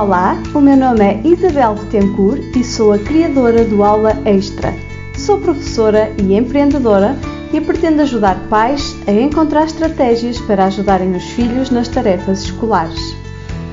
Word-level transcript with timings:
Olá! 0.00 0.40
O 0.54 0.60
meu 0.60 0.76
nome 0.76 1.00
é 1.00 1.20
Isabel 1.24 1.74
Betancourt 1.74 2.54
e 2.56 2.62
sou 2.62 2.92
a 2.92 2.98
criadora 3.00 3.64
do 3.64 3.82
Aula 3.82 4.12
Extra. 4.24 4.72
Sou 5.16 5.40
professora 5.40 6.12
e 6.16 6.36
empreendedora 6.36 7.16
e 7.52 7.60
pretendo 7.60 8.02
ajudar 8.02 8.38
pais 8.48 8.94
a 9.08 9.10
encontrar 9.10 9.64
estratégias 9.64 10.38
para 10.42 10.66
ajudarem 10.66 11.16
os 11.16 11.24
filhos 11.24 11.70
nas 11.70 11.88
tarefas 11.88 12.44
escolares. 12.44 13.16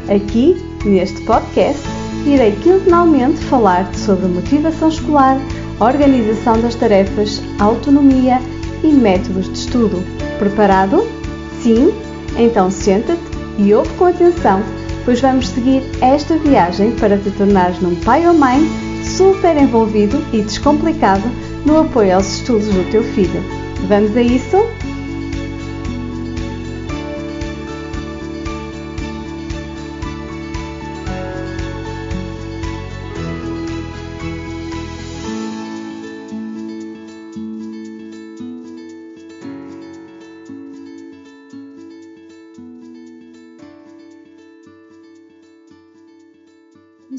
Aqui, 0.10 0.58
neste 0.84 1.22
podcast, 1.26 1.84
irei 2.26 2.54
quinzenalmente 2.54 3.38
falar 3.46 3.94
sobre 3.94 4.26
motivação 4.26 4.90
escolar, 4.90 5.38
organização 5.80 6.60
das 6.60 6.74
tarefas, 6.74 7.40
autonomia 7.60 8.40
e 8.84 8.88
métodos 8.88 9.46
de 9.46 9.60
estudo. 9.60 10.04
Preparado? 10.40 11.08
Sim? 11.62 11.94
Então 12.36 12.72
senta-te 12.72 13.22
e 13.60 13.76
ouve 13.76 13.94
com 13.94 14.06
atenção, 14.06 14.64
pois 15.06 15.22
vamos 15.22 15.48
seguir 15.48 15.84
esta 16.02 16.36
viagem 16.38 16.92
para 16.92 17.18
te 17.18 17.32
tornares 17.32 17.80
num 17.80 17.96
pai 17.96 18.28
ou 18.28 18.34
mãe 18.34 18.60
super 19.04 19.56
envolvido 19.56 20.22
e 20.34 20.42
descomplicado 20.42 21.24
no 21.66 21.80
apoio 21.80 22.16
aos 22.16 22.40
estudos 22.40 22.68
do 22.68 22.92
teu 22.92 23.04
filho. 23.04 23.42
Vamos 23.88 24.18
a 24.18 24.22
isso? 24.22 24.58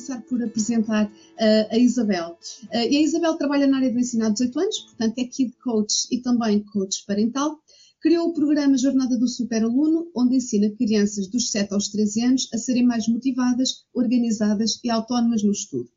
Começar 0.06 0.22
por 0.22 0.42
apresentar 0.42 1.06
uh, 1.06 1.66
a 1.70 1.76
Isabel. 1.76 2.38
Uh, 2.72 2.76
e 2.76 2.96
a 2.96 3.02
Isabel 3.02 3.34
trabalha 3.34 3.66
na 3.66 3.78
área 3.78 3.92
do 3.92 3.98
ensino 3.98 4.24
há 4.24 4.28
18 4.28 4.60
anos, 4.60 4.78
portanto 4.80 5.18
é 5.18 5.24
Kid 5.24 5.52
Coach 5.62 6.06
e 6.12 6.18
também 6.18 6.60
Coach 6.60 7.04
Parental. 7.04 7.58
Criou 8.00 8.28
o 8.28 8.32
programa 8.32 8.78
Jornada 8.78 9.18
do 9.18 9.26
Super 9.26 9.64
Aluno, 9.64 10.08
onde 10.14 10.36
ensina 10.36 10.70
crianças 10.70 11.26
dos 11.26 11.50
7 11.50 11.74
aos 11.74 11.88
13 11.88 12.22
anos 12.22 12.48
a 12.54 12.58
serem 12.58 12.84
mais 12.84 13.08
motivadas, 13.08 13.84
organizadas 13.92 14.78
e 14.84 14.90
autónomas 14.90 15.42
no 15.42 15.50
estudo. 15.50 15.88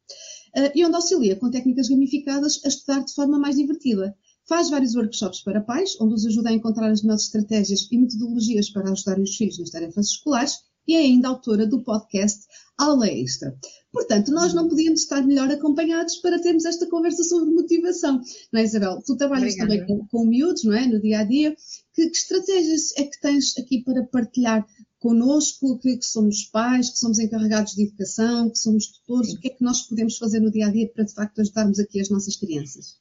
Uh, 0.57 0.71
e 0.73 0.83
onde 0.83 0.95
auxilia 0.95 1.35
com 1.35 1.51
técnicas 1.51 1.87
gamificadas 1.87 2.61
a 2.65 2.67
estudar 2.67 3.03
de 3.03 3.13
forma 3.13 3.37
mais 3.37 3.57
divertida. 3.57 4.15
Faz 4.47 4.71
vários 4.71 4.95
workshops 4.95 5.43
para 5.43 5.61
pais, 5.61 5.95
onde 6.01 6.15
os 6.15 6.25
ajuda 6.25 6.49
a 6.49 6.53
encontrar 6.53 6.89
as 6.89 7.03
melhores 7.03 7.25
estratégias 7.25 7.87
e 7.91 7.97
metodologias 7.99 8.71
para 8.71 8.91
ajudar 8.91 9.19
os 9.19 9.35
filhos 9.35 9.59
nas 9.59 9.69
tarefas 9.69 10.07
escolares 10.07 10.57
e 10.89 10.95
é 10.95 11.01
ainda 11.01 11.27
autora 11.27 11.67
do 11.67 11.83
podcast 11.83 12.47
Aula 12.75 13.07
Extra. 13.07 13.55
Portanto, 13.93 14.31
nós 14.31 14.55
não 14.55 14.67
podíamos 14.67 15.01
estar 15.01 15.21
melhor 15.21 15.47
acompanhados 15.51 16.15
para 16.15 16.41
termos 16.41 16.65
esta 16.65 16.87
conversa 16.87 17.23
sobre 17.23 17.53
motivação. 17.53 18.19
Não 18.51 18.59
é, 18.59 18.63
Isabel? 18.63 18.99
Tu 19.05 19.15
trabalhas 19.15 19.53
Obrigada. 19.53 19.81
também 19.81 19.85
com, 19.85 20.07
com 20.07 20.25
miúdos, 20.25 20.63
não 20.63 20.73
é? 20.73 20.87
No 20.87 20.99
dia 20.99 21.19
a 21.19 21.23
dia. 21.23 21.55
Que, 21.93 22.09
que 22.09 22.17
estratégias 22.17 22.91
é 22.97 23.03
que 23.03 23.21
tens 23.21 23.55
aqui 23.59 23.83
para 23.83 24.03
partilhar 24.03 24.65
connosco, 24.97 25.77
que, 25.77 25.95
que, 25.97 26.05
somos 26.05 26.45
pais, 26.45 26.89
que 26.89 26.97
somos 26.97 27.19
encarregados 27.19 27.75
de 27.75 27.83
educação, 27.83 28.49
que 28.49 28.57
somos 28.57 28.87
tutores? 28.87 29.29
Sim. 29.29 29.37
O 29.37 29.39
que 29.41 29.47
é 29.49 29.51
que 29.51 29.63
nós 29.63 29.83
podemos 29.83 30.17
fazer 30.17 30.39
no 30.39 30.51
dia 30.51 30.65
a 30.65 30.71
dia 30.71 30.89
para, 30.89 31.03
de 31.03 31.13
facto, 31.13 31.39
ajudarmos 31.39 31.77
aqui 31.77 32.01
as 32.01 32.09
nossas 32.09 32.35
crianças? 32.35 32.97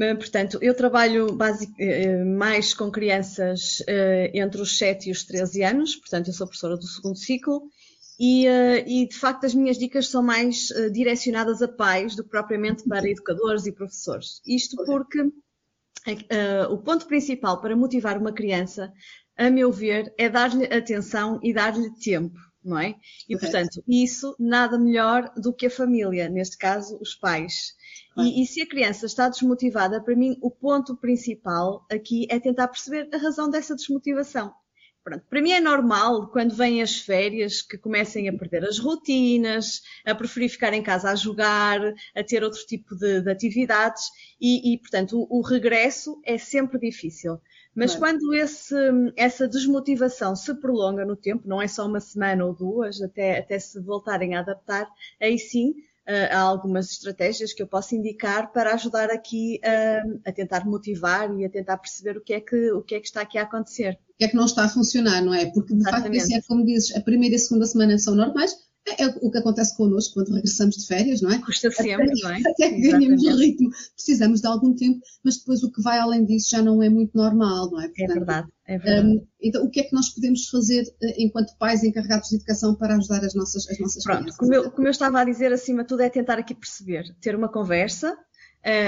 Eh, 0.00 0.14
portanto, 0.14 0.58
eu 0.62 0.74
trabalho 0.74 1.34
basic, 1.34 1.72
eh, 1.78 2.24
mais 2.24 2.72
com 2.72 2.90
crianças 2.90 3.82
eh, 3.86 4.30
entre 4.34 4.60
os 4.60 4.78
7 4.78 5.08
e 5.08 5.12
os 5.12 5.24
13 5.24 5.62
anos, 5.62 5.96
portanto, 5.96 6.28
eu 6.28 6.32
sou 6.32 6.46
professora 6.46 6.76
do 6.76 6.86
segundo 6.86 7.18
ciclo 7.18 7.62
e, 8.18 8.46
e 8.46 9.08
de 9.08 9.14
facto 9.16 9.46
as 9.46 9.54
minhas 9.54 9.78
dicas 9.78 10.08
são 10.08 10.22
mais 10.22 10.68
direcionadas 10.92 11.62
a 11.62 11.68
pais 11.68 12.14
do 12.14 12.22
que 12.22 12.28
propriamente 12.28 12.86
para 12.86 13.08
educadores 13.08 13.64
e 13.64 13.72
professores. 13.72 14.42
Isto 14.46 14.76
porque 14.84 15.22
o 16.70 16.76
ponto 16.76 17.06
principal 17.06 17.62
para 17.62 17.74
motivar 17.74 18.18
uma 18.18 18.30
criança, 18.30 18.92
a 19.38 19.48
meu 19.48 19.72
ver, 19.72 20.12
é 20.18 20.28
dar-lhe 20.28 20.66
atenção 20.66 21.40
e 21.42 21.54
dar-lhe 21.54 21.90
tempo 21.98 22.38
não 22.62 22.78
é? 22.78 22.94
E, 23.28 23.38
portanto, 23.38 23.82
isso 23.88 24.36
nada 24.38 24.78
melhor 24.78 25.32
do 25.36 25.52
que 25.52 25.66
a 25.66 25.70
família, 25.70 26.28
neste 26.28 26.58
caso, 26.58 26.98
os 27.00 27.14
pais. 27.14 27.74
E, 28.24 28.42
e, 28.42 28.46
se 28.46 28.62
a 28.62 28.66
criança 28.66 29.06
está 29.06 29.28
desmotivada, 29.28 30.02
para 30.02 30.16
mim, 30.16 30.36
o 30.40 30.50
ponto 30.50 30.96
principal 30.96 31.86
aqui 31.90 32.26
é 32.30 32.38
tentar 32.38 32.68
perceber 32.68 33.08
a 33.12 33.18
razão 33.18 33.50
dessa 33.50 33.74
desmotivação. 33.74 34.52
Pronto, 35.02 35.24
para 35.30 35.40
mim 35.40 35.52
é 35.52 35.60
normal, 35.60 36.28
quando 36.28 36.54
vêm 36.54 36.82
as 36.82 36.96
férias, 36.96 37.62
que 37.62 37.78
comecem 37.78 38.28
a 38.28 38.36
perder 38.36 38.64
as 38.64 38.78
rotinas, 38.78 39.80
a 40.04 40.14
preferir 40.14 40.50
ficar 40.50 40.74
em 40.74 40.82
casa 40.82 41.10
a 41.10 41.14
jogar, 41.14 41.80
a 42.14 42.22
ter 42.22 42.44
outro 42.44 42.60
tipo 42.66 42.94
de, 42.94 43.22
de 43.22 43.30
atividades, 43.30 44.04
e, 44.38 44.74
e 44.74 44.78
portanto, 44.78 45.18
o, 45.18 45.38
o, 45.38 45.40
regresso 45.40 46.20
é 46.22 46.36
sempre 46.36 46.78
difícil. 46.78 47.40
Mas 47.74 47.94
claro. 47.94 48.18
quando 48.18 48.34
esse, 48.34 48.74
essa 49.16 49.48
desmotivação 49.48 50.36
se 50.36 50.52
prolonga 50.60 51.06
no 51.06 51.16
tempo, 51.16 51.48
não 51.48 51.62
é 51.62 51.68
só 51.68 51.86
uma 51.86 52.00
semana 52.00 52.44
ou 52.44 52.54
duas, 52.54 53.00
até, 53.00 53.38
até 53.38 53.58
se 53.58 53.80
voltarem 53.80 54.34
a 54.34 54.40
adaptar, 54.40 54.86
aí 55.18 55.38
sim 55.38 55.72
há 56.30 56.40
algumas 56.40 56.90
estratégias 56.90 57.52
que 57.52 57.62
eu 57.62 57.66
posso 57.66 57.94
indicar 57.94 58.52
para 58.52 58.74
ajudar 58.74 59.10
aqui 59.10 59.60
uh, 59.64 60.20
a 60.24 60.32
tentar 60.32 60.64
motivar 60.66 61.32
e 61.38 61.44
a 61.44 61.50
tentar 61.50 61.78
perceber 61.78 62.16
o 62.16 62.20
que, 62.20 62.34
é 62.34 62.40
que, 62.40 62.72
o 62.72 62.82
que 62.82 62.94
é 62.94 63.00
que 63.00 63.06
está 63.06 63.22
aqui 63.22 63.38
a 63.38 63.42
acontecer. 63.42 63.98
O 64.10 64.18
que 64.18 64.24
é 64.24 64.28
que 64.28 64.36
não 64.36 64.44
está 64.44 64.64
a 64.64 64.68
funcionar, 64.68 65.22
não 65.22 65.32
é? 65.34 65.46
Porque 65.46 65.74
de 65.74 65.80
Exatamente. 65.80 66.18
facto, 66.18 66.28
isso 66.28 66.36
é 66.36 66.42
como 66.46 66.64
dizes, 66.64 66.96
a 66.96 67.00
primeira 67.00 67.34
e 67.34 67.36
a 67.36 67.38
segunda 67.38 67.66
semana 67.66 67.98
são 67.98 68.14
normais, 68.14 68.54
é, 68.86 69.04
é 69.04 69.06
o 69.20 69.30
que 69.30 69.38
acontece 69.38 69.76
connosco 69.76 70.14
quando 70.14 70.34
regressamos 70.34 70.76
de 70.76 70.86
férias, 70.86 71.20
não 71.20 71.30
é? 71.30 71.38
Custa 71.38 71.70
sempre, 71.70 72.10
até, 72.10 72.22
não 72.22 72.30
é? 72.30 72.40
Até 72.46 72.70
que 72.70 72.80
ganhamos 72.80 73.22
o 73.22 73.36
ritmo, 73.36 73.70
precisamos 73.94 74.40
de 74.40 74.46
algum 74.46 74.74
tempo, 74.74 75.00
mas 75.22 75.38
depois 75.38 75.62
o 75.62 75.70
que 75.70 75.82
vai 75.82 75.98
além 75.98 76.24
disso 76.24 76.50
já 76.50 76.62
não 76.62 76.82
é 76.82 76.88
muito 76.88 77.16
normal, 77.16 77.70
não 77.70 77.80
é? 77.80 77.84
é 77.84 77.88
Portanto, 77.88 78.10
é 78.10 78.14
verdade, 78.14 78.48
é 78.66 78.78
verdade. 78.78 79.06
Um, 79.08 79.26
então, 79.42 79.64
o 79.64 79.70
que 79.70 79.80
é 79.80 79.82
que 79.84 79.94
nós 79.94 80.08
podemos 80.10 80.48
fazer 80.48 80.82
uh, 80.82 81.14
enquanto 81.18 81.56
pais 81.58 81.84
encarregados 81.84 82.30
de 82.30 82.36
educação 82.36 82.74
para 82.74 82.96
ajudar 82.96 83.24
as 83.24 83.34
nossas, 83.34 83.68
as 83.68 83.78
nossas 83.78 84.02
Pronto, 84.02 84.18
crianças? 84.18 84.36
Como 84.38 84.54
eu, 84.54 84.70
como 84.70 84.86
eu 84.86 84.92
estava 84.92 85.20
a 85.20 85.24
dizer, 85.24 85.52
acima 85.52 85.82
de 85.82 85.88
tudo, 85.88 86.02
é 86.02 86.08
tentar 86.08 86.38
aqui 86.38 86.54
perceber, 86.54 87.04
ter 87.20 87.36
uma 87.36 87.48
conversa, 87.48 88.16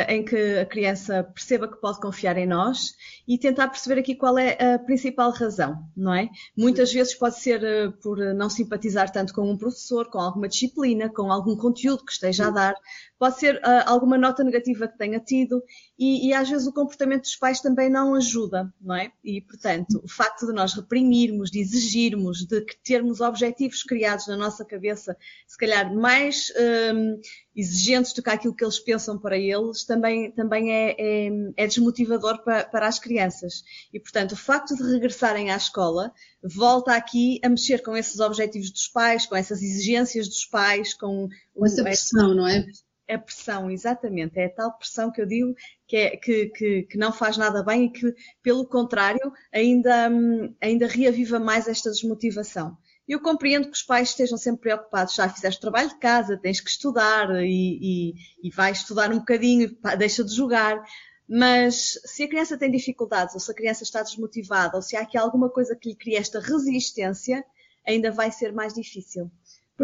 em 0.08 0.22
que 0.24 0.58
a 0.58 0.66
criança 0.66 1.24
perceba 1.24 1.66
que 1.66 1.80
pode 1.80 1.98
confiar 1.98 2.36
em 2.36 2.46
nós 2.46 2.94
e 3.26 3.38
tentar 3.38 3.68
perceber 3.68 4.00
aqui 4.00 4.14
qual 4.14 4.38
é 4.38 4.74
a 4.74 4.78
principal 4.78 5.30
razão, 5.30 5.82
não 5.96 6.12
é? 6.12 6.28
Muitas 6.56 6.92
vezes 6.92 7.14
pode 7.14 7.40
ser 7.40 7.62
uh, 7.62 7.92
por 8.02 8.18
não 8.34 8.50
simpatizar 8.50 9.10
tanto 9.10 9.32
com 9.32 9.50
um 9.50 9.56
professor, 9.56 10.10
com 10.10 10.18
alguma 10.18 10.48
disciplina, 10.48 11.08
com 11.08 11.32
algum 11.32 11.56
conteúdo 11.56 12.04
que 12.04 12.12
esteja 12.12 12.48
a 12.48 12.50
dar, 12.50 12.74
pode 13.22 13.38
ser 13.38 13.54
uh, 13.58 13.86
alguma 13.86 14.18
nota 14.18 14.42
negativa 14.42 14.88
que 14.88 14.98
tenha 14.98 15.20
tido 15.20 15.62
e, 15.96 16.26
e, 16.26 16.34
às 16.34 16.50
vezes 16.50 16.66
o 16.66 16.72
comportamento 16.72 17.22
dos 17.22 17.36
pais 17.36 17.60
também 17.60 17.88
não 17.88 18.16
ajuda, 18.16 18.74
não 18.80 18.96
é? 18.96 19.12
E, 19.22 19.40
portanto, 19.40 20.02
o 20.02 20.08
facto 20.08 20.44
de 20.44 20.52
nós 20.52 20.74
reprimirmos, 20.74 21.48
de 21.48 21.60
exigirmos, 21.60 22.44
de 22.44 22.66
termos 22.82 23.20
objetivos 23.20 23.84
criados 23.84 24.26
na 24.26 24.36
nossa 24.36 24.64
cabeça, 24.64 25.16
se 25.46 25.56
calhar 25.56 25.94
mais 25.94 26.52
um, 26.92 27.20
exigentes 27.54 28.12
do 28.12 28.24
que 28.24 28.30
aquilo 28.30 28.56
que 28.56 28.64
eles 28.64 28.80
pensam 28.80 29.16
para 29.16 29.38
eles, 29.38 29.84
também, 29.84 30.32
também 30.32 30.72
é, 30.72 30.96
é, 30.98 31.28
é 31.58 31.66
desmotivador 31.68 32.42
para, 32.42 32.64
para, 32.64 32.88
as 32.88 32.98
crianças. 32.98 33.62
E, 33.92 34.00
portanto, 34.00 34.32
o 34.32 34.36
facto 34.36 34.74
de 34.74 34.82
regressarem 34.82 35.52
à 35.52 35.56
escola 35.56 36.12
volta 36.42 36.92
aqui 36.92 37.38
a 37.44 37.48
mexer 37.48 37.84
com 37.84 37.96
esses 37.96 38.18
objetivos 38.18 38.72
dos 38.72 38.88
pais, 38.88 39.26
com 39.26 39.36
essas 39.36 39.62
exigências 39.62 40.26
dos 40.26 40.44
pais, 40.44 40.92
com... 40.92 41.28
Com 41.54 41.64
essa 41.64 41.84
pressão, 41.84 42.34
não 42.34 42.48
é? 42.48 42.66
A 43.12 43.18
pressão, 43.18 43.70
exatamente. 43.70 44.38
É 44.38 44.46
a 44.46 44.50
tal 44.50 44.72
pressão 44.78 45.10
que 45.10 45.20
eu 45.20 45.26
digo 45.26 45.54
que, 45.86 45.96
é, 45.96 46.16
que, 46.16 46.46
que, 46.46 46.82
que 46.84 46.96
não 46.98 47.12
faz 47.12 47.36
nada 47.36 47.62
bem 47.62 47.84
e 47.84 47.90
que, 47.90 48.14
pelo 48.42 48.66
contrário, 48.66 49.32
ainda, 49.52 50.08
hum, 50.10 50.54
ainda 50.60 50.86
reaviva 50.86 51.38
mais 51.38 51.68
esta 51.68 51.90
desmotivação. 51.90 52.76
Eu 53.06 53.20
compreendo 53.20 53.66
que 53.68 53.76
os 53.76 53.82
pais 53.82 54.10
estejam 54.10 54.38
sempre 54.38 54.62
preocupados. 54.62 55.14
Já 55.14 55.28
fizeste 55.28 55.60
trabalho 55.60 55.90
de 55.90 55.98
casa, 55.98 56.38
tens 56.38 56.60
que 56.60 56.70
estudar 56.70 57.28
e, 57.44 57.78
e, 57.82 58.14
e 58.48 58.50
vais 58.50 58.78
estudar 58.78 59.12
um 59.12 59.18
bocadinho, 59.18 59.76
deixa 59.98 60.24
de 60.24 60.34
jogar. 60.34 60.82
Mas 61.28 61.98
se 62.04 62.22
a 62.22 62.28
criança 62.28 62.56
tem 62.56 62.70
dificuldades, 62.70 63.34
ou 63.34 63.40
se 63.40 63.50
a 63.50 63.54
criança 63.54 63.82
está 63.82 64.02
desmotivada, 64.02 64.76
ou 64.76 64.82
se 64.82 64.96
há 64.96 65.00
aqui 65.00 65.18
alguma 65.18 65.50
coisa 65.50 65.76
que 65.76 65.90
lhe 65.90 65.96
cria 65.96 66.18
esta 66.18 66.40
resistência, 66.40 67.44
ainda 67.86 68.10
vai 68.10 68.30
ser 68.30 68.52
mais 68.52 68.74
difícil. 68.74 69.30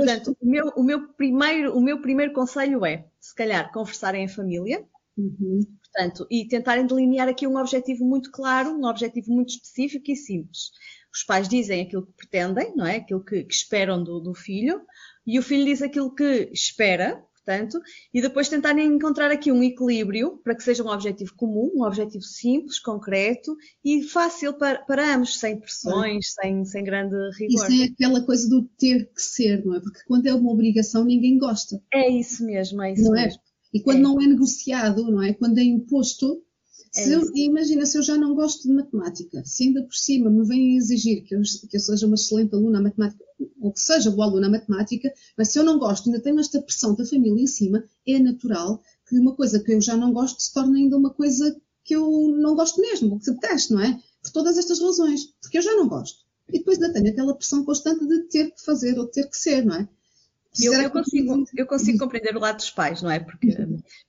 Portanto, 0.05 0.37
o 0.41 0.47
meu, 0.47 0.67
o 0.77 0.83
meu, 0.83 1.09
primeiro, 1.15 1.77
o 1.77 1.81
meu 1.81 2.01
primeiro 2.01 2.33
conselho 2.33 2.85
é, 2.85 3.07
se 3.21 3.35
calhar, 3.35 3.73
conversarem 3.73 4.25
em 4.25 4.29
família, 4.29 4.85
uhum. 5.17 5.61
portanto, 5.83 6.27
e 6.31 6.47
tentarem 6.47 6.87
delinear 6.87 7.29
aqui 7.29 7.47
um 7.47 7.57
objetivo 7.57 8.05
muito 8.05 8.31
claro, 8.31 8.71
um 8.71 8.85
objetivo 8.87 9.33
muito 9.33 9.51
específico 9.51 10.11
e 10.11 10.17
simples 10.17 10.71
os 11.13 11.25
pais 11.25 11.49
dizem 11.49 11.83
aquilo 11.83 12.07
que 12.07 12.13
pretendem, 12.13 12.75
não 12.77 12.87
é? 12.87 12.97
Aquilo 12.97 13.25
que, 13.25 13.45
que 13.45 13.55
esperam 13.55 14.03
do, 14.03 14.21
do, 14.21 14.35
filho, 14.35 14.83
e 15.27 15.39
o 15.39 15.43
filho 15.43 15.65
diz 15.65 15.83
aquilo 15.83 16.15
que 16.15 16.51
espera, 16.53 17.23
portanto, 17.49 17.81
e 18.13 18.21
depois 18.21 18.49
tentarem 18.49 18.87
encontrar 18.87 19.31
aqui 19.31 19.51
um 19.51 19.63
equilíbrio 19.63 20.39
para 20.45 20.55
que 20.55 20.63
seja 20.63 20.85
um 20.85 20.89
objetivo 20.89 21.35
comum, 21.35 21.71
um 21.75 21.83
objetivo 21.83 22.23
simples, 22.23 22.79
concreto 22.79 23.57
e 23.83 24.03
fácil 24.03 24.53
para, 24.53 24.81
para 24.85 25.15
ambos, 25.15 25.39
sem 25.39 25.59
pressões, 25.59 26.27
é. 26.39 26.43
sem, 26.43 26.65
sem 26.67 26.85
grande 26.85 27.17
rigor. 27.39 27.65
E 27.65 27.67
sem 27.67 27.85
aquela 27.85 28.21
coisa 28.23 28.49
do 28.49 28.65
ter 28.79 29.11
que 29.15 29.23
ser, 29.23 29.65
não 29.65 29.75
é? 29.75 29.81
Porque 29.81 30.01
quando 30.07 30.27
é 30.27 30.35
uma 30.35 30.53
obrigação, 30.53 31.05
ninguém 31.05 31.39
gosta. 31.39 31.81
É 31.93 32.11
isso 32.11 32.45
mesmo, 32.45 32.83
é 32.83 32.93
isso 32.93 33.05
não 33.05 33.17
é? 33.17 33.25
mesmo. 33.25 33.41
É? 33.41 33.49
E 33.79 33.83
quando 33.83 33.99
é. 33.99 34.03
não 34.03 34.21
é 34.21 34.27
negociado, 34.27 35.11
não 35.11 35.23
é? 35.23 35.33
Quando 35.33 35.59
é 35.59 35.63
imposto, 35.63 36.27
é 36.27 36.39
se 36.93 37.13
eu, 37.13 37.23
imagina 37.35 37.87
se 37.87 37.99
eu 37.99 38.03
já 38.03 38.17
não 38.17 38.35
gosto 38.35 38.67
de 38.67 38.75
matemática, 38.75 39.43
se 39.45 39.65
ainda 39.65 39.83
por 39.83 39.95
cima 39.95 40.31
me 40.31 40.47
vêm 40.47 40.77
exigir 40.77 41.25
que 41.25 41.35
eu, 41.35 41.43
que 41.69 41.77
eu 41.77 41.81
seja 41.81 42.07
uma 42.07 42.15
excelente 42.15 42.55
aluna 42.55 42.81
matemática, 42.81 43.25
ou 43.61 43.73
que 43.73 43.81
seja 43.81 44.11
boa 44.11 44.27
aluna 44.27 44.49
matemática, 44.49 45.13
mas 45.37 45.49
se 45.49 45.59
eu 45.59 45.65
não 45.65 45.79
gosto, 45.79 46.09
ainda 46.09 46.21
tenho 46.21 46.41
esta 46.41 46.61
pressão 46.61 46.95
da 46.95 47.05
família 47.05 47.43
em 47.43 47.47
cima, 47.47 47.85
é 48.07 48.19
natural 48.19 48.83
que 49.09 49.19
uma 49.19 49.35
coisa 49.35 49.61
que 49.61 49.73
eu 49.73 49.81
já 49.81 49.97
não 49.97 50.13
gosto 50.13 50.41
se 50.43 50.53
torne 50.53 50.83
ainda 50.83 50.97
uma 50.97 51.11
coisa 51.11 51.57
que 51.85 51.95
eu 51.95 52.37
não 52.37 52.55
gosto 52.55 52.81
mesmo, 52.81 53.13
ou 53.13 53.19
que 53.19 53.25
se 53.25 53.33
detesto, 53.33 53.75
não 53.75 53.83
é? 53.83 54.01
Por 54.23 54.33
todas 54.33 54.59
estas 54.59 54.81
razões, 54.81 55.27
porque 55.41 55.59
eu 55.59 55.63
já 55.63 55.75
não 55.75 55.89
gosto. 55.89 56.19
E 56.49 56.59
depois 56.59 56.81
ainda 56.81 56.93
tenho 56.93 57.11
aquela 57.11 57.35
pressão 57.35 57.65
constante 57.65 58.07
de 58.07 58.23
ter 58.25 58.51
que 58.51 58.63
fazer 58.63 58.99
ou 58.99 59.07
ter 59.07 59.29
que 59.29 59.37
ser, 59.37 59.65
não 59.65 59.75
é? 59.75 59.89
Eu, 60.61 60.73
eu, 60.75 60.91
consigo, 60.91 61.45
eu 61.57 61.67
consigo 61.67 61.99
compreender 61.99 62.37
o 62.37 62.41
lado 62.41 62.57
dos 62.57 62.71
pais, 62.71 63.03
não 63.03 63.11
é? 63.11 63.21
Porque 63.21 63.57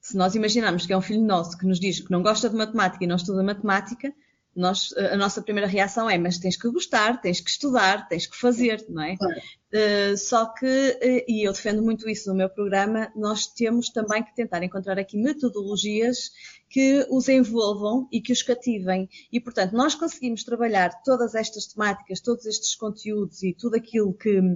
se 0.01 0.17
nós 0.17 0.35
imaginarmos 0.35 0.85
que 0.85 0.93
é 0.93 0.97
um 0.97 1.01
filho 1.01 1.23
nosso 1.23 1.57
que 1.57 1.65
nos 1.65 1.79
diz 1.79 1.99
que 1.99 2.11
não 2.11 2.21
gosta 2.21 2.49
de 2.49 2.55
matemática 2.55 3.03
e 3.03 3.07
não 3.07 3.15
estuda 3.15 3.43
matemática, 3.43 4.13
nós, 4.55 4.91
a 4.97 5.15
nossa 5.15 5.41
primeira 5.41 5.67
reação 5.67 6.09
é, 6.09 6.17
mas 6.17 6.37
tens 6.37 6.57
que 6.57 6.69
gostar, 6.69 7.21
tens 7.21 7.39
que 7.39 7.49
estudar, 7.49 8.07
tens 8.09 8.25
que 8.25 8.35
fazer, 8.35 8.83
não 8.89 9.03
é? 9.03 9.13
Uh, 9.13 10.17
só 10.17 10.47
que, 10.47 10.65
uh, 10.65 11.31
e 11.31 11.47
eu 11.47 11.53
defendo 11.53 11.81
muito 11.81 12.09
isso 12.09 12.29
no 12.29 12.35
meu 12.35 12.49
programa, 12.49 13.11
nós 13.15 13.47
temos 13.47 13.89
também 13.89 14.23
que 14.23 14.35
tentar 14.35 14.63
encontrar 14.63 14.97
aqui 14.97 15.17
metodologias 15.17 16.31
que 16.69 17.05
os 17.09 17.27
envolvam 17.27 18.07
e 18.11 18.21
que 18.21 18.31
os 18.31 18.43
cativem. 18.43 19.09
E, 19.31 19.39
portanto, 19.39 19.73
nós 19.73 19.95
conseguimos 19.95 20.43
trabalhar 20.43 21.01
todas 21.03 21.33
estas 21.33 21.65
temáticas, 21.65 22.21
todos 22.21 22.45
estes 22.45 22.75
conteúdos 22.75 23.41
e 23.41 23.53
tudo 23.53 23.75
aquilo 23.75 24.13
que, 24.13 24.39
uh, 24.39 24.55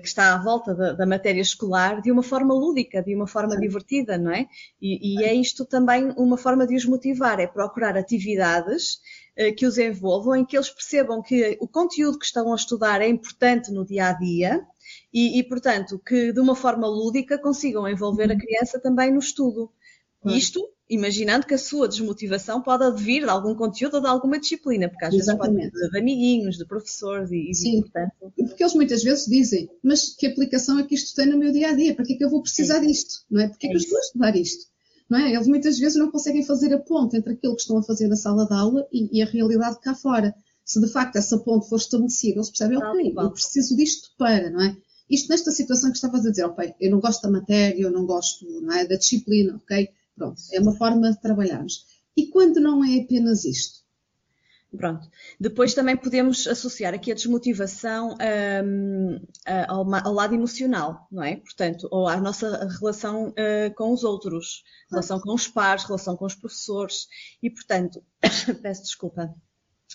que 0.00 0.06
está 0.06 0.34
à 0.34 0.42
volta 0.42 0.74
da, 0.74 0.92
da, 0.94 1.04
matéria 1.04 1.42
escolar 1.42 2.00
de 2.00 2.10
uma 2.10 2.22
forma 2.22 2.54
lúdica, 2.54 3.02
de 3.02 3.14
uma 3.14 3.26
forma 3.26 3.54
Sim. 3.54 3.60
divertida, 3.60 4.16
não 4.16 4.30
é? 4.30 4.48
E, 4.80 5.20
e 5.20 5.24
é 5.24 5.34
isto 5.34 5.66
também 5.66 6.10
uma 6.16 6.38
forma 6.38 6.66
de 6.66 6.74
os 6.74 6.86
motivar, 6.86 7.38
é 7.38 7.46
procurar 7.46 7.98
atividades 7.98 8.94
uh, 9.38 9.54
que 9.54 9.66
os 9.66 9.76
envolvam, 9.76 10.36
em 10.36 10.44
que 10.44 10.56
eles 10.56 10.70
percebam 10.70 11.22
que 11.22 11.58
o 11.60 11.68
conteúdo 11.68 12.18
que 12.18 12.24
estão 12.24 12.50
a 12.50 12.56
estudar 12.56 13.02
é 13.02 13.08
importante 13.08 13.70
no 13.70 13.84
dia 13.84 14.08
a 14.08 14.12
dia. 14.14 14.66
E, 15.12 15.38
e 15.38 15.42
portanto, 15.42 15.98
que 15.98 16.32
de 16.32 16.40
uma 16.40 16.54
forma 16.54 16.86
lúdica 16.86 17.38
consigam 17.38 17.88
envolver 17.88 18.30
a 18.30 18.34
uhum. 18.34 18.38
criança 18.38 18.80
também 18.80 19.12
no 19.12 19.18
estudo. 19.18 19.70
Isto 20.24 20.68
imaginando 20.88 21.46
que 21.46 21.54
a 21.54 21.58
sua 21.58 21.88
desmotivação 21.88 22.62
pode 22.62 22.84
advir 22.84 23.24
de 23.24 23.28
algum 23.28 23.54
conteúdo 23.54 23.94
ou 23.94 24.00
de 24.00 24.06
alguma 24.06 24.38
disciplina, 24.38 24.88
porque 24.88 25.04
às 25.04 25.14
Exatamente. 25.14 25.56
vezes 25.56 25.72
pode 25.72 25.90
de 25.90 25.98
amiguinhos, 25.98 26.56
de 26.56 26.64
professores 26.64 27.30
e, 27.32 27.52
Sim, 27.54 27.82
portanto... 27.82 28.32
porque 28.36 28.62
eles 28.62 28.74
muitas 28.74 29.02
vezes 29.02 29.26
dizem, 29.26 29.68
mas 29.82 30.14
que 30.14 30.26
aplicação 30.26 30.78
é 30.78 30.84
que 30.84 30.94
isto 30.94 31.14
tem 31.16 31.26
no 31.26 31.38
meu 31.38 31.52
dia 31.52 31.70
a 31.70 31.74
dia? 31.74 31.94
Para 31.94 32.04
que 32.04 32.14
é 32.14 32.16
que 32.16 32.24
eu 32.24 32.30
vou 32.30 32.42
precisar 32.42 32.78
é. 32.78 32.86
disto? 32.86 33.24
Não 33.30 33.40
é? 33.40 33.48
Porque 33.48 33.66
é, 33.66 33.70
é 33.70 33.72
que 33.72 33.76
eu 33.76 33.80
estou 33.80 33.98
a 33.98 34.00
estudar 34.00 34.36
isto? 34.36 34.66
Não 35.08 35.18
é? 35.18 35.32
Eles 35.32 35.46
muitas 35.46 35.78
vezes 35.78 35.96
não 35.96 36.10
conseguem 36.10 36.44
fazer 36.44 36.72
a 36.72 36.78
ponte 36.78 37.16
entre 37.16 37.32
aquilo 37.32 37.54
que 37.54 37.62
estão 37.62 37.78
a 37.78 37.82
fazer 37.82 38.06
na 38.08 38.16
sala 38.16 38.46
de 38.46 38.54
aula 38.54 38.86
e, 38.92 39.18
e 39.18 39.22
a 39.22 39.26
realidade 39.26 39.80
cá 39.80 39.94
fora. 39.94 40.34
Se 40.64 40.80
de 40.80 40.88
facto 40.88 41.16
essa 41.16 41.38
ponte 41.38 41.68
for 41.68 41.76
estabelecida, 41.76 42.38
eles 42.38 42.48
percebem, 42.48 42.78
ok, 42.78 43.12
eu 43.16 43.30
preciso 43.30 43.76
disto 43.76 44.10
para, 44.18 44.50
não 44.50 44.62
é? 44.62 44.76
Isto 45.08 45.28
nesta 45.28 45.52
situação 45.52 45.90
que 45.90 45.96
estavas 45.96 46.26
a 46.26 46.30
dizer, 46.30 46.44
ok, 46.44 46.74
eu 46.80 46.90
não 46.90 46.98
gosto 46.98 47.22
da 47.22 47.30
matéria, 47.30 47.82
eu 47.82 47.90
não 47.92 48.04
gosto 48.04 48.44
não 48.60 48.72
é, 48.72 48.84
da 48.84 48.96
disciplina, 48.96 49.54
ok? 49.56 49.88
Pronto, 50.16 50.40
é 50.52 50.60
uma 50.60 50.74
forma 50.76 51.10
de 51.10 51.20
trabalharmos. 51.20 51.84
E 52.16 52.28
quando 52.28 52.60
não 52.60 52.82
é 52.82 53.00
apenas 53.00 53.44
isto? 53.44 53.86
Pronto. 54.76 55.08
Depois 55.40 55.74
também 55.74 55.96
podemos 55.96 56.46
associar 56.46 56.92
aqui 56.92 57.10
a 57.10 57.14
desmotivação 57.14 58.16
um, 58.64 59.20
ao, 59.68 59.94
ao, 59.94 60.12
lado 60.12 60.34
emocional, 60.34 61.06
não 61.10 61.22
é? 61.22 61.36
Portanto, 61.36 61.88
ou 61.90 62.08
à 62.08 62.16
nossa 62.18 62.66
relação 62.78 63.28
uh, 63.28 63.74
com 63.74 63.92
os 63.92 64.04
outros, 64.04 64.64
relação 64.90 65.20
com 65.20 65.34
os 65.34 65.48
pares, 65.48 65.84
relação 65.84 66.16
com 66.16 66.26
os 66.26 66.34
professores. 66.34 67.06
E, 67.42 67.50
portanto, 67.50 68.02
peço 68.62 68.82
desculpa. 68.82 69.34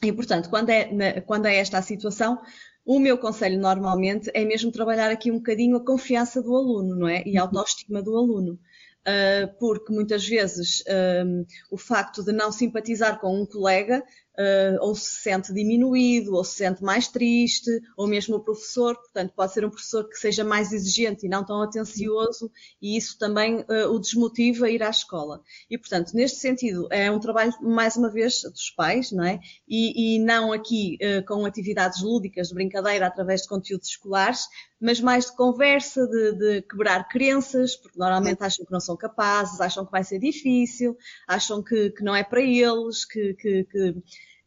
E, 0.04 0.12
portanto, 0.12 0.50
quando 0.50 0.70
é, 0.70 1.22
quando 1.22 1.46
é 1.46 1.58
esta 1.58 1.78
a 1.78 1.82
situação, 1.82 2.42
o 2.86 3.00
meu 3.00 3.18
conselho 3.18 3.60
normalmente 3.60 4.32
é 4.34 4.44
mesmo 4.44 4.72
trabalhar 4.72 5.12
aqui 5.12 5.30
um 5.32 5.38
bocadinho 5.38 5.78
a 5.78 5.86
confiança 5.86 6.42
do 6.42 6.56
aluno, 6.56 6.96
não 6.96 7.08
é? 7.08 7.24
E 7.26 7.38
a 7.38 7.44
uhum. 7.44 7.50
autoestima 7.50 8.02
do 8.02 8.18
aluno. 8.18 8.60
Uh, 9.02 9.52
porque 9.60 9.92
muitas 9.92 10.28
vezes 10.28 10.84
um, 11.26 11.44
o 11.72 11.78
facto 11.78 12.24
de 12.24 12.32
não 12.32 12.52
simpatizar 12.52 13.20
com 13.20 13.42
um 13.42 13.48
colega 13.48 14.04
uh, 14.38 14.78
ou 14.82 14.96
se 14.96 15.22
sente 15.22 15.54
diminuído, 15.54 16.34
ou 16.34 16.44
se 16.44 16.58
sente 16.58 16.84
mais 16.84 17.08
triste, 17.08 17.70
ou 17.98 18.08
mesmo 18.08 18.36
o 18.36 18.44
professor, 18.44 18.96
portanto, 18.96 19.34
pode 19.36 19.54
ser 19.54 19.66
um 19.66 19.70
professor 19.70 20.08
que 20.08 20.18
seja 20.18 20.44
mais 20.44 20.72
exigente 20.72 21.26
e 21.26 21.30
não 21.30 21.46
tão 21.46 21.62
atencioso, 21.62 22.52
e 22.82 22.98
isso 22.98 23.18
também 23.18 23.62
uh, 23.62 23.90
o 23.92 24.00
desmotiva 24.00 24.66
a 24.66 24.70
ir 24.70 24.84
à 24.84 24.90
escola. 24.90 25.42
E, 25.70 25.78
portanto, 25.78 26.14
neste 26.14 26.40
sentido, 26.40 26.88
é 26.92 27.12
um 27.12 27.20
trabalho, 27.20 27.54
mais 27.62 27.96
uma 27.96 28.10
vez, 28.10 28.42
dos 28.42 28.70
pais, 28.72 29.12
não 29.12 29.24
é? 29.24 29.40
E, 29.68 30.16
e 30.16 30.20
não 30.20 30.52
aqui 30.52 30.98
uh, 31.02 31.26
com 31.26 31.46
atividades 31.46 32.02
lúdicas, 32.02 32.50
de 32.50 32.54
brincadeira, 32.54 33.08
através 33.08 33.42
de 33.42 33.48
conteúdos 33.48 33.90
escolares, 33.90 34.48
mas 34.80 35.00
mais 35.00 35.28
de 35.28 35.36
conversa, 35.36 36.08
de, 36.08 36.34
de, 36.34 36.62
quebrar 36.64 37.08
crenças, 37.08 37.76
porque 37.76 38.00
normalmente 38.00 38.42
acham 38.44 38.66
que 38.66 38.72
não 38.72 38.80
são 38.80 38.98
capazes, 38.98 39.62
acham 39.62 39.86
que 39.86 39.92
vai 39.92 40.04
ser 40.04 40.18
difícil, 40.18 40.98
acham 41.28 41.62
que, 41.62 41.92
que 41.92 42.04
não 42.04 42.16
é 42.16 42.24
para 42.24 42.42
eles, 42.42 43.06
que, 43.06 43.36
que, 43.36 43.64
que 43.66 43.96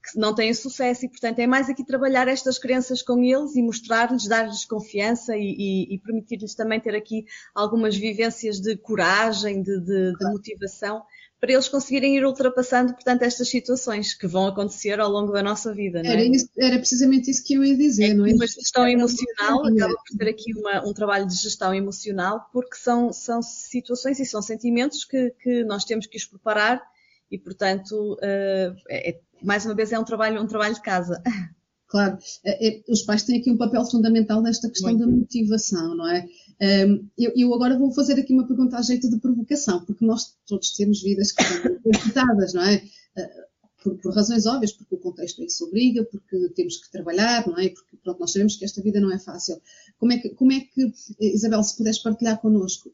que 0.05 0.19
não 0.19 0.35
têm 0.35 0.53
sucesso 0.53 1.06
e, 1.06 1.09
portanto, 1.09 1.39
é 1.39 1.47
mais 1.47 1.71
aqui 1.71 1.85
trabalhar 1.85 2.29
estas 2.29 2.59
crenças 2.59 3.01
com 3.01 3.23
eles 3.23 3.56
e 3.56 3.62
mostrar-lhes, 3.62 4.29
dar-lhes 4.29 4.65
confiança 4.67 5.35
e, 5.35 5.56
e, 5.59 5.95
e 5.95 5.99
permitir-lhes 5.99 6.55
também 6.55 6.79
ter 6.79 6.95
aqui 6.95 7.25
algumas 7.55 7.97
vivências 7.97 8.61
de 8.61 8.77
coragem, 8.77 9.62
de, 9.62 9.81
de, 9.81 10.12
de, 10.12 10.25
motivação, 10.31 11.03
para 11.41 11.53
eles 11.53 11.69
conseguirem 11.69 12.17
ir 12.17 12.25
ultrapassando, 12.25 12.93
portanto, 12.93 13.23
estas 13.23 13.49
situações 13.49 14.15
que 14.15 14.27
vão 14.27 14.47
acontecer 14.47 15.01
ao 15.01 15.11
longo 15.11 15.33
da 15.33 15.43
nossa 15.43 15.73
vida. 15.73 16.01
Era, 16.05 16.21
é? 16.21 16.27
isso, 16.27 16.49
era, 16.59 16.77
precisamente 16.77 17.31
isso 17.31 17.43
que 17.45 17.55
eu 17.55 17.65
ia 17.65 17.77
dizer, 17.77 18.11
é 18.11 18.15
não 18.15 18.27
é? 18.27 18.33
Uma 18.33 18.47
gestão 18.47 18.87
emocional, 18.87 19.67
acaba 19.67 19.95
por 19.95 20.19
ter 20.19 20.29
aqui 20.29 20.55
uma, 20.55 20.87
um 20.87 20.93
trabalho 20.93 21.26
de 21.26 21.35
gestão 21.35 21.75
emocional, 21.75 22.47
porque 22.52 22.76
são, 22.76 23.11
são 23.11 23.40
situações 23.40 24.21
e 24.21 24.26
são 24.26 24.43
sentimentos 24.43 25.05
que, 25.05 25.31
que 25.43 25.64
nós 25.64 25.85
temos 25.85 26.07
que 26.07 26.19
os 26.19 26.26
preparar 26.26 26.83
e, 27.31 27.38
portanto, 27.38 28.14
uh, 28.14 28.76
é, 28.88 29.19
mais 29.45 29.65
uma 29.65 29.75
vez 29.75 29.93
é 29.93 29.99
um 29.99 30.05
trabalho, 30.05 30.43
um 30.43 30.47
trabalho 30.47 30.75
de 30.75 30.83
casa. 30.83 31.23
Claro, 31.87 32.19
é, 32.45 32.69
é, 32.69 32.83
os 32.89 33.03
pais 33.03 33.23
têm 33.23 33.39
aqui 33.39 33.51
um 33.53 33.57
papel 33.57 33.85
fundamental 33.85 34.43
nesta 34.43 34.69
questão 34.69 34.91
Muito. 34.91 35.07
da 35.07 35.17
motivação, 35.17 35.95
não 35.95 36.09
é? 36.09 36.27
Um, 36.61 37.09
eu, 37.17 37.33
eu, 37.37 37.55
agora 37.55 37.79
vou 37.79 37.93
fazer 37.93 38.19
aqui 38.19 38.33
uma 38.33 38.49
pergunta 38.49 38.77
a 38.77 38.83
jeito 38.83 39.09
de 39.09 39.19
provocação, 39.19 39.85
porque 39.85 40.05
nós 40.05 40.35
todos 40.45 40.73
temos 40.73 41.03
vidas 41.03 41.31
que 41.31 41.45
são 41.45 41.79
complicadas, 41.85 42.53
não 42.53 42.63
é? 42.63 42.83
Uh, 43.17 43.45
por, 43.81 43.99
por, 43.99 44.15
razões 44.15 44.45
óbvias, 44.45 44.73
porque 44.73 44.95
o 44.95 44.99
contexto 44.99 45.41
é 45.41 45.45
isso 45.45 45.65
obriga, 45.67 46.05
porque 46.05 46.49
temos 46.57 46.79
que 46.79 46.91
trabalhar, 46.91 47.47
não 47.47 47.59
é? 47.59 47.69
Porque 47.69 47.97
pronto, 48.03 48.19
nós 48.19 48.33
sabemos 48.33 48.57
que 48.57 48.65
esta 48.65 48.83
vida 48.83 49.01
não 49.01 49.13
é 49.13 49.19
fácil. 49.21 49.61
Como 49.97 50.11
é 50.13 50.19
que, 50.19 50.31
como 50.31 50.53
é 50.53 50.61
que 50.61 50.93
Isabel, 51.21 51.63
se 51.63 51.77
puderes 51.77 52.01
partilhar 52.01 52.41
connosco 52.41 52.91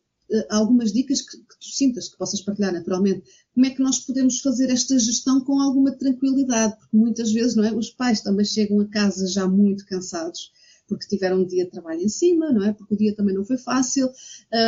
algumas 0.48 0.92
dicas 0.92 1.20
que, 1.22 1.36
que 1.36 1.58
tu 1.58 1.66
sintas, 1.66 2.08
que 2.08 2.16
possas 2.16 2.40
partilhar 2.40 2.72
naturalmente, 2.72 3.22
como 3.54 3.66
é 3.66 3.70
que 3.70 3.82
nós 3.82 3.98
podemos 4.00 4.40
fazer 4.40 4.70
esta 4.70 4.98
gestão 4.98 5.40
com 5.40 5.60
alguma 5.60 5.92
tranquilidade, 5.92 6.76
porque 6.78 6.96
muitas 6.96 7.32
vezes, 7.32 7.56
não 7.56 7.64
é, 7.64 7.72
os 7.72 7.90
pais 7.90 8.20
também 8.20 8.44
chegam 8.44 8.80
a 8.80 8.88
casa 8.88 9.26
já 9.26 9.46
muito 9.48 9.84
cansados, 9.86 10.52
porque 10.86 11.06
tiveram 11.06 11.40
um 11.40 11.46
dia 11.46 11.64
de 11.64 11.70
trabalho 11.70 12.00
em 12.00 12.08
cima, 12.08 12.52
não 12.52 12.64
é? 12.64 12.72
Porque 12.72 12.94
o 12.94 12.96
dia 12.96 13.14
também 13.14 13.34
não 13.34 13.44
foi 13.44 13.56
fácil. 13.56 14.10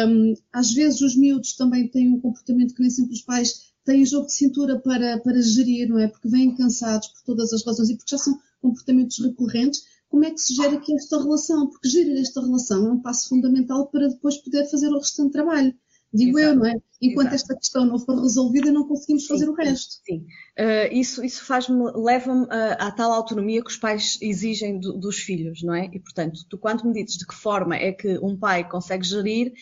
Um, 0.08 0.34
às 0.52 0.72
vezes 0.72 1.00
os 1.00 1.16
miúdos 1.16 1.54
também 1.54 1.88
têm 1.88 2.08
um 2.08 2.20
comportamento 2.20 2.74
que 2.74 2.80
nem 2.80 2.90
sempre 2.90 3.12
os 3.12 3.22
pais 3.22 3.72
têm 3.84 4.06
jogo 4.06 4.26
de 4.26 4.34
cintura 4.34 4.78
para, 4.78 5.18
para 5.18 5.42
gerir, 5.42 5.88
não 5.88 5.98
é? 5.98 6.06
Porque 6.06 6.28
vêm 6.28 6.54
cansados 6.54 7.08
por 7.08 7.22
todas 7.24 7.52
as 7.52 7.64
razões 7.64 7.90
e 7.90 7.96
porque 7.96 8.10
já 8.10 8.18
são 8.18 8.38
comportamentos 8.60 9.18
recorrentes. 9.18 9.82
Como 10.12 10.26
é 10.26 10.30
que 10.30 10.38
se 10.38 10.54
gera 10.54 10.76
aqui 10.76 10.94
esta 10.94 11.16
relação? 11.16 11.70
Porque 11.70 11.88
gerir 11.88 12.20
esta 12.20 12.42
relação 12.42 12.86
é 12.86 12.92
um 12.92 13.00
passo 13.00 13.30
fundamental 13.30 13.88
para 13.88 14.08
depois 14.08 14.36
poder 14.36 14.70
fazer 14.70 14.88
o 14.88 14.98
restante 14.98 15.32
trabalho 15.32 15.74
digo 16.12 16.38
Exato. 16.38 16.54
eu, 16.54 16.60
não 16.60 16.66
é? 16.66 16.74
Enquanto 17.00 17.28
Exato. 17.28 17.34
esta 17.36 17.56
questão 17.56 17.84
não 17.86 17.98
for 17.98 18.20
resolvida, 18.20 18.70
não 18.70 18.86
conseguimos 18.86 19.26
fazer 19.26 19.48
o 19.48 19.54
resto. 19.54 19.94
Sim, 20.04 20.18
uh, 20.58 20.92
isso, 20.92 21.24
isso 21.24 21.44
faz-me, 21.44 21.90
leva-me 21.96 22.44
uh, 22.44 22.76
à 22.78 22.90
tal 22.92 23.12
autonomia 23.12 23.62
que 23.62 23.70
os 23.70 23.76
pais 23.76 24.18
exigem 24.20 24.78
do, 24.78 24.92
dos 24.92 25.16
filhos, 25.16 25.62
não 25.62 25.74
é? 25.74 25.86
E, 25.92 25.98
portanto, 25.98 26.40
tu 26.48 26.58
quando 26.58 26.84
me 26.84 26.92
dizes 26.92 27.16
de 27.16 27.26
que 27.26 27.34
forma 27.34 27.74
é 27.74 27.92
que 27.92 28.18
um 28.18 28.36
pai 28.38 28.68
consegue 28.68 29.04
gerir, 29.04 29.52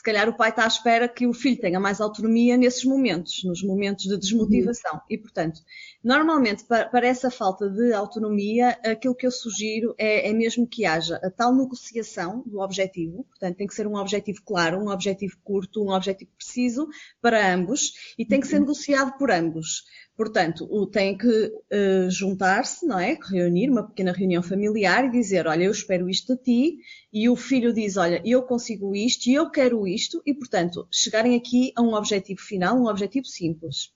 se 0.00 0.02
calhar 0.02 0.30
o 0.30 0.32
pai 0.34 0.48
está 0.48 0.64
à 0.64 0.66
espera 0.66 1.06
que 1.06 1.26
o 1.26 1.34
filho 1.34 1.60
tenha 1.60 1.78
mais 1.78 2.00
autonomia 2.00 2.56
nesses 2.56 2.86
momentos, 2.86 3.44
nos 3.44 3.62
momentos 3.62 4.06
de 4.06 4.16
desmotivação. 4.16 4.94
Uhum. 4.94 5.00
E, 5.10 5.18
portanto, 5.18 5.60
normalmente, 6.02 6.64
para, 6.64 7.06
essa 7.06 7.30
falta 7.30 7.68
de 7.68 7.92
autonomia, 7.92 8.78
aquilo 8.82 9.14
que 9.14 9.26
eu 9.26 9.30
sugiro 9.30 9.94
é, 9.98 10.30
é 10.30 10.32
mesmo 10.32 10.66
que 10.66 10.86
haja 10.86 11.16
a 11.16 11.30
tal 11.30 11.54
negociação 11.54 12.42
do 12.46 12.60
objetivo, 12.60 13.24
portanto, 13.24 13.58
tem 13.58 13.66
que 13.66 13.74
ser 13.74 13.86
um 13.86 13.96
objetivo 13.96 14.40
claro, 14.42 14.78
um 14.78 14.88
objetivo 14.88 15.36
curto, 15.44 15.84
um 15.84 15.90
objetivo 15.90 16.30
preciso 16.34 16.88
para 17.20 17.52
ambos 17.52 17.92
e 18.18 18.24
tem 18.24 18.40
que 18.40 18.46
ser 18.46 18.54
uhum. 18.54 18.62
negociado 18.62 19.18
por 19.18 19.30
ambos. 19.30 19.84
Portanto, 20.20 20.68
tem 20.88 21.16
que 21.16 21.26
uh, 21.26 22.10
juntar-se, 22.10 22.84
não 22.84 22.98
é? 22.98 23.18
Reunir 23.30 23.70
uma 23.70 23.88
pequena 23.88 24.12
reunião 24.12 24.42
familiar 24.42 25.06
e 25.06 25.10
dizer, 25.10 25.46
olha, 25.46 25.64
eu 25.64 25.70
espero 25.70 26.10
isto 26.10 26.36
de 26.36 26.42
ti, 26.42 26.78
e 27.10 27.26
o 27.26 27.34
filho 27.34 27.72
diz, 27.72 27.96
olha, 27.96 28.20
eu 28.22 28.42
consigo 28.42 28.94
isto 28.94 29.28
e 29.28 29.32
eu 29.32 29.50
quero 29.50 29.86
isto, 29.88 30.20
e 30.26 30.34
portanto, 30.34 30.86
chegarem 30.92 31.34
aqui 31.36 31.72
a 31.74 31.80
um 31.80 31.94
objetivo 31.94 32.38
final, 32.38 32.76
um 32.76 32.86
objetivo 32.86 33.24
simples. 33.24 33.94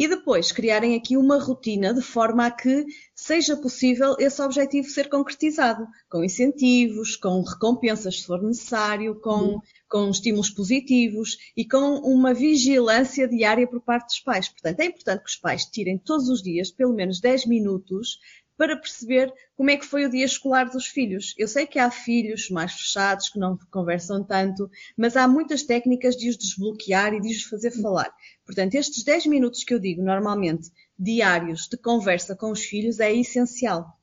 E 0.00 0.08
depois 0.08 0.50
criarem 0.50 0.94
aqui 0.94 1.14
uma 1.14 1.38
rotina 1.38 1.92
de 1.92 2.00
forma 2.00 2.46
a 2.46 2.50
que 2.50 2.86
seja 3.14 3.54
possível 3.54 4.16
esse 4.18 4.40
objetivo 4.40 4.88
ser 4.88 5.10
concretizado, 5.10 5.86
com 6.08 6.24
incentivos, 6.24 7.16
com 7.16 7.42
recompensas 7.42 8.20
se 8.20 8.26
for 8.26 8.42
necessário, 8.42 9.20
com 9.20 9.30
uhum 9.30 9.60
com 9.90 10.08
estímulos 10.08 10.48
positivos 10.48 11.36
e 11.56 11.66
com 11.66 11.96
uma 11.98 12.32
vigilância 12.32 13.26
diária 13.26 13.66
por 13.66 13.80
parte 13.80 14.06
dos 14.06 14.20
pais. 14.20 14.48
Portanto, 14.48 14.78
é 14.80 14.86
importante 14.86 15.24
que 15.24 15.30
os 15.30 15.36
pais 15.36 15.64
tirem 15.64 15.98
todos 15.98 16.28
os 16.28 16.40
dias 16.40 16.70
pelo 16.70 16.94
menos 16.94 17.20
10 17.20 17.46
minutos 17.46 18.20
para 18.60 18.76
perceber 18.76 19.32
como 19.56 19.70
é 19.70 19.76
que 19.78 19.86
foi 19.86 20.04
o 20.04 20.10
dia 20.10 20.26
escolar 20.26 20.68
dos 20.68 20.84
filhos. 20.84 21.32
Eu 21.38 21.48
sei 21.48 21.66
que 21.66 21.78
há 21.78 21.90
filhos 21.90 22.50
mais 22.50 22.74
fechados 22.74 23.30
que 23.30 23.38
não 23.38 23.58
conversam 23.70 24.22
tanto, 24.22 24.70
mas 24.94 25.16
há 25.16 25.26
muitas 25.26 25.62
técnicas 25.62 26.14
de 26.14 26.28
os 26.28 26.36
desbloquear 26.36 27.14
e 27.14 27.22
de 27.22 27.30
os 27.30 27.44
fazer 27.44 27.70
falar. 27.70 28.12
Portanto, 28.44 28.74
estes 28.74 29.02
10 29.02 29.28
minutos 29.28 29.64
que 29.64 29.72
eu 29.72 29.78
digo 29.78 30.02
normalmente 30.02 30.70
diários 30.98 31.68
de 31.68 31.78
conversa 31.78 32.36
com 32.36 32.50
os 32.50 32.62
filhos 32.62 33.00
é 33.00 33.10
essencial. 33.14 33.98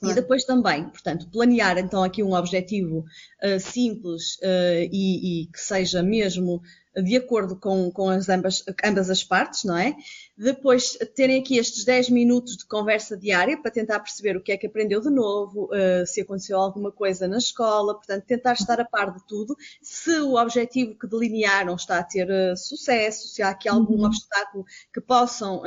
E 0.00 0.14
depois 0.14 0.44
também, 0.44 0.84
portanto, 0.84 1.28
planear 1.28 1.76
então 1.76 2.04
aqui 2.04 2.22
um 2.22 2.34
objetivo 2.34 3.04
uh, 3.42 3.58
simples 3.58 4.36
uh, 4.36 4.88
e, 4.92 5.42
e, 5.42 5.46
que 5.48 5.58
seja 5.58 6.00
mesmo 6.00 6.62
de 7.02 7.16
acordo 7.16 7.56
com, 7.56 7.90
com 7.90 8.08
as 8.08 8.28
ambas, 8.28 8.64
ambas 8.84 9.10
as 9.10 9.22
partes, 9.22 9.64
não 9.64 9.76
é? 9.76 9.94
Depois 10.36 10.96
terem 11.14 11.40
aqui 11.40 11.58
estes 11.58 11.84
10 11.84 12.10
minutos 12.10 12.56
de 12.56 12.66
conversa 12.66 13.16
diária 13.16 13.60
para 13.60 13.70
tentar 13.70 14.00
perceber 14.00 14.36
o 14.36 14.42
que 14.42 14.52
é 14.52 14.56
que 14.56 14.66
aprendeu 14.66 15.00
de 15.00 15.10
novo, 15.10 15.66
uh, 15.66 16.06
se 16.06 16.20
aconteceu 16.22 16.58
alguma 16.58 16.90
coisa 16.90 17.28
na 17.28 17.38
escola, 17.38 17.94
portanto, 17.94 18.24
tentar 18.24 18.54
estar 18.54 18.80
a 18.80 18.84
par 18.84 19.12
de 19.14 19.26
tudo, 19.26 19.56
se 19.82 20.18
o 20.20 20.36
objetivo 20.36 20.98
que 20.98 21.06
delinearam 21.06 21.74
está 21.74 21.98
a 21.98 22.04
ter 22.04 22.28
sucesso, 22.56 23.28
se 23.28 23.42
há 23.42 23.50
aqui 23.50 23.68
algum 23.68 23.98
uhum. 23.98 24.06
obstáculo 24.06 24.64
que 24.92 25.00
possam, 25.00 25.62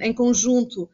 em 0.00 0.12
conjunto, 0.12 0.88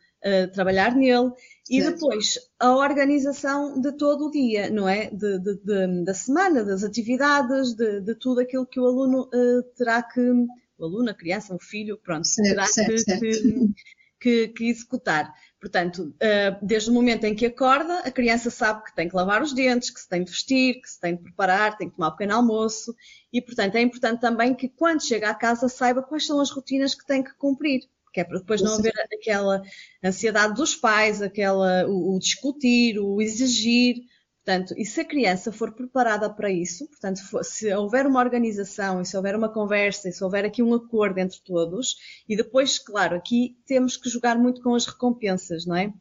trabalhar 0.52 0.94
nele 0.94 1.32
e 1.68 1.82
depois 1.82 2.38
a 2.58 2.74
organização 2.74 3.80
de 3.80 3.92
todo 3.92 4.26
o 4.26 4.30
dia, 4.30 4.70
não 4.70 4.88
é? 4.88 5.10
De, 5.10 5.38
de, 5.38 5.54
de, 5.56 6.04
da 6.04 6.14
semana, 6.14 6.64
das 6.64 6.82
atividades, 6.82 7.74
de, 7.74 8.14
tudo 8.16 8.40
aquilo 8.40 8.66
que 8.66 8.80
o 8.80 8.86
aluno 8.86 9.28
uh, 9.32 9.62
terá 9.76 10.02
que, 10.02 10.20
o 10.20 10.84
aluno, 10.84 11.10
a 11.10 11.14
criança, 11.14 11.54
o 11.54 11.60
filho, 11.60 11.98
pronto, 11.98 12.26
certo, 12.26 12.48
terá 12.48 12.66
certo, 12.66 12.90
que, 12.90 12.98
certo. 12.98 13.20
Que, 13.20 13.74
que, 14.20 14.48
que, 14.48 14.68
executar. 14.68 15.32
Portanto, 15.60 16.14
uh, 16.16 16.66
desde 16.66 16.90
o 16.90 16.92
momento 16.92 17.24
em 17.24 17.34
que 17.34 17.46
acorda, 17.46 18.00
a 18.00 18.10
criança 18.10 18.50
sabe 18.50 18.84
que 18.84 18.94
tem 18.94 19.08
que 19.08 19.14
lavar 19.14 19.42
os 19.42 19.52
dentes, 19.52 19.90
que 19.90 20.00
se 20.00 20.08
tem 20.08 20.24
de 20.24 20.30
vestir, 20.30 20.80
que 20.80 20.88
se 20.88 20.98
tem 20.98 21.14
de 21.14 21.22
preparar, 21.22 21.76
tem 21.76 21.88
que 21.88 21.96
tomar 21.96 22.08
um 22.08 22.12
pequeno 22.12 22.34
almoço. 22.34 22.94
E, 23.32 23.40
portanto, 23.40 23.76
é 23.76 23.80
importante 23.80 24.20
também 24.20 24.54
que 24.54 24.68
quando 24.68 25.04
chega 25.04 25.30
à 25.30 25.34
casa 25.34 25.68
saiba 25.68 26.02
quais 26.02 26.26
são 26.26 26.40
as 26.40 26.50
rotinas 26.50 26.94
que 26.94 27.06
tem 27.06 27.22
que 27.22 27.34
cumprir 27.34 27.82
que 28.12 28.20
é 28.20 28.24
para 28.24 28.38
depois 28.38 28.60
não 28.60 28.74
haver 28.74 28.92
aquela 29.12 29.62
ansiedade 30.02 30.54
dos 30.54 30.74
pais, 30.74 31.22
aquela, 31.22 31.86
o, 31.86 32.16
o, 32.16 32.18
discutir, 32.18 32.98
o 32.98 33.20
exigir. 33.20 33.96
Portanto, 34.44 34.74
e 34.76 34.84
se 34.84 35.00
a 35.00 35.04
criança 35.04 35.52
for 35.52 35.72
preparada 35.72 36.28
para 36.28 36.50
isso, 36.50 36.88
portanto, 36.88 37.20
se 37.44 37.72
houver 37.74 38.06
uma 38.06 38.20
organização 38.20 39.00
e 39.00 39.06
se 39.06 39.16
houver 39.16 39.36
uma 39.36 39.52
conversa 39.52 40.08
e 40.08 40.12
se 40.12 40.24
houver 40.24 40.44
aqui 40.44 40.62
um 40.62 40.74
acordo 40.74 41.18
entre 41.18 41.38
todos, 41.44 41.96
e 42.28 42.34
depois, 42.36 42.78
claro, 42.78 43.16
aqui 43.16 43.56
temos 43.66 43.96
que 43.96 44.08
jogar 44.08 44.38
muito 44.38 44.62
com 44.62 44.74
as 44.74 44.86
recompensas, 44.86 45.66
não 45.66 45.76
é? 45.76 45.92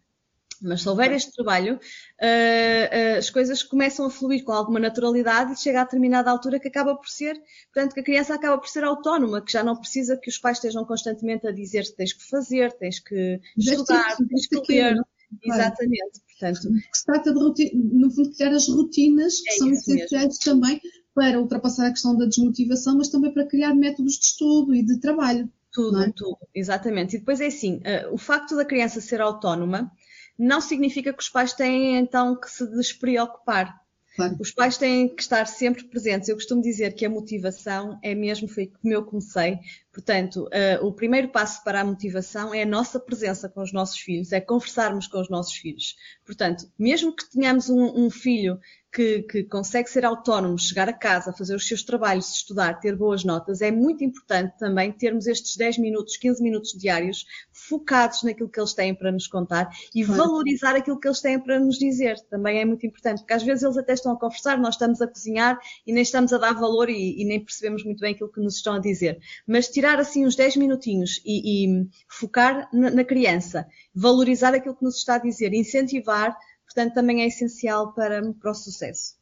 Mas 0.62 0.82
se 0.82 0.90
houver 0.90 1.12
este 1.12 1.32
trabalho, 1.32 1.76
uh, 1.76 1.78
uh, 1.78 3.18
as 3.18 3.30
coisas 3.30 3.64
começam 3.64 4.06
a 4.06 4.10
fluir 4.10 4.44
com 4.44 4.52
alguma 4.52 4.80
naturalidade 4.80 5.54
e 5.54 5.58
chega 5.58 5.82
a 5.82 5.84
determinada 5.84 6.30
altura 6.30 6.60
que 6.60 6.68
acaba 6.68 6.96
por 6.96 7.08
ser, 7.08 7.42
portanto, 7.74 7.94
que 7.94 8.00
a 8.02 8.04
criança 8.04 8.34
acaba 8.34 8.58
por 8.58 8.68
ser 8.68 8.84
autónoma, 8.84 9.42
que 9.42 9.52
já 9.52 9.64
não 9.64 9.76
precisa 9.76 10.18
que 10.18 10.30
os 10.30 10.38
pais 10.38 10.58
estejam 10.58 10.84
constantemente 10.86 11.48
a 11.48 11.52
dizer 11.52 11.84
que 11.84 11.96
tens 11.96 12.14
que 12.14 12.28
fazer, 12.30 12.74
tens 12.74 13.00
que 13.00 13.40
estudar, 13.58 14.18
tens 14.18 14.48
que 14.48 14.74
ler. 14.74 14.96
Exatamente. 15.44 16.22
Portanto, 16.40 16.70
que 16.92 16.98
se 16.98 17.06
trata 17.06 17.34
de 17.34 17.40
rotina, 17.40 17.72
no 17.74 18.12
fundo, 18.12 18.32
criar 18.32 18.52
as 18.52 18.68
rotinas 18.68 19.42
que 19.42 19.50
é 19.50 19.54
são 19.58 19.70
essenciais 19.70 20.38
também 20.40 20.82
para 21.14 21.40
ultrapassar 21.40 21.88
a 21.88 21.92
questão 21.92 22.18
da 22.18 22.26
desmotivação, 22.26 22.98
mas 22.98 23.10
também 23.10 23.34
para 23.34 23.46
criar 23.46 23.74
métodos 23.76 24.14
de 24.14 24.26
estudo 24.26 24.74
e 24.74 24.84
de 24.84 25.00
trabalho. 25.00 25.52
Tudo, 25.72 26.02
é? 26.02 26.12
tudo, 26.16 26.38
exatamente. 26.56 27.16
E 27.16 27.20
depois 27.20 27.40
é 27.40 27.48
assim, 27.48 27.76
uh, 27.78 28.14
o 28.14 28.18
facto 28.18 28.56
da 28.56 28.66
criança 28.66 29.00
ser 29.02 29.22
autónoma 29.22 29.92
não 30.40 30.62
significa 30.62 31.12
que 31.12 31.22
os 31.22 31.30
pais 31.30 31.54
têm 31.54 31.98
então 31.98 32.40
que 32.40 32.50
se 32.50 32.66
despreocupar. 32.72 33.78
Claro. 34.16 34.36
Os 34.40 34.52
pais 34.52 34.78
têm 34.78 35.08
que 35.08 35.22
estar 35.22 35.46
sempre 35.46 35.86
presentes. 35.86 36.28
Eu 36.28 36.36
costumo 36.36 36.62
dizer 36.62 36.94
que 36.94 37.06
a 37.06 37.10
motivação 37.10 37.98
é 38.02 38.14
mesmo, 38.14 38.48
foi 38.48 38.68
como 38.68 38.94
eu 38.94 39.06
comecei. 39.06 39.60
Portanto, 39.94 40.48
uh, 40.48 40.86
o 40.86 40.94
primeiro 40.94 41.30
passo 41.30 41.64
para 41.64 41.82
a 41.82 41.86
motivação 41.86 42.54
é 42.54 42.64
a 42.64 42.66
nossa 42.66 43.00
presença 43.00 43.48
com 43.48 43.62
os 43.62 43.72
nossos 43.72 44.00
filhos, 44.00 44.32
é 44.32 44.42
conversarmos 44.42 45.08
com 45.08 45.20
os 45.20 45.30
nossos 45.30 45.54
filhos. 45.54 45.96
Portanto, 46.26 46.70
mesmo 46.78 47.16
que 47.16 47.30
tenhamos 47.30 47.70
um, 47.70 48.06
um 48.06 48.10
filho 48.10 48.60
que, 48.92 49.22
que, 49.24 49.44
consegue 49.44 49.90
ser 49.90 50.04
autónomo, 50.04 50.58
chegar 50.58 50.90
a 50.90 50.94
casa, 50.94 51.32
fazer 51.32 51.56
os 51.56 51.68
seus 51.68 51.84
trabalhos, 51.84 52.34
estudar, 52.34 52.80
ter 52.80 52.96
boas 52.96 53.24
notas, 53.24 53.62
é 53.62 53.72
muito 53.72 54.04
importante 54.04 54.58
também 54.58 54.92
termos 54.92 55.28
estes 55.28 55.56
10 55.56 55.78
minutos, 55.78 56.18
15 56.18 56.42
minutos 56.42 56.72
diários 56.72 57.26
focados 57.70 58.24
naquilo 58.24 58.50
que 58.50 58.60
eles 58.60 58.74
têm 58.74 58.94
para 58.94 59.12
nos 59.12 59.28
contar 59.28 59.70
e 59.94 60.04
claro. 60.04 60.24
valorizar 60.24 60.76
aquilo 60.76 61.00
que 61.00 61.08
eles 61.08 61.22
têm 61.22 61.40
para 61.40 61.60
nos 61.60 61.78
dizer. 61.78 62.20
Também 62.30 62.60
é 62.60 62.66
muito 62.66 62.86
importante, 62.86 63.20
porque 63.20 63.34
às 63.34 63.44
vezes 63.44 63.64
eles 63.64 63.78
até 63.78 63.94
estão 63.94 64.12
a 64.12 64.20
conversar, 64.20 64.58
nós 64.58 64.76
estamos 64.76 65.02
a 65.02 65.08
cozinhar 65.08 65.60
e 65.86 65.94
nem 65.94 66.02
estamos 66.04 66.34
a 66.34 66.38
dar 66.38 66.54
valor 66.54 66.90
e, 66.90 67.22
e 67.22 67.26
nem 67.26 67.40
percebemos 67.40 67.84
muito 67.86 68.02
bem 68.02 68.14
aquilo 68.14 68.32
que 68.32 68.42
nos 68.42 68.56
estão 68.56 68.74
a 68.74 68.80
dizer. 68.80 69.20
Mas 69.48 69.70
tirar 69.70 70.00
assim 70.00 70.26
uns 70.26 70.36
10 70.36 70.58
minutinhos 70.58 71.22
e, 71.24 71.66
e 71.66 71.88
focar 72.08 72.68
na, 72.74 72.90
na 72.90 73.04
criança, 73.04 73.68
valorizar 73.94 74.54
aquilo 74.54 74.76
que 74.76 74.84
nos 74.84 74.98
está 74.98 75.16
a 75.16 75.20
dizer, 75.20 75.54
incentivar 75.54 76.36
portanto 76.70 76.94
também 76.94 77.22
é 77.22 77.28
essencial 77.28 77.94
para, 77.94 78.22
para 78.34 78.52
o 78.52 78.54
sucesso. 78.54 79.18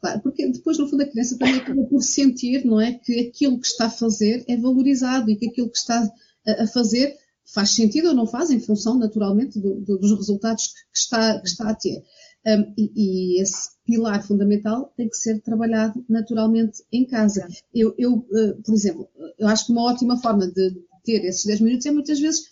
Claro, 0.00 0.20
porque 0.20 0.46
depois, 0.48 0.78
no 0.78 0.88
fundo, 0.88 1.02
a 1.02 1.06
criança 1.06 1.38
também 1.38 1.56
acaba 1.56 1.82
por 1.84 2.02
sentir, 2.02 2.64
não 2.64 2.80
é? 2.80 2.92
Que 2.92 3.28
aquilo 3.28 3.58
que 3.58 3.66
está 3.66 3.86
a 3.86 3.90
fazer 3.90 4.44
é 4.48 4.56
valorizado 4.56 5.30
e 5.30 5.36
que 5.36 5.48
aquilo 5.48 5.70
que 5.70 5.78
está 5.78 6.08
a 6.46 6.66
fazer 6.66 7.16
faz 7.54 7.70
sentido 7.70 8.08
ou 8.08 8.14
não 8.14 8.26
faz, 8.26 8.50
em 8.50 8.58
função, 8.58 8.98
naturalmente, 8.98 9.60
do, 9.60 9.80
do, 9.80 9.96
dos 9.98 10.10
resultados 10.10 10.66
que 10.92 10.98
está, 10.98 11.38
que 11.38 11.48
está 11.48 11.70
a 11.70 11.74
ter. 11.74 12.02
Um, 12.46 12.74
e, 12.76 12.92
e, 12.94 13.40
esse 13.40 13.70
pilar 13.86 14.22
fundamental 14.26 14.92
tem 14.96 15.08
que 15.08 15.16
ser 15.16 15.40
trabalhado 15.40 16.04
naturalmente 16.08 16.82
em 16.92 17.06
casa. 17.06 17.46
Eu, 17.72 17.94
eu 17.96 18.16
uh, 18.16 18.62
por 18.62 18.74
exemplo, 18.74 19.08
eu 19.38 19.48
acho 19.48 19.66
que 19.66 19.72
uma 19.72 19.84
ótima 19.84 20.20
forma 20.20 20.46
de 20.46 20.74
ter 21.04 21.24
esses 21.24 21.44
10 21.46 21.60
minutos 21.60 21.86
é 21.86 21.90
muitas 21.90 22.20
vezes 22.20 22.42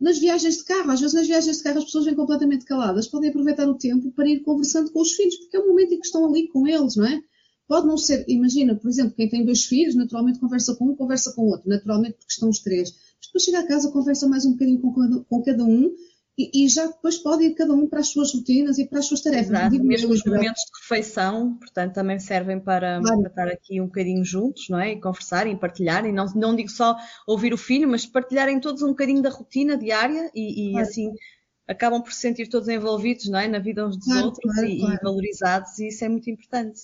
nas 0.00 0.18
viagens 0.18 0.56
de 0.56 0.64
carro. 0.64 0.90
Às 0.90 1.00
vezes 1.00 1.14
nas 1.14 1.26
viagens 1.28 1.58
de 1.58 1.62
carro 1.62 1.78
as 1.78 1.84
pessoas 1.84 2.06
vêm 2.06 2.16
completamente 2.16 2.64
caladas, 2.64 3.06
podem 3.06 3.30
aproveitar 3.30 3.68
o 3.68 3.78
tempo 3.78 4.10
para 4.12 4.28
ir 4.28 4.40
conversando 4.40 4.90
com 4.90 5.00
os 5.00 5.12
filhos, 5.12 5.36
porque 5.36 5.56
é 5.56 5.60
o 5.60 5.68
momento 5.68 5.94
em 5.94 6.00
que 6.00 6.06
estão 6.06 6.26
ali 6.26 6.48
com 6.48 6.66
eles, 6.66 6.96
não 6.96 7.06
é? 7.06 7.22
Pode 7.68 7.86
não 7.86 7.96
ser, 7.96 8.24
imagina, 8.28 8.74
por 8.74 8.88
exemplo, 8.88 9.14
quem 9.14 9.28
tem 9.28 9.44
dois 9.44 9.64
filhos, 9.64 9.94
naturalmente 9.94 10.40
conversa 10.40 10.74
com 10.74 10.86
um, 10.86 10.96
conversa 10.96 11.32
com 11.32 11.42
o 11.42 11.50
outro, 11.50 11.68
naturalmente 11.68 12.16
porque 12.16 12.32
estão 12.32 12.48
os 12.48 12.58
três. 12.58 12.92
Depois 13.32 13.44
chega 13.44 13.60
a 13.60 13.66
casa, 13.66 13.90
conversa 13.90 14.28
mais 14.28 14.44
um 14.44 14.52
bocadinho 14.52 14.80
com 14.80 14.92
cada, 14.92 15.20
com 15.24 15.42
cada 15.42 15.64
um 15.64 15.90
e, 16.36 16.64
e, 16.64 16.68
já 16.68 16.86
depois 16.86 17.18
pode 17.18 17.44
ir 17.44 17.54
cada 17.54 17.74
um 17.74 17.86
para 17.86 18.00
as 18.00 18.08
suas 18.08 18.32
rotinas 18.32 18.78
e 18.78 18.86
para 18.86 18.98
as 18.98 19.06
suas 19.06 19.20
tarefas. 19.20 19.50
Exato, 19.50 19.84
mesmo 19.84 20.12
os 20.12 20.24
momentos 20.24 20.62
de 20.62 20.80
refeição, 20.82 21.54
portanto, 21.58 21.92
também 21.92 22.18
servem 22.18 22.58
para, 22.58 23.00
claro. 23.00 23.20
para, 23.20 23.28
estar 23.28 23.48
aqui 23.48 23.80
um 23.80 23.86
bocadinho 23.86 24.24
juntos, 24.24 24.68
não 24.70 24.80
é? 24.80 24.92
E 24.92 25.00
conversarem, 25.00 25.56
partilharem, 25.56 26.12
não, 26.12 26.24
não 26.34 26.56
digo 26.56 26.70
só 26.70 26.96
ouvir 27.26 27.52
o 27.52 27.58
filho, 27.58 27.86
mas 27.86 28.06
partilharem 28.06 28.60
todos 28.60 28.82
um 28.82 28.88
bocadinho 28.88 29.20
da 29.20 29.28
rotina 29.28 29.76
diária 29.76 30.30
e, 30.34 30.68
e 30.68 30.72
claro. 30.72 30.86
assim 30.86 31.12
acabam 31.68 32.02
por 32.02 32.12
se 32.12 32.20
sentir 32.20 32.48
todos 32.48 32.68
envolvidos, 32.68 33.28
não 33.28 33.38
é? 33.38 33.46
Na 33.46 33.58
vida 33.58 33.86
uns 33.86 33.96
dos 33.96 34.06
claro, 34.06 34.26
outros 34.26 34.56
e, 34.58 34.82
e, 34.82 34.98
valorizados 35.02 35.78
e 35.78 35.88
isso 35.88 36.04
é 36.04 36.08
muito 36.08 36.30
importante. 36.30 36.80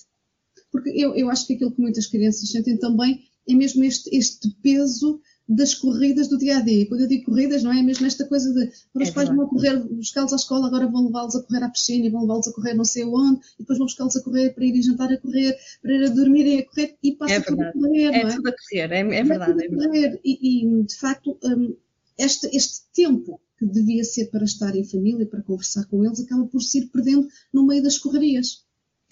Porque 0.71 0.89
eu, 0.91 1.15
eu 1.15 1.29
acho 1.29 1.47
que 1.47 1.53
aquilo 1.53 1.71
que 1.71 1.81
muitas 1.81 2.05
crianças 2.05 2.49
sentem 2.51 2.77
também 2.77 3.19
é 3.47 3.53
mesmo 3.55 3.83
este, 3.83 4.15
este 4.15 4.47
peso 4.61 5.19
das 5.49 5.73
corridas 5.73 6.27
do 6.27 6.37
dia 6.37 6.57
a 6.57 6.61
dia. 6.61 6.87
Quando 6.87 7.01
eu 7.01 7.07
digo 7.07 7.25
corridas, 7.25 7.63
não 7.63 7.73
é 7.73 7.81
mesmo 7.81 8.05
esta 8.05 8.23
coisa 8.25 8.53
de 8.53 8.71
para 8.93 9.01
os 9.01 9.09
é 9.09 9.11
pais 9.11 9.29
vão 9.29 9.47
correr, 9.47 9.79
buscá-los 9.79 10.31
à 10.31 10.35
escola, 10.35 10.67
agora 10.67 10.85
vão 10.85 11.07
levá-los 11.07 11.35
a 11.35 11.41
correr 11.41 11.63
à 11.63 11.69
piscina 11.69 12.05
e 12.05 12.09
vão 12.09 12.21
levá-los 12.21 12.47
a 12.47 12.53
correr 12.53 12.75
não 12.75 12.85
sei 12.85 13.03
onde, 13.03 13.39
e 13.55 13.63
depois 13.63 13.79
vão 13.79 13.87
buscá-los 13.87 14.15
a 14.15 14.21
correr 14.21 14.53
para 14.53 14.63
ir 14.63 14.79
jantar 14.83 15.11
a 15.11 15.17
correr, 15.17 15.57
para 15.81 15.91
ir 15.91 16.05
a 16.05 16.09
dormirem 16.09 16.59
a 16.59 16.65
correr 16.65 16.95
e 17.01 17.15
passa 17.15 17.33
é 17.33 17.41
tudo 17.41 17.63
a 17.63 17.73
correr. 17.73 18.13
É, 18.13 18.23
não 18.23 18.29
é 18.29 18.35
tudo 18.35 18.47
a 18.49 18.51
correr, 18.51 18.91
é, 18.91 18.99
é 18.99 19.23
verdade. 19.23 19.65
É 19.65 19.67
verdade. 19.67 20.19
E, 20.23 20.63
e, 20.63 20.83
de 20.83 20.95
facto, 20.95 21.39
um, 21.43 21.75
este, 22.15 22.55
este 22.55 22.81
tempo 22.93 23.41
que 23.57 23.65
devia 23.65 24.03
ser 24.03 24.27
para 24.27 24.43
estar 24.43 24.75
em 24.75 24.83
família, 24.83 25.25
para 25.25 25.41
conversar 25.41 25.85
com 25.87 26.05
eles, 26.05 26.19
acaba 26.19 26.45
por 26.45 26.61
se 26.61 26.79
ir 26.79 26.87
perdendo 26.87 27.27
no 27.51 27.65
meio 27.65 27.81
das 27.81 27.97
correrias. 27.97 28.63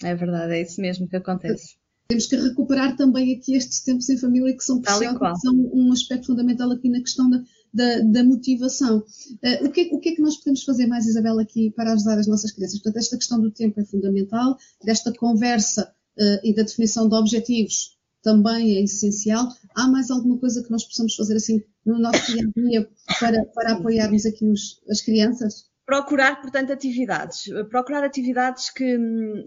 É 0.02 0.14
verdade, 0.14 0.54
é 0.54 0.62
isso 0.62 0.80
mesmo 0.80 1.08
que 1.08 1.16
acontece. 1.16 1.77
Temos 2.10 2.24
que 2.24 2.36
recuperar 2.36 2.96
também 2.96 3.36
aqui 3.36 3.54
estes 3.54 3.82
tempos 3.82 4.08
em 4.08 4.16
família 4.16 4.56
que 4.56 4.64
são 4.64 4.80
preciosos, 4.80 5.18
que 5.18 5.40
são 5.40 5.54
um 5.74 5.92
aspecto 5.92 6.28
fundamental 6.28 6.70
aqui 6.70 6.88
na 6.88 7.00
questão 7.00 7.28
da, 7.28 7.42
da, 7.72 7.98
da 8.00 8.24
motivação. 8.24 9.00
Uh, 9.00 9.66
o, 9.66 9.70
que, 9.70 9.90
o 9.92 10.00
que 10.00 10.08
é 10.08 10.14
que 10.14 10.22
nós 10.22 10.38
podemos 10.38 10.62
fazer 10.62 10.86
mais, 10.86 11.04
Isabel, 11.04 11.38
aqui 11.38 11.70
para 11.70 11.92
ajudar 11.92 12.18
as 12.18 12.26
nossas 12.26 12.50
crianças? 12.50 12.78
Portanto, 12.78 12.96
esta 12.96 13.18
questão 13.18 13.38
do 13.38 13.50
tempo 13.50 13.78
é 13.78 13.84
fundamental, 13.84 14.56
desta 14.82 15.12
conversa 15.12 15.92
uh, 16.18 16.40
e 16.42 16.54
da 16.54 16.62
definição 16.62 17.10
de 17.10 17.14
objetivos 17.14 17.98
também 18.22 18.78
é 18.78 18.82
essencial. 18.82 19.46
Há 19.74 19.86
mais 19.86 20.10
alguma 20.10 20.38
coisa 20.38 20.62
que 20.62 20.70
nós 20.70 20.84
possamos 20.84 21.14
fazer 21.14 21.36
assim 21.36 21.62
no 21.84 21.98
nosso 21.98 22.32
dia 22.32 22.42
a 22.42 22.60
dia 22.60 22.88
para, 23.20 23.44
para 23.54 23.72
apoiarmos 23.72 24.24
aqui 24.24 24.46
os, 24.46 24.80
as 24.88 25.02
crianças? 25.02 25.67
Procurar, 25.88 26.42
portanto, 26.42 26.70
atividades. 26.70 27.44
Procurar 27.70 28.04
atividades 28.04 28.68
que, 28.68 28.98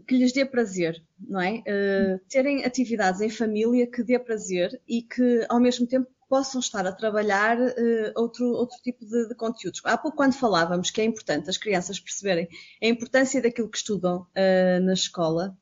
que 0.07 0.17
lhes 0.17 0.33
dê 0.33 0.43
prazer, 0.43 0.99
não 1.19 1.39
é? 1.39 1.59
Uh, 1.59 2.19
terem 2.27 2.65
atividades 2.65 3.21
em 3.21 3.29
família 3.29 3.85
que 3.85 4.01
dê 4.03 4.17
prazer 4.17 4.81
e 4.87 5.03
que, 5.03 5.45
ao 5.47 5.59
mesmo 5.59 5.85
tempo, 5.85 6.09
possam 6.27 6.59
estar 6.59 6.87
a 6.87 6.91
trabalhar 6.91 7.59
uh, 7.59 8.11
outro, 8.15 8.47
outro 8.47 8.75
tipo 8.81 9.05
de, 9.05 9.27
de, 9.27 9.35
conteúdos. 9.35 9.81
Há 9.85 9.95
pouco, 9.95 10.17
quando 10.17 10.33
falávamos 10.33 10.89
que 10.89 10.99
é 10.99 11.03
importante 11.03 11.47
as 11.47 11.57
crianças 11.57 11.99
perceberem 11.99 12.47
a 12.81 12.87
importância 12.87 13.39
daquilo 13.39 13.69
que 13.69 13.77
estudam 13.77 14.21
uh, 14.21 14.83
na 14.83 14.93
escola, 14.93 15.55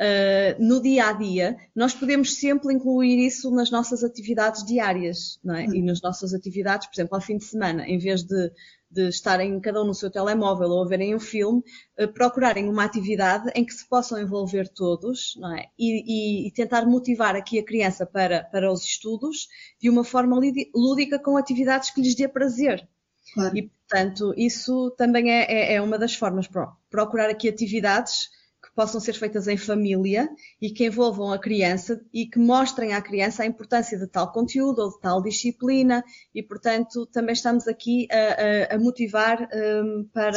Uh, 0.00 0.62
no 0.62 0.80
dia 0.80 1.08
a 1.08 1.12
dia, 1.12 1.56
nós 1.74 1.92
podemos 1.92 2.36
sempre 2.36 2.72
incluir 2.72 3.18
isso 3.18 3.50
nas 3.50 3.68
nossas 3.68 4.04
atividades 4.04 4.64
diárias, 4.64 5.40
não 5.42 5.56
é? 5.56 5.64
E 5.64 5.82
nas 5.82 6.00
nossas 6.00 6.32
atividades, 6.32 6.86
por 6.86 6.94
exemplo, 6.94 7.16
ao 7.16 7.20
fim 7.20 7.36
de 7.36 7.44
semana, 7.44 7.84
em 7.84 7.98
vez 7.98 8.22
de 8.22 8.52
de 8.90 9.08
estarem 9.08 9.60
cada 9.60 9.82
um 9.82 9.86
no 9.86 9.94
seu 9.94 10.10
telemóvel 10.10 10.68
ou 10.70 10.82
a 10.82 10.88
verem 10.88 11.14
um 11.14 11.20
filme, 11.20 11.62
eh, 11.96 12.06
procurarem 12.06 12.68
uma 12.68 12.84
atividade 12.84 13.50
em 13.54 13.64
que 13.64 13.72
se 13.72 13.86
possam 13.86 14.18
envolver 14.18 14.68
todos 14.68 15.36
não 15.38 15.54
é? 15.54 15.66
e, 15.78 16.44
e, 16.44 16.48
e 16.48 16.52
tentar 16.52 16.86
motivar 16.86 17.36
aqui 17.36 17.58
a 17.58 17.64
criança 17.64 18.06
para, 18.06 18.44
para 18.44 18.72
os 18.72 18.82
estudos 18.82 19.48
de 19.80 19.90
uma 19.90 20.04
forma 20.04 20.40
lúdica 20.74 21.18
com 21.18 21.36
atividades 21.36 21.90
que 21.90 22.00
lhes 22.00 22.14
dê 22.14 22.26
prazer. 22.26 22.88
Claro. 23.34 23.56
E, 23.56 23.62
portanto, 23.62 24.32
isso 24.38 24.90
também 24.96 25.30
é, 25.30 25.44
é, 25.52 25.74
é 25.74 25.82
uma 25.82 25.98
das 25.98 26.14
formas, 26.14 26.48
procurar 26.88 27.28
aqui 27.28 27.46
atividades 27.46 28.30
possam 28.78 29.00
ser 29.00 29.14
feitas 29.14 29.48
em 29.48 29.56
família 29.56 30.30
e 30.62 30.70
que 30.70 30.86
envolvam 30.86 31.32
a 31.32 31.38
criança 31.40 32.00
e 32.14 32.26
que 32.26 32.38
mostrem 32.38 32.92
à 32.92 33.02
criança 33.02 33.42
a 33.42 33.46
importância 33.46 33.98
de 33.98 34.06
tal 34.06 34.30
conteúdo 34.30 34.78
ou 34.78 34.90
de 34.92 35.00
tal 35.00 35.20
disciplina 35.20 36.04
e, 36.32 36.44
portanto, 36.44 37.04
também 37.06 37.32
estamos 37.32 37.66
aqui 37.66 38.06
a, 38.08 38.74
a, 38.74 38.76
a 38.76 38.78
motivar 38.78 39.48
um, 39.52 40.08
para, 40.12 40.30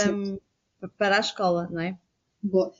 para 0.97 1.17
a 1.17 1.19
escola, 1.19 1.69
não 1.71 1.81
é? 1.81 1.95
Bom, 2.41 2.71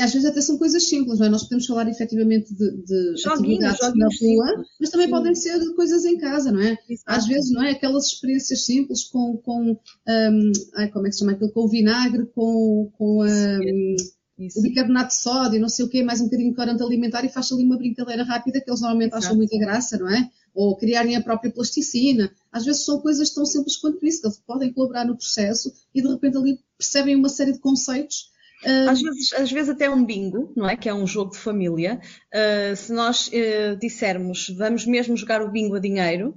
às 0.00 0.14
vezes 0.14 0.24
até 0.24 0.40
são 0.40 0.56
coisas 0.56 0.88
simples, 0.88 1.18
não 1.18 1.26
é? 1.26 1.28
Nós 1.28 1.42
podemos 1.42 1.66
falar 1.66 1.86
efetivamente 1.86 2.54
de, 2.54 2.82
de 2.82 3.16
joguinhos, 3.18 3.74
atividades 3.74 3.94
na 3.96 4.08
rua, 4.22 4.64
mas 4.80 4.88
também 4.88 5.08
Sim. 5.08 5.12
podem 5.12 5.34
ser 5.34 5.74
coisas 5.74 6.06
em 6.06 6.16
casa, 6.16 6.50
não 6.50 6.62
é? 6.62 6.78
Exato. 6.88 7.04
Às 7.04 7.26
vezes, 7.26 7.50
não 7.50 7.62
é? 7.62 7.72
Aquelas 7.72 8.06
experiências 8.06 8.64
simples 8.64 9.04
com, 9.04 9.36
com 9.36 9.72
um, 9.72 10.52
ai, 10.76 10.88
como 10.88 11.06
é 11.06 11.10
que 11.10 11.16
se 11.16 11.18
chama 11.18 11.32
aquilo? 11.32 11.52
Com 11.52 11.64
o 11.64 11.68
vinagre, 11.68 12.24
com, 12.34 12.90
com 12.96 13.22
um, 13.26 13.96
isso. 14.40 14.58
o 14.58 14.62
bicarbonato 14.62 15.08
de 15.08 15.16
sódio, 15.16 15.60
não 15.60 15.68
sei 15.68 15.84
o 15.84 15.88
quê, 15.88 16.02
mais 16.02 16.20
um 16.20 16.24
bocadinho 16.24 16.50
de 16.50 16.56
corante 16.56 16.82
alimentar 16.82 17.24
e 17.24 17.28
faz 17.28 17.52
ali 17.52 17.64
uma 17.64 17.76
brincadeira 17.76 18.22
rápida 18.24 18.60
que 18.60 18.70
eles 18.70 18.80
normalmente 18.80 19.12
Exato. 19.12 19.24
acham 19.24 19.36
muita 19.36 19.58
graça, 19.58 19.98
não 19.98 20.08
é? 20.08 20.30
Ou 20.54 20.76
criarem 20.76 21.16
a 21.16 21.22
própria 21.22 21.50
plasticina. 21.50 22.30
Às 22.50 22.64
vezes 22.64 22.84
são 22.84 23.00
coisas 23.00 23.30
tão 23.30 23.44
simples 23.44 23.76
quanto 23.76 24.04
isso, 24.04 24.20
que 24.20 24.26
eles 24.26 24.42
podem 24.46 24.72
colaborar 24.72 25.04
no 25.04 25.16
processo 25.16 25.72
e 25.94 26.02
de 26.02 26.08
repente 26.08 26.36
ali 26.36 26.58
percebem 26.76 27.16
uma 27.16 27.28
série 27.28 27.52
de 27.52 27.58
conceitos 27.58 28.30
ah, 28.64 28.90
às 28.90 29.00
vezes, 29.00 29.32
às 29.32 29.50
vezes 29.50 29.70
até 29.70 29.88
um 29.88 30.04
bingo, 30.04 30.52
não 30.54 30.68
é? 30.68 30.76
Que 30.76 30.88
é 30.88 30.94
um 30.94 31.06
jogo 31.06 31.30
de 31.30 31.38
família. 31.38 32.00
Uh, 32.32 32.76
se 32.76 32.92
nós 32.92 33.28
uh, 33.28 33.76
dissermos 33.80 34.50
vamos 34.50 34.84
mesmo 34.84 35.16
jogar 35.16 35.42
o 35.42 35.50
bingo 35.50 35.76
a 35.76 35.80
dinheiro, 35.80 36.34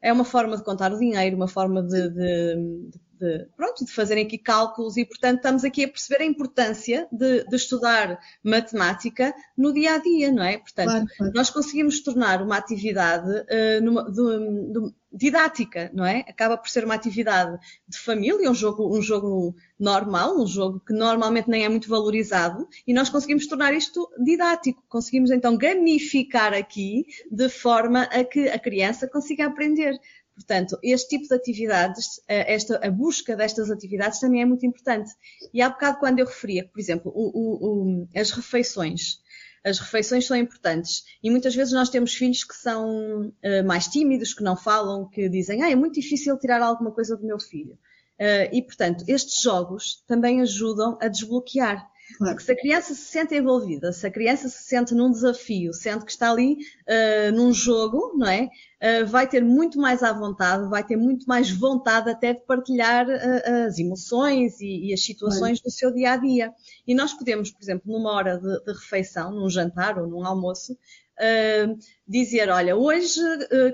é 0.00 0.12
uma 0.12 0.24
forma 0.24 0.56
de 0.56 0.64
contar 0.64 0.92
o 0.92 0.98
dinheiro, 0.98 1.36
uma 1.36 1.48
forma 1.48 1.82
de, 1.82 2.08
de, 2.08 2.90
de 2.90 2.98
de, 3.18 3.46
pronto, 3.56 3.84
de 3.84 3.92
fazerem 3.92 4.26
aqui 4.26 4.38
cálculos 4.38 4.96
e, 4.96 5.04
portanto, 5.04 5.36
estamos 5.36 5.64
aqui 5.64 5.84
a 5.84 5.88
perceber 5.88 6.22
a 6.22 6.26
importância 6.26 7.08
de, 7.10 7.44
de 7.44 7.56
estudar 7.56 8.18
matemática 8.42 9.34
no 9.56 9.72
dia 9.72 9.94
a 9.94 9.98
dia, 9.98 10.30
não 10.30 10.42
é? 10.42 10.58
Portanto, 10.58 10.90
claro, 10.90 11.06
claro. 11.16 11.32
nós 11.34 11.50
conseguimos 11.50 12.00
tornar 12.00 12.42
uma 12.42 12.56
atividade 12.56 13.30
uh, 13.30 13.82
numa, 13.82 14.04
de, 14.10 14.72
de, 14.72 14.94
didática, 15.12 15.90
não 15.94 16.04
é? 16.04 16.20
Acaba 16.28 16.56
por 16.56 16.68
ser 16.68 16.84
uma 16.84 16.94
atividade 16.94 17.58
de 17.88 17.98
família, 17.98 18.50
um 18.50 18.54
jogo, 18.54 18.96
um 18.96 19.00
jogo 19.00 19.56
normal, 19.78 20.38
um 20.38 20.46
jogo 20.46 20.80
que 20.80 20.92
normalmente 20.92 21.48
nem 21.48 21.64
é 21.64 21.68
muito 21.68 21.88
valorizado, 21.88 22.68
e 22.86 22.92
nós 22.92 23.08
conseguimos 23.08 23.46
tornar 23.46 23.72
isto 23.74 24.08
didático. 24.22 24.82
Conseguimos 24.88 25.30
então 25.30 25.56
gamificar 25.56 26.52
aqui 26.52 27.06
de 27.30 27.48
forma 27.48 28.02
a 28.02 28.24
que 28.24 28.48
a 28.48 28.58
criança 28.58 29.08
consiga 29.08 29.46
aprender. 29.46 29.98
Portanto, 30.36 30.78
este 30.82 31.16
tipo 31.16 31.28
de 31.28 31.34
atividades, 31.34 32.20
eh, 32.28 32.54
esta, 32.54 32.78
a 32.86 32.90
busca 32.90 33.34
destas 33.34 33.70
atividades 33.70 34.20
também 34.20 34.42
é 34.42 34.44
muito 34.44 34.66
importante. 34.66 35.10
E 35.52 35.62
há 35.62 35.70
bocado 35.70 35.98
quando 35.98 36.18
eu 36.18 36.26
referia, 36.26 36.68
por 36.68 36.78
exemplo, 36.78 37.10
o, 37.14 37.30
o, 37.34 38.02
o, 38.02 38.08
as 38.14 38.30
refeições. 38.30 39.18
As 39.64 39.78
refeições 39.78 40.26
são 40.26 40.36
importantes 40.36 41.04
e 41.22 41.30
muitas 41.30 41.54
vezes 41.54 41.72
nós 41.72 41.88
temos 41.88 42.14
filhos 42.14 42.44
que 42.44 42.54
são 42.54 43.28
uh, 43.28 43.66
mais 43.66 43.88
tímidos, 43.88 44.34
que 44.34 44.44
não 44.44 44.56
falam, 44.56 45.08
que 45.08 45.28
dizem, 45.28 45.62
ah, 45.62 45.70
é 45.70 45.74
muito 45.74 45.94
difícil 45.94 46.38
tirar 46.38 46.62
alguma 46.62 46.92
coisa 46.92 47.16
do 47.16 47.26
meu 47.26 47.40
filho. 47.40 47.72
Uh, 48.20 48.46
e, 48.52 48.62
portanto, 48.62 49.04
estes 49.08 49.42
jogos 49.42 50.04
também 50.06 50.42
ajudam 50.42 50.98
a 51.00 51.08
desbloquear. 51.08 51.90
Claro. 52.18 52.40
Se 52.40 52.52
a 52.52 52.56
criança 52.56 52.94
se 52.94 53.02
sente 53.02 53.34
envolvida, 53.34 53.92
se 53.92 54.06
a 54.06 54.10
criança 54.10 54.48
se 54.48 54.62
sente 54.62 54.94
num 54.94 55.10
desafio, 55.10 55.72
sente 55.72 56.04
que 56.04 56.10
está 56.10 56.30
ali 56.30 56.54
uh, 56.54 57.32
num 57.34 57.52
jogo, 57.52 58.14
não 58.16 58.28
é? 58.28 58.48
Uh, 58.80 59.06
vai 59.06 59.26
ter 59.26 59.42
muito 59.42 59.78
mais 59.78 60.02
à 60.02 60.12
vontade, 60.12 60.68
vai 60.68 60.84
ter 60.84 60.96
muito 60.96 61.26
mais 61.26 61.50
vontade 61.50 62.08
até 62.08 62.32
de 62.32 62.40
partilhar 62.42 63.06
uh, 63.08 63.66
as 63.66 63.78
emoções 63.78 64.60
e, 64.60 64.88
e 64.88 64.94
as 64.94 65.04
situações 65.04 65.60
claro. 65.60 65.64
do 65.64 65.70
seu 65.70 65.92
dia 65.92 66.12
a 66.12 66.16
dia. 66.16 66.52
E 66.86 66.94
nós 66.94 67.12
podemos, 67.12 67.50
por 67.50 67.62
exemplo, 67.62 67.92
numa 67.92 68.12
hora 68.12 68.38
de, 68.38 68.64
de 68.64 68.72
refeição, 68.72 69.32
num 69.32 69.50
jantar 69.50 69.98
ou 69.98 70.06
num 70.06 70.24
almoço, 70.24 70.78
dizer: 72.06 72.50
olha, 72.50 72.76
hoje 72.76 73.20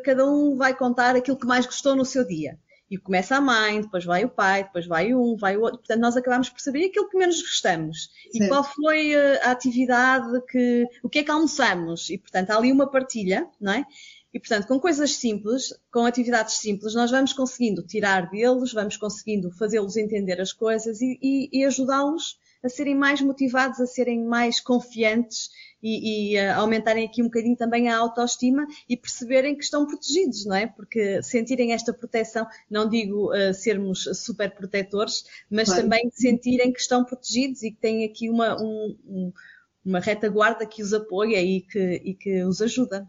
cada 0.05 0.25
um 0.25 0.57
vai 0.57 0.73
contar 0.77 1.17
aquilo 1.17 1.37
que 1.37 1.47
mais 1.47 1.67
gostou 1.67 1.97
no 1.97 2.05
seu 2.05 2.25
dia 2.25 2.57
e 2.93 2.99
começa 2.99 3.37
a 3.37 3.41
mãe, 3.41 3.81
depois 3.81 4.05
vai 4.05 4.23
o 4.23 4.29
pai, 4.29 4.65
depois 4.65 4.87
vai 4.87 5.15
um, 5.15 5.35
vai 5.35 5.57
o 5.57 5.63
outro. 5.63 5.79
Portanto, 5.79 6.01
nós 6.01 6.15
acabamos 6.15 6.51
por 6.51 6.61
saber 6.61 6.85
aquilo 6.85 7.09
que 7.09 7.17
menos 7.17 7.41
gostamos. 7.41 8.11
Certo. 8.31 8.45
E 8.45 8.49
qual 8.49 8.63
foi 8.63 9.15
a 9.15 9.51
atividade 9.51 10.43
que. 10.47 10.87
o 11.03 11.09
que 11.09 11.21
é 11.21 11.25
que 11.25 11.31
almoçamos? 11.31 12.11
E, 12.11 12.19
portanto, 12.19 12.51
há 12.51 12.57
ali 12.59 12.71
uma 12.71 12.87
partilha, 12.87 13.49
não 13.59 13.73
é? 13.73 13.87
E, 14.33 14.41
portanto, 14.41 14.67
com 14.67 14.81
coisas 14.81 15.17
simples, 15.17 15.75
com 15.91 16.07
atividades 16.07 16.55
simples, 16.55 16.95
nós 16.95 17.11
vamos 17.11 17.33
conseguindo 17.35 17.83
tirar 17.83 18.31
deles, 18.31 18.73
vamos 18.73 18.97
conseguindo 18.97 19.51
fazê-los 19.51 19.97
entender 19.97 20.41
as 20.41 20.53
coisas 20.53 21.03
e, 21.03 21.19
e, 21.21 21.51
e 21.53 21.65
ajudá-los 21.65 22.39
a 22.65 22.69
serem 22.69 22.95
mais 22.95 23.21
motivados, 23.21 23.81
a 23.81 23.87
serem 23.87 24.25
mais 24.25 24.61
confiantes 24.61 25.51
e, 25.83 26.35
e 26.35 26.41
uh, 26.41 26.55
aumentarem 26.55 27.05
aqui 27.05 27.21
um 27.21 27.27
bocadinho 27.27 27.57
também 27.57 27.89
a 27.89 27.99
autoestima 27.99 28.67
e 28.89 28.97
perceberem 28.97 29.57
que 29.57 29.65
estão 29.65 29.85
protegidos, 29.85 30.47
não 30.47 30.55
é? 30.55 30.67
Porque 30.67 31.23
sentirem 31.23 31.73
esta 31.73 31.93
proteção, 31.93 32.47
não 32.71 32.89
digo 32.89 33.35
uh, 33.35 33.53
sermos 33.53 34.05
super 34.15 34.55
protetores, 34.55 35.25
mas 35.51 35.69
claro. 35.69 35.83
também 35.83 36.09
sentirem 36.13 36.73
que 36.73 36.81
estão 36.81 37.05
protegidos 37.05 37.63
e 37.65 37.73
que 37.73 37.81
têm 37.81 38.05
aqui 38.05 38.31
uma, 38.31 38.57
um, 38.63 38.97
um, 39.07 39.33
uma 39.85 39.99
retaguarda 39.99 40.65
que 40.65 40.83
os 40.83 40.95
apoia 40.95 41.43
e 41.43 41.63
que, 41.63 42.01
e 42.05 42.15
que 42.15 42.45
os 42.45 42.63
ajuda 42.63 43.07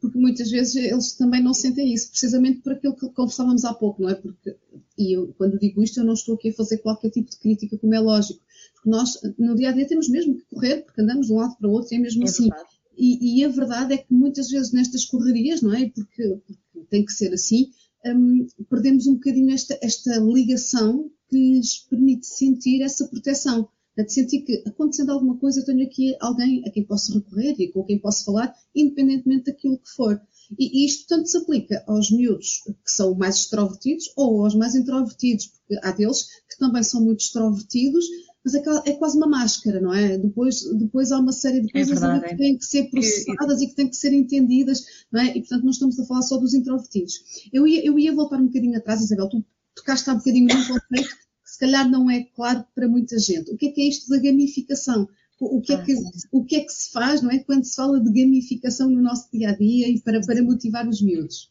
porque 0.00 0.18
muitas 0.18 0.50
vezes 0.50 0.76
eles 0.76 1.12
também 1.12 1.42
não 1.42 1.54
sentem 1.54 1.92
isso, 1.92 2.10
precisamente 2.10 2.60
por 2.60 2.72
aquilo 2.72 2.94
que 2.94 3.08
conversávamos 3.10 3.64
há 3.64 3.74
pouco, 3.74 4.02
não 4.02 4.10
é? 4.10 4.14
Porque, 4.14 4.56
e 4.98 5.16
eu, 5.16 5.34
quando 5.38 5.58
digo 5.58 5.82
isto, 5.82 6.00
eu 6.00 6.04
não 6.04 6.14
estou 6.14 6.34
aqui 6.34 6.50
a 6.50 6.54
fazer 6.54 6.78
qualquer 6.78 7.10
tipo 7.10 7.30
de 7.30 7.38
crítica, 7.38 7.78
como 7.78 7.94
é 7.94 8.00
lógico, 8.00 8.40
porque 8.74 8.90
nós, 8.90 9.18
no 9.38 9.54
dia 9.54 9.70
a 9.70 9.72
dia, 9.72 9.86
temos 9.86 10.08
mesmo 10.08 10.36
que 10.36 10.44
correr, 10.44 10.82
porque 10.84 11.00
andamos 11.00 11.26
de 11.26 11.32
um 11.32 11.36
lado 11.36 11.56
para 11.56 11.68
o 11.68 11.72
outro 11.72 11.92
e 11.92 11.96
é 11.96 12.00
mesmo 12.00 12.22
é 12.22 12.26
assim. 12.26 12.48
E, 12.96 13.40
e, 13.40 13.44
a 13.44 13.48
verdade 13.48 13.92
é 13.92 13.98
que 13.98 14.12
muitas 14.12 14.48
vezes 14.48 14.72
nestas 14.72 15.04
correrias, 15.04 15.60
não 15.60 15.74
é? 15.74 15.90
Porque, 15.90 16.40
porque 16.46 16.86
tem 16.88 17.04
que 17.04 17.12
ser 17.12 17.32
assim, 17.34 17.70
um, 18.06 18.46
perdemos 18.70 19.06
um 19.06 19.14
bocadinho 19.14 19.52
esta, 19.52 19.78
esta 19.82 20.16
ligação 20.18 21.10
que 21.28 21.56
nos 21.56 21.78
permite 21.90 22.26
sentir 22.26 22.82
essa 22.82 23.06
proteção. 23.08 23.68
De 23.96 24.12
sentir 24.12 24.42
que, 24.42 24.62
acontecendo 24.66 25.10
alguma 25.10 25.36
coisa, 25.38 25.60
eu 25.60 25.64
tenho 25.64 25.86
aqui 25.86 26.14
alguém 26.20 26.62
a 26.66 26.70
quem 26.70 26.84
posso 26.84 27.14
recorrer 27.14 27.54
e 27.58 27.72
com 27.72 27.82
quem 27.82 27.98
posso 27.98 28.24
falar, 28.24 28.54
independentemente 28.74 29.46
daquilo 29.46 29.78
que 29.78 29.90
for. 29.90 30.20
E, 30.58 30.82
e 30.82 30.86
isto 30.86 31.06
tanto 31.08 31.28
se 31.28 31.38
aplica 31.38 31.82
aos 31.86 32.10
miúdos 32.10 32.62
que 32.66 32.92
são 32.92 33.14
mais 33.14 33.36
extrovertidos 33.36 34.12
ou 34.16 34.44
aos 34.44 34.54
mais 34.54 34.74
introvertidos, 34.74 35.46
porque 35.46 35.78
há 35.82 35.92
deles 35.92 36.26
que 36.48 36.58
também 36.58 36.82
são 36.82 37.02
muito 37.02 37.20
extrovertidos, 37.20 38.04
mas 38.44 38.54
é, 38.54 38.62
é, 38.90 38.92
quase 38.92 39.16
uma 39.16 39.26
máscara, 39.26 39.80
não 39.80 39.92
é? 39.92 40.16
Depois, 40.16 40.62
depois 40.78 41.10
há 41.10 41.18
uma 41.18 41.32
série 41.32 41.60
de 41.60 41.68
é 41.68 41.72
coisas 41.72 42.00
é 42.00 42.20
que 42.20 42.36
têm 42.36 42.56
que 42.56 42.64
ser 42.64 42.90
processadas 42.90 43.60
e 43.60 43.66
que 43.66 43.74
têm 43.74 43.88
que 43.88 43.96
ser 43.96 44.12
entendidas, 44.12 44.84
não 45.10 45.20
é? 45.20 45.36
E 45.36 45.40
portanto 45.40 45.64
não 45.64 45.70
estamos 45.70 45.98
a 45.98 46.04
falar 46.04 46.22
só 46.22 46.36
dos 46.36 46.54
introvertidos. 46.54 47.14
Eu 47.52 47.66
ia, 47.66 47.84
eu 47.84 47.98
ia 47.98 48.14
voltar 48.14 48.40
um 48.40 48.46
bocadinho 48.46 48.78
atrás, 48.78 49.00
Isabel, 49.00 49.28
tu 49.28 49.44
tocaste 49.74 50.08
há 50.08 50.12
um 50.12 50.18
bocadinho 50.18 50.46
num 50.46 50.64
conceito 50.64 51.16
que 51.16 51.25
se 51.56 51.60
calhar 51.60 51.88
não 51.88 52.10
é 52.10 52.22
claro 52.22 52.62
para 52.74 52.86
muita 52.86 53.18
gente. 53.18 53.50
O 53.50 53.56
que 53.56 53.68
é 53.68 53.72
que 53.72 53.80
é 53.80 53.88
isto 53.88 54.10
da 54.10 54.18
gamificação? 54.18 55.08
O 55.40 55.60
que, 55.62 55.72
é 55.72 55.82
que, 55.82 55.92
ah, 55.94 56.10
o 56.30 56.44
que 56.44 56.56
é 56.56 56.60
que 56.60 56.70
se 56.70 56.92
faz, 56.92 57.22
não 57.22 57.30
é? 57.30 57.38
Quando 57.38 57.64
se 57.64 57.74
fala 57.74 57.98
de 57.98 58.10
gamificação 58.12 58.90
no 58.90 59.00
nosso 59.00 59.30
dia 59.32 59.48
a 59.48 59.56
dia 59.56 59.88
e 59.88 59.98
para, 60.00 60.20
para 60.20 60.42
motivar 60.42 60.86
os 60.86 61.00
miúdos? 61.00 61.50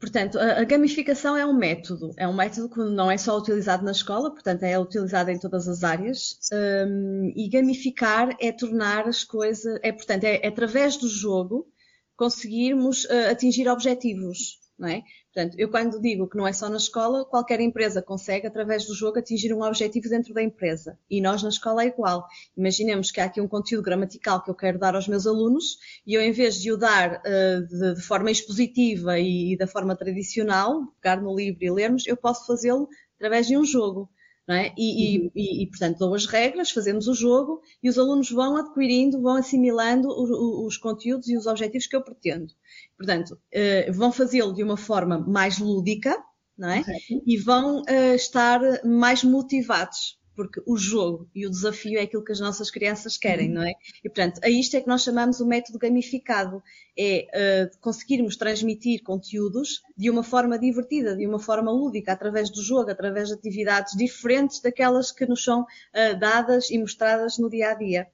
Portanto, 0.00 0.40
a, 0.40 0.64
gamificação 0.64 1.36
é 1.36 1.46
um 1.46 1.56
método, 1.56 2.12
é 2.16 2.26
um 2.26 2.34
método 2.34 2.68
que 2.68 2.80
não 2.80 3.08
é 3.08 3.16
só 3.16 3.38
utilizado 3.38 3.84
na 3.84 3.92
escola, 3.92 4.32
portanto, 4.32 4.64
é 4.64 4.76
utilizado 4.76 5.30
em 5.30 5.38
todas 5.38 5.68
as 5.68 5.84
áreas. 5.84 6.38
Um, 6.52 7.32
e 7.36 7.48
gamificar 7.48 8.36
é 8.40 8.50
tornar 8.50 9.06
as 9.06 9.22
coisas, 9.22 9.78
é, 9.84 9.92
portanto, 9.92 10.24
é, 10.24 10.40
é 10.42 10.48
através 10.48 10.96
do 10.96 11.08
jogo 11.08 11.68
conseguirmos 12.16 13.04
uh, 13.04 13.30
atingir 13.30 13.68
objetivos 13.68 14.61
não 14.82 14.88
é? 14.88 15.04
Portanto, 15.32 15.54
eu 15.56 15.70
quando 15.70 16.00
digo 16.00 16.28
que 16.28 16.36
não 16.36 16.46
é 16.46 16.52
só 16.52 16.68
na 16.68 16.76
escola, 16.76 17.24
qualquer 17.24 17.60
empresa 17.60 18.02
consegue, 18.02 18.48
através 18.48 18.84
do 18.84 18.94
jogo, 18.94 19.18
atingir 19.18 19.54
um 19.54 19.62
objetivo 19.62 20.08
dentro 20.08 20.34
da 20.34 20.42
empresa. 20.42 20.98
E 21.08 21.20
nós 21.20 21.40
na 21.40 21.48
escola 21.48 21.84
é 21.84 21.86
igual. 21.86 22.26
Imaginemos 22.56 23.12
que 23.12 23.20
há 23.20 23.26
aqui 23.26 23.40
um 23.40 23.46
conteúdo 23.46 23.84
gramatical 23.84 24.42
que 24.42 24.50
eu 24.50 24.54
quero 24.54 24.80
dar 24.80 24.96
aos 24.96 25.06
meus 25.06 25.24
alunos 25.24 25.78
e 26.04 26.14
eu, 26.14 26.20
em 26.20 26.32
vez 26.32 26.60
de 26.60 26.72
o 26.72 26.76
dar 26.76 27.22
uh, 27.24 27.66
de, 27.66 27.94
de, 27.94 28.02
forma 28.02 28.30
expositiva 28.30 29.18
e, 29.20 29.52
e 29.52 29.56
da 29.56 29.68
forma 29.68 29.94
tradicional, 29.94 30.82
pegar 31.00 31.22
no 31.22 31.34
livro 31.34 31.64
e 31.64 31.70
lermos, 31.70 32.04
eu 32.06 32.16
posso 32.16 32.44
fazê-lo 32.44 32.88
através 33.16 33.46
de 33.46 33.56
um 33.56 33.64
jogo. 33.64 34.10
É? 34.48 34.72
E, 34.76 35.20
uhum. 35.20 35.30
e, 35.36 35.62
e, 35.62 35.66
portanto, 35.68 35.98
dou 35.98 36.14
as 36.14 36.26
regras, 36.26 36.72
fazemos 36.72 37.06
o 37.06 37.14
jogo 37.14 37.62
e 37.80 37.88
os 37.88 37.96
alunos 37.96 38.28
vão 38.28 38.56
adquirindo, 38.56 39.22
vão 39.22 39.36
assimilando 39.36 40.08
os, 40.08 40.30
os 40.66 40.76
conteúdos 40.76 41.28
e 41.28 41.36
os 41.36 41.46
objetivos 41.46 41.86
que 41.86 41.94
eu 41.94 42.02
pretendo. 42.02 42.52
Portanto, 42.96 43.34
uh, 43.34 43.92
vão 43.92 44.10
fazê-lo 44.10 44.52
de 44.52 44.62
uma 44.62 44.76
forma 44.76 45.18
mais 45.18 45.58
lúdica, 45.58 46.20
é? 46.60 46.78
Uhum. 46.78 47.22
E 47.24 47.38
vão 47.38 47.82
uh, 47.82 48.14
estar 48.14 48.60
mais 48.84 49.22
motivados 49.24 50.18
porque 50.42 50.60
o 50.66 50.76
jogo 50.76 51.28
e 51.32 51.46
o 51.46 51.50
desafio 51.50 51.98
é 51.98 52.02
aquilo 52.02 52.24
que 52.24 52.32
as 52.32 52.40
nossas 52.40 52.68
crianças 52.68 53.16
querem, 53.16 53.48
uhum. 53.48 53.54
não 53.54 53.62
é? 53.62 53.74
E 54.04 54.08
portanto, 54.08 54.40
a 54.42 54.50
isto 54.50 54.76
é 54.76 54.80
que 54.80 54.88
nós 54.88 55.04
chamamos 55.04 55.38
o 55.38 55.46
método 55.46 55.78
gamificado, 55.78 56.60
é 56.98 57.70
uh, 57.72 57.78
conseguirmos 57.80 58.36
transmitir 58.36 59.02
conteúdos 59.04 59.82
de 59.96 60.10
uma 60.10 60.24
forma 60.24 60.58
divertida, 60.58 61.16
de 61.16 61.26
uma 61.26 61.38
forma 61.38 61.70
lúdica, 61.70 62.12
através 62.12 62.50
do 62.50 62.60
jogo, 62.60 62.90
através 62.90 63.28
de 63.28 63.34
atividades 63.34 63.96
diferentes 63.96 64.60
daquelas 64.60 65.12
que 65.12 65.24
nos 65.26 65.44
são 65.44 65.62
uh, 65.62 66.18
dadas 66.18 66.70
e 66.70 66.78
mostradas 66.78 67.38
no 67.38 67.48
dia 67.48 67.70
a 67.70 67.74
dia. 67.74 68.08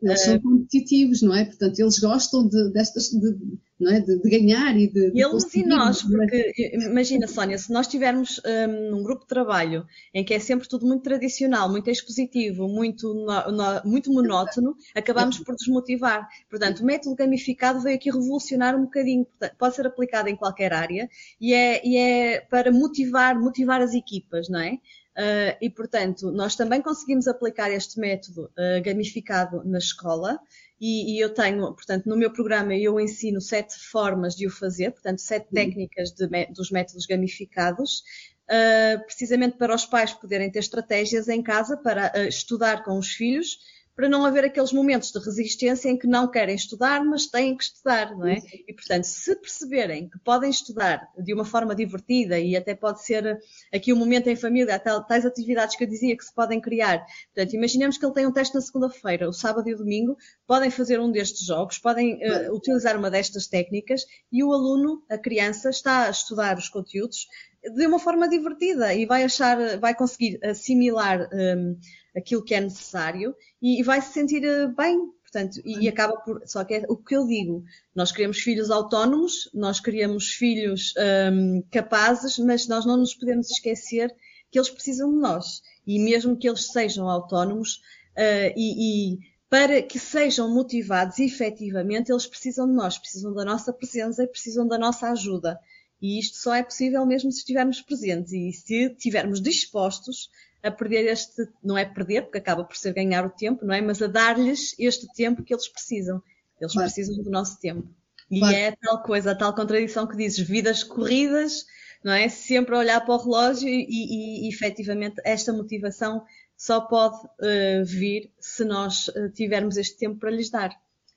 Eles 0.00 0.20
são 0.20 0.38
competitivos, 0.40 1.22
não 1.22 1.34
é? 1.34 1.44
Portanto, 1.44 1.78
eles 1.78 1.98
gostam 1.98 2.46
de, 2.46 2.72
destas, 2.72 3.10
de, 3.10 3.36
não 3.80 3.92
é? 3.92 4.00
de, 4.00 4.18
de 4.18 4.30
ganhar 4.30 4.76
e 4.76 4.86
de. 4.86 5.10
de 5.10 5.20
eles 5.20 5.52
e 5.54 5.66
nós, 5.66 6.02
porque 6.02 6.52
imagina, 6.74 7.26
Sónia, 7.26 7.58
se 7.58 7.72
nós 7.72 7.88
tivermos 7.88 8.40
um, 8.44 8.98
um, 8.98 9.02
grupo 9.02 9.22
de 9.22 9.28
trabalho 9.28 9.84
em 10.14 10.24
que 10.24 10.34
é 10.34 10.38
sempre 10.38 10.68
tudo 10.68 10.86
muito 10.86 11.02
tradicional, 11.02 11.68
muito 11.68 11.90
expositivo, 11.90 12.68
muito, 12.68 13.12
no, 13.12 13.52
no, 13.52 13.82
muito 13.84 14.12
monótono, 14.12 14.76
acabamos 14.94 15.38
por 15.40 15.56
desmotivar. 15.56 16.28
Portanto, 16.48 16.80
o 16.80 16.84
método 16.84 17.16
gamificado 17.16 17.80
veio 17.80 17.96
aqui 17.96 18.10
revolucionar 18.10 18.76
um 18.76 18.84
bocadinho. 18.84 19.26
Pode 19.58 19.74
ser 19.74 19.86
aplicado 19.86 20.28
em 20.28 20.36
qualquer 20.36 20.72
área 20.72 21.08
e 21.40 21.52
é, 21.52 21.84
e 21.84 21.96
é 21.96 22.40
para 22.40 22.70
motivar, 22.70 23.38
motivar 23.38 23.80
as 23.80 23.94
equipas, 23.94 24.48
não 24.48 24.60
é? 24.60 24.78
Uh, 25.16 25.52
e, 25.60 25.68
portanto, 25.68 26.30
nós 26.30 26.56
também 26.56 26.80
conseguimos 26.80 27.28
aplicar 27.28 27.70
este 27.70 28.00
método 28.00 28.44
uh, 28.46 28.82
gamificado 28.82 29.62
na 29.62 29.76
escola 29.76 30.40
e, 30.80 31.14
e, 31.14 31.20
eu 31.20 31.34
tenho, 31.34 31.70
portanto, 31.74 32.06
no 32.06 32.16
meu 32.16 32.32
programa 32.32 32.74
eu 32.74 32.98
ensino 32.98 33.38
sete 33.38 33.78
formas 33.78 34.34
de 34.34 34.46
o 34.46 34.50
fazer, 34.50 34.90
portanto, 34.90 35.18
sete 35.18 35.48
uhum. 35.48 35.54
técnicas 35.54 36.12
de, 36.12 36.26
dos 36.46 36.70
métodos 36.70 37.04
gamificados, 37.04 38.02
uh, 38.48 39.04
precisamente 39.04 39.58
para 39.58 39.74
os 39.74 39.84
pais 39.84 40.14
poderem 40.14 40.50
ter 40.50 40.60
estratégias 40.60 41.28
em 41.28 41.42
casa 41.42 41.76
para 41.76 42.26
estudar 42.26 42.82
com 42.82 42.96
os 42.98 43.12
filhos 43.12 43.58
para 43.94 44.08
não 44.08 44.24
haver 44.24 44.44
aqueles 44.44 44.72
momentos 44.72 45.10
de 45.10 45.18
resistência 45.18 45.88
em 45.88 45.96
que 45.96 46.06
não 46.06 46.30
querem 46.30 46.54
estudar, 46.54 47.04
mas 47.04 47.26
têm 47.26 47.56
que 47.56 47.64
estudar, 47.64 48.16
não 48.16 48.26
é? 48.26 48.38
E, 48.66 48.72
portanto, 48.72 49.04
se 49.04 49.36
perceberem 49.36 50.08
que 50.08 50.18
podem 50.18 50.50
estudar 50.50 51.08
de 51.18 51.34
uma 51.34 51.44
forma 51.44 51.74
divertida 51.74 52.38
e 52.38 52.56
até 52.56 52.74
pode 52.74 53.04
ser 53.04 53.38
aqui 53.72 53.92
um 53.92 53.96
momento 53.96 54.28
em 54.28 54.36
família, 54.36 54.74
até 54.74 54.90
tais 55.02 55.26
atividades 55.26 55.76
que 55.76 55.84
eu 55.84 55.88
dizia 55.88 56.16
que 56.16 56.24
se 56.24 56.34
podem 56.34 56.60
criar. 56.60 57.04
Portanto, 57.34 57.54
imaginemos 57.54 57.98
que 57.98 58.06
ele 58.06 58.14
tem 58.14 58.26
um 58.26 58.32
teste 58.32 58.54
na 58.54 58.60
segunda-feira, 58.60 59.28
o 59.28 59.32
sábado 59.32 59.68
e 59.68 59.74
o 59.74 59.78
domingo, 59.78 60.16
podem 60.46 60.70
fazer 60.70 60.98
um 60.98 61.10
destes 61.10 61.46
jogos, 61.46 61.78
podem 61.78 62.14
uh, 62.14 62.54
utilizar 62.54 62.96
uma 62.96 63.10
destas 63.10 63.46
técnicas 63.46 64.04
e 64.30 64.42
o 64.42 64.52
aluno, 64.52 65.02
a 65.10 65.18
criança, 65.18 65.68
está 65.68 66.06
a 66.06 66.10
estudar 66.10 66.56
os 66.56 66.68
conteúdos 66.68 67.26
de 67.62 67.86
uma 67.86 67.98
forma 67.98 68.28
divertida 68.28 68.92
e 68.92 69.06
vai 69.06 69.22
achar, 69.22 69.78
vai 69.78 69.94
conseguir 69.94 70.40
assimilar 70.44 71.28
um, 71.32 71.78
aquilo 72.16 72.44
que 72.44 72.54
é 72.54 72.60
necessário 72.60 73.34
e, 73.60 73.80
e 73.80 73.82
vai 73.82 74.00
se 74.00 74.12
sentir 74.12 74.44
eh, 74.44 74.66
bem. 74.68 75.10
Portanto, 75.22 75.62
e, 75.64 75.84
e, 75.84 75.88
acaba 75.88 76.16
por. 76.18 76.42
Só 76.46 76.62
que 76.62 76.74
é 76.74 76.84
o 76.88 76.96
que 76.96 77.16
eu 77.16 77.26
digo: 77.26 77.64
nós 77.94 78.12
queremos 78.12 78.38
filhos 78.38 78.70
autónomos, 78.70 79.48
nós 79.54 79.80
queremos 79.80 80.28
filhos 80.28 80.92
um, 81.32 81.62
capazes, 81.70 82.38
mas 82.38 82.68
nós 82.68 82.84
não 82.84 82.98
nos 82.98 83.14
podemos 83.14 83.50
esquecer 83.50 84.14
que 84.50 84.58
eles 84.58 84.68
precisam 84.68 85.10
de 85.10 85.18
nós. 85.18 85.62
E 85.86 85.98
mesmo 85.98 86.36
que 86.36 86.48
eles 86.48 86.66
sejam 86.66 87.08
autónomos 87.08 87.76
uh, 88.16 88.52
e, 88.54 89.14
e 89.14 89.18
para 89.48 89.82
que 89.82 89.98
sejam 89.98 90.52
motivados 90.52 91.18
efetivamente, 91.18 92.12
eles 92.12 92.26
precisam 92.26 92.66
de 92.66 92.74
nós, 92.74 92.98
precisam 92.98 93.32
da 93.34 93.44
nossa 93.44 93.72
presença 93.72 94.22
e 94.22 94.26
precisam 94.26 94.66
da 94.66 94.78
nossa 94.78 95.10
ajuda. 95.10 95.58
E 96.00 96.18
isto 96.18 96.36
só 96.36 96.54
é 96.54 96.62
possível 96.62 97.06
mesmo 97.06 97.30
se 97.30 97.38
estivermos 97.38 97.80
presentes 97.80 98.32
e 98.32 98.52
se 98.52 98.86
estivermos 98.86 99.40
dispostos 99.40 100.28
a 100.62 100.70
perder 100.70 101.10
este, 101.10 101.48
não 101.62 101.76
é 101.76 101.84
perder, 101.84 102.22
porque 102.22 102.38
acaba 102.38 102.64
por 102.64 102.76
ser 102.76 102.92
ganhar 102.92 103.24
o 103.26 103.30
tempo, 103.30 103.64
não 103.64 103.74
é? 103.74 103.80
Mas 103.80 104.00
a 104.00 104.06
dar-lhes 104.06 104.74
este 104.78 105.12
tempo 105.12 105.42
que 105.42 105.52
eles 105.52 105.68
precisam. 105.68 106.22
Eles 106.60 106.72
claro. 106.72 106.88
precisam 106.88 107.22
do 107.22 107.30
nosso 107.30 107.58
tempo. 107.60 107.88
E 108.30 108.38
claro. 108.38 108.56
é 108.56 108.76
tal 108.80 109.02
coisa, 109.02 109.32
a 109.32 109.34
tal 109.34 109.54
contradição 109.54 110.06
que 110.06 110.16
dizes, 110.16 110.46
vidas 110.46 110.84
corridas, 110.84 111.66
não 112.02 112.12
é? 112.12 112.28
Sempre 112.28 112.74
a 112.74 112.78
olhar 112.78 113.00
para 113.00 113.14
o 113.14 113.18
relógio 113.18 113.68
e, 113.68 113.86
e, 113.88 114.46
e 114.46 114.48
efetivamente 114.48 115.20
esta 115.24 115.52
motivação 115.52 116.24
só 116.56 116.80
pode 116.80 117.16
uh, 117.16 117.84
vir 117.84 118.30
se 118.38 118.64
nós 118.64 119.08
uh, 119.08 119.28
tivermos 119.34 119.76
este 119.76 119.98
tempo 119.98 120.20
para 120.20 120.30
lhes 120.30 120.48
dar. 120.48 120.70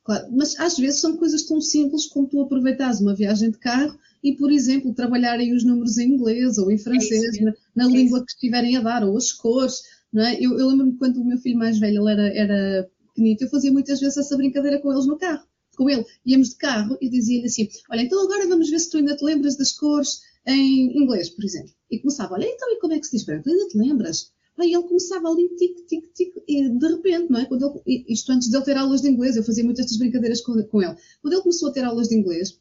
Claro, 0.05 0.27
mas 0.31 0.57
às 0.59 0.77
vezes 0.77 1.01
são 1.01 1.17
coisas 1.17 1.41
tão 1.43 1.59
simples 1.59 2.05
como 2.05 2.27
tu 2.27 2.39
aproveitares 2.39 3.01
uma 3.01 3.15
viagem 3.15 3.49
de 3.49 3.57
carro 3.57 3.97
e, 4.23 4.33
por 4.33 4.51
exemplo, 4.51 4.93
trabalharem 4.93 5.51
os 5.51 5.63
números 5.63 5.97
em 5.97 6.13
inglês 6.13 6.59
ou 6.59 6.69
em 6.69 6.77
francês, 6.77 7.35
é 7.35 7.43
na, 7.43 7.53
na 7.75 7.85
é 7.85 7.87
língua 7.87 8.23
que 8.23 8.31
estiverem 8.31 8.77
a 8.77 8.81
dar, 8.81 9.03
ou 9.03 9.17
as 9.17 9.31
cores. 9.31 9.81
Não 10.13 10.23
é? 10.23 10.37
Eu, 10.39 10.59
eu 10.59 10.67
lembro-me 10.67 10.93
quando 10.93 11.17
o 11.17 11.25
meu 11.25 11.39
filho 11.39 11.57
mais 11.57 11.79
velho 11.79 12.07
era, 12.07 12.27
era 12.27 12.87
pequenito, 13.07 13.45
eu 13.45 13.49
fazia 13.49 13.71
muitas 13.71 13.99
vezes 13.99 14.15
essa 14.15 14.37
brincadeira 14.37 14.79
com 14.79 14.93
eles 14.93 15.07
no 15.07 15.17
carro. 15.17 15.43
Com 15.75 15.89
ele, 15.89 16.05
íamos 16.23 16.49
de 16.49 16.55
carro 16.55 16.97
e 17.01 17.09
dizia-lhe 17.09 17.47
assim: 17.47 17.67
Olha, 17.89 18.01
então 18.01 18.23
agora 18.23 18.47
vamos 18.47 18.69
ver 18.69 18.79
se 18.79 18.91
tu 18.91 18.97
ainda 18.97 19.15
te 19.15 19.25
lembras 19.25 19.57
das 19.57 19.71
cores 19.71 20.21
em 20.45 21.01
inglês, 21.01 21.29
por 21.29 21.43
exemplo. 21.43 21.71
E 21.89 21.97
começava: 21.97 22.35
Olha, 22.35 22.45
então 22.45 22.71
e 22.71 22.79
como 22.79 22.93
é 22.93 22.99
que 22.99 23.07
se 23.07 23.17
diz? 23.17 23.25
Tu 23.25 23.31
ainda 23.31 23.67
te 23.67 23.77
lembras? 23.77 24.31
Aí 24.57 24.73
ele 24.73 24.83
começava 24.83 25.27
ali, 25.27 25.49
tic, 25.57 25.85
tic, 25.85 26.13
tic, 26.13 26.33
e 26.47 26.69
de 26.69 26.87
repente, 26.87 27.29
não 27.29 27.39
é? 27.39 27.45
Quando 27.45 27.81
ele, 27.85 28.05
isto 28.07 28.31
antes 28.31 28.49
de 28.49 28.55
ele 28.55 28.63
ter 28.63 28.77
aulas 28.77 29.01
de 29.01 29.09
inglês, 29.09 29.35
eu 29.35 29.43
fazia 29.43 29.63
muitas 29.63 29.85
estas 29.85 29.97
brincadeiras 29.97 30.41
com, 30.41 30.61
com 30.63 30.81
ele. 30.81 30.95
Quando 31.21 31.33
ele 31.33 31.41
começou 31.41 31.69
a 31.69 31.71
ter 31.71 31.83
aulas 31.83 32.07
de 32.07 32.15
inglês, 32.15 32.57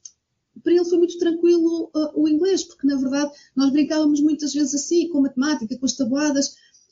para 0.63 0.73
ele 0.73 0.85
foi 0.85 0.99
muito 0.99 1.19
tranquilo 1.19 1.91
uh, 1.95 2.21
o 2.21 2.29
inglês, 2.29 2.65
porque 2.65 2.87
na 2.87 2.97
verdade 2.97 3.31
nós 3.55 3.71
brincávamos 3.71 4.21
muitas 4.21 4.53
vezes 4.53 4.75
assim, 4.75 5.09
com 5.09 5.21
matemática, 5.21 5.77
com 5.79 5.87
as 5.87 5.95
tabuadas, 5.95 6.49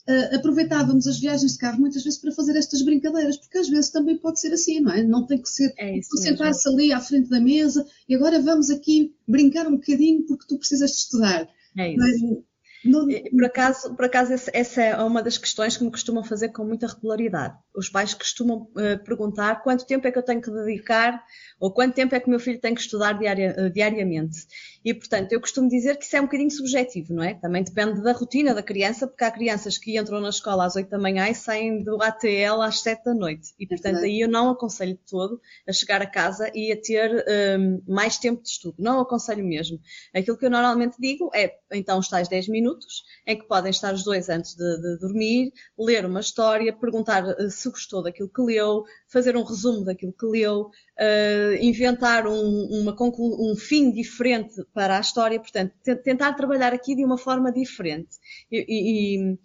uh, 0.07 0.35
aproveitávamos 0.35 1.07
as 1.07 1.19
viagens 1.19 1.53
de 1.53 1.57
carro 1.57 1.79
muitas 1.79 2.03
vezes 2.03 2.19
para 2.19 2.31
fazer 2.31 2.55
estas 2.57 2.81
brincadeiras, 2.81 3.37
porque 3.37 3.57
às 3.57 3.69
vezes 3.69 3.89
também 3.89 4.17
pode 4.17 4.39
ser 4.39 4.53
assim, 4.53 4.79
não 4.79 4.91
é? 4.91 5.03
Não 5.03 5.25
tem 5.25 5.41
que 5.41 5.49
ser 5.49 5.73
é 5.77 5.99
sentar-se 6.01 6.67
ali 6.69 6.91
à 6.93 6.99
frente 6.99 7.29
da 7.29 7.39
mesa 7.39 7.85
e 8.07 8.15
agora 8.15 8.41
vamos 8.41 8.69
aqui 8.69 9.13
brincar 9.27 9.67
um 9.67 9.75
bocadinho 9.75 10.23
porque 10.23 10.45
tu 10.47 10.57
precisas 10.57 10.91
de 10.91 10.97
estudar. 10.97 11.49
É 11.77 11.93
isso. 11.93 12.43
Não... 12.83 13.07
Por 13.07 13.45
acaso, 13.45 13.95
por 13.95 14.05
acaso 14.05 14.33
essa 14.53 14.81
é 14.81 14.95
uma 14.97 15.23
das 15.23 15.37
questões 15.37 15.77
que 15.77 15.83
me 15.83 15.91
costumam 15.91 16.23
fazer 16.23 16.49
com 16.49 16.63
muita 16.63 16.87
regularidade. 16.87 17.57
Os 17.75 17.89
pais 17.89 18.13
costumam 18.13 18.69
uh, 18.71 19.03
perguntar 19.03 19.63
quanto 19.63 19.85
tempo 19.85 20.07
é 20.07 20.11
que 20.11 20.17
eu 20.17 20.23
tenho 20.23 20.41
que 20.41 20.51
dedicar 20.51 21.23
ou 21.59 21.71
quanto 21.71 21.95
tempo 21.95 22.13
é 22.13 22.19
que 22.19 22.27
o 22.27 22.29
meu 22.29 22.39
filho 22.39 22.59
tem 22.59 22.75
que 22.75 22.81
estudar 22.81 23.13
diaria, 23.13 23.55
uh, 23.57 23.69
diariamente. 23.69 24.45
E, 24.85 24.93
portanto, 24.93 25.31
eu 25.31 25.39
costumo 25.39 25.69
dizer 25.69 25.97
que 25.97 26.03
isso 26.03 26.15
é 26.15 26.19
um 26.19 26.25
bocadinho 26.25 26.51
subjetivo, 26.51 27.13
não 27.13 27.23
é? 27.23 27.33
Também 27.35 27.63
depende 27.63 28.01
da 28.03 28.11
rotina 28.11 28.53
da 28.53 28.61
criança, 28.61 29.07
porque 29.07 29.23
há 29.23 29.31
crianças 29.31 29.77
que 29.77 29.97
entram 29.97 30.19
na 30.19 30.29
escola 30.29 30.65
às 30.65 30.75
8 30.75 30.89
da 30.89 30.99
manhã 30.99 31.29
e 31.29 31.33
saem 31.33 31.81
do 31.81 32.01
ATL 32.01 32.61
às 32.61 32.81
7 32.81 33.05
da 33.05 33.13
noite. 33.13 33.53
E, 33.57 33.65
portanto, 33.65 33.99
é 33.99 34.03
aí 34.03 34.19
eu 34.19 34.27
não 34.27 34.49
aconselho 34.49 34.99
todo 35.09 35.39
a 35.67 35.71
chegar 35.71 36.01
a 36.01 36.05
casa 36.05 36.51
e 36.53 36.71
a 36.71 36.79
ter 36.79 37.25
um, 37.57 37.81
mais 37.87 38.17
tempo 38.17 38.43
de 38.43 38.49
estudo. 38.49 38.75
Não 38.77 38.99
aconselho 38.99 39.45
mesmo. 39.45 39.79
Aquilo 40.13 40.37
que 40.37 40.45
eu 40.45 40.49
normalmente 40.49 40.97
digo 40.99 41.31
é, 41.33 41.55
então, 41.71 41.97
os 41.99 42.09
tais 42.09 42.27
10 42.27 42.49
minutos, 42.49 43.03
em 43.25 43.37
que 43.37 43.47
podem 43.47 43.71
estar 43.71 43.93
os 43.93 44.03
dois 44.03 44.27
antes 44.27 44.53
de, 44.53 44.81
de 44.81 44.99
dormir, 44.99 45.53
ler 45.79 46.05
uma 46.05 46.19
história, 46.19 46.73
perguntar 46.73 47.23
uh, 47.23 47.49
se 47.63 47.69
gostou 47.69 48.03
daquilo 48.03 48.29
que 48.29 48.41
leu, 48.41 48.83
fazer 49.07 49.35
um 49.35 49.43
resumo 49.43 49.83
daquilo 49.83 50.13
que 50.13 50.25
leu, 50.25 50.61
uh, 50.67 51.55
inventar 51.59 52.27
um, 52.27 52.81
uma 52.81 52.95
um 52.99 53.55
fim 53.55 53.91
diferente 53.91 54.63
para 54.73 54.97
a 54.97 55.01
história, 55.01 55.39
portanto, 55.39 55.73
tentar 56.03 56.33
trabalhar 56.33 56.73
aqui 56.73 56.95
de 56.95 57.03
uma 57.03 57.17
forma 57.17 57.51
diferente. 57.51 58.17
E, 58.51 58.65
e, 58.67 59.37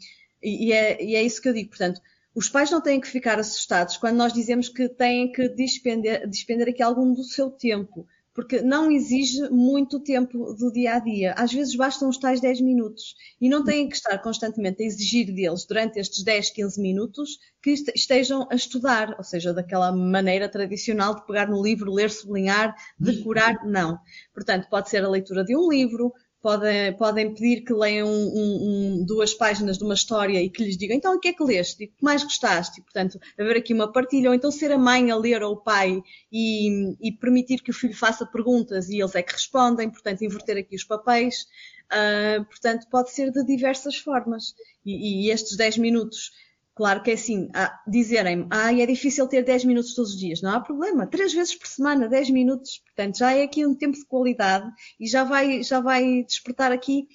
e, 0.43 0.73
é, 0.73 1.03
e, 1.03 1.15
é, 1.17 1.23
isso 1.23 1.41
que 1.41 1.49
eu 1.49 1.53
digo, 1.53 1.71
portanto, 1.71 2.01
os 2.35 2.49
pais 2.49 2.71
não 2.71 2.81
têm 2.81 3.01
que 3.01 3.09
ficar 3.09 3.39
assustados 3.39 3.97
quando 3.97 4.17
nós 4.17 4.33
dizemos 4.33 4.69
que 4.69 4.89
têm 4.89 5.33
que 5.33 5.49
despender, 5.49 6.29
despender 6.29 6.69
aqui 6.69 6.83
algum 6.83 7.13
do 7.13 7.25
seu 7.25 7.51
tempo 7.51 8.07
porque 8.39 8.63
não 8.63 8.89
exige 8.89 9.51
muito 9.51 9.99
tempo 9.99 10.55
do 10.55 10.71
dia 10.71 10.95
a 10.95 10.99
dia. 11.01 11.35
Às 11.37 11.53
vezes 11.53 11.75
bastam 11.75 12.09
os 12.09 12.19
tais 12.19 12.41
10 12.41 12.61
minutos 12.61 13.17
e 13.41 13.49
não 13.49 13.65
têm 13.65 13.89
que 13.89 13.97
estar 13.97 14.17
constantemente 14.19 14.81
a 14.81 14.87
exigir 14.87 15.35
deles 15.35 15.67
durante 15.67 15.99
estes 15.99 16.23
10, 16.23 16.51
15 16.51 16.81
minutos 16.81 17.37
que 17.61 17.73
estejam 17.97 18.47
a 18.49 18.55
estudar, 18.55 19.17
ou 19.19 19.25
seja, 19.25 19.53
daquela 19.53 19.91
maneira 19.91 20.49
tradicional 20.49 21.17
de 21.17 21.27
pegar 21.27 21.49
no 21.49 21.61
livro, 21.61 21.93
ler, 21.93 22.13
sublinhar, 22.13 22.77
decorar, 22.97 23.67
não. 23.67 23.99
Portanto, 24.33 24.69
pode 24.71 24.89
ser 24.89 25.03
a 25.03 25.09
leitura 25.09 25.43
de 25.43 25.57
um 25.57 25.69
livro, 25.69 26.13
podem, 26.43 26.97
podem 26.97 27.35
pedir 27.35 27.63
que 27.63 27.73
leiam 27.73 28.09
um, 28.09 29.01
um, 29.01 29.05
duas 29.05 29.35
páginas 29.35 29.79
de 29.79 29.85
uma 29.85 29.95
história 29.95 30.43
e 30.43 30.49
que 30.49 30.63
lhes 30.63 30.77
digam, 30.77 30.97
então 30.97 31.15
o 31.15 31.21
que 31.21 31.29
é 31.29 31.33
que 31.33 31.43
leste? 31.43 31.85
O 31.85 31.89
que 31.89 32.05
mais 32.05 32.23
gostaste? 32.23 32.81
E, 32.81 32.83
portanto, 32.83 33.19
haver 33.39 33.57
aqui 33.57 33.75
uma 33.75 33.93
partilha, 33.93 34.31
ou 34.31 34.35
então 34.35 34.51
ser 34.51 34.73
a 34.73 34.79
mãe 34.79 35.11
a 35.11 35.17
ler 35.17 35.43
ou 35.43 35.55
o 35.55 35.57
pai 35.57 36.03
e, 36.33 36.95
e, 37.01 37.13
permitir 37.13 37.63
que 37.63 37.71
o 37.71 37.75
filho 37.75 37.97
faça 37.97 38.27
perguntas 38.27 38.89
e 38.89 39.01
eles 39.01 39.15
é 39.15 39.23
que 39.23 39.33
respondem, 39.33 39.91
portanto, 39.91 40.23
inverter 40.23 40.57
aqui 40.59 40.77
os 40.77 40.85
papéis. 40.85 41.47
Uh, 41.91 42.45
portanto, 42.45 42.87
pode 42.91 43.11
ser 43.11 43.31
de 43.31 43.45
diversas 43.45 43.97
formas. 43.97 44.55
E, 44.85 45.27
e 45.27 45.31
estes 45.31 45.57
10 45.57 45.79
minutos 45.79 46.31
Claro 46.79 47.03
que 47.03 47.11
é 47.11 47.15
assim, 47.15 47.49
dizerem-me, 47.89 48.47
ah, 48.51 48.73
é 48.73 48.87
difícil 48.87 49.27
ter 49.27 49.43
10 49.43 49.65
minutos 49.65 49.97
todos 49.97 50.13
os 50.13 50.17
dias. 50.17 50.41
Não 50.41 50.53
há 50.53 50.61
problema, 50.61 51.09
três 51.09 51.33
vezes 51.33 51.53
por 51.57 51.67
semana, 51.67 52.07
10 52.07 52.31
minutos. 52.31 52.81
Portanto, 52.87 53.19
já 53.19 53.33
é 53.33 53.43
aqui 53.43 53.67
um 53.67 53.75
tempo 53.75 53.99
de 53.99 54.07
qualidade 54.07 54.71
e 55.01 55.09
já 55.09 55.25
vai, 55.25 55.61
já 55.65 55.81
vai 55.81 56.23
despertar 56.23 56.71
aqui 56.71 57.09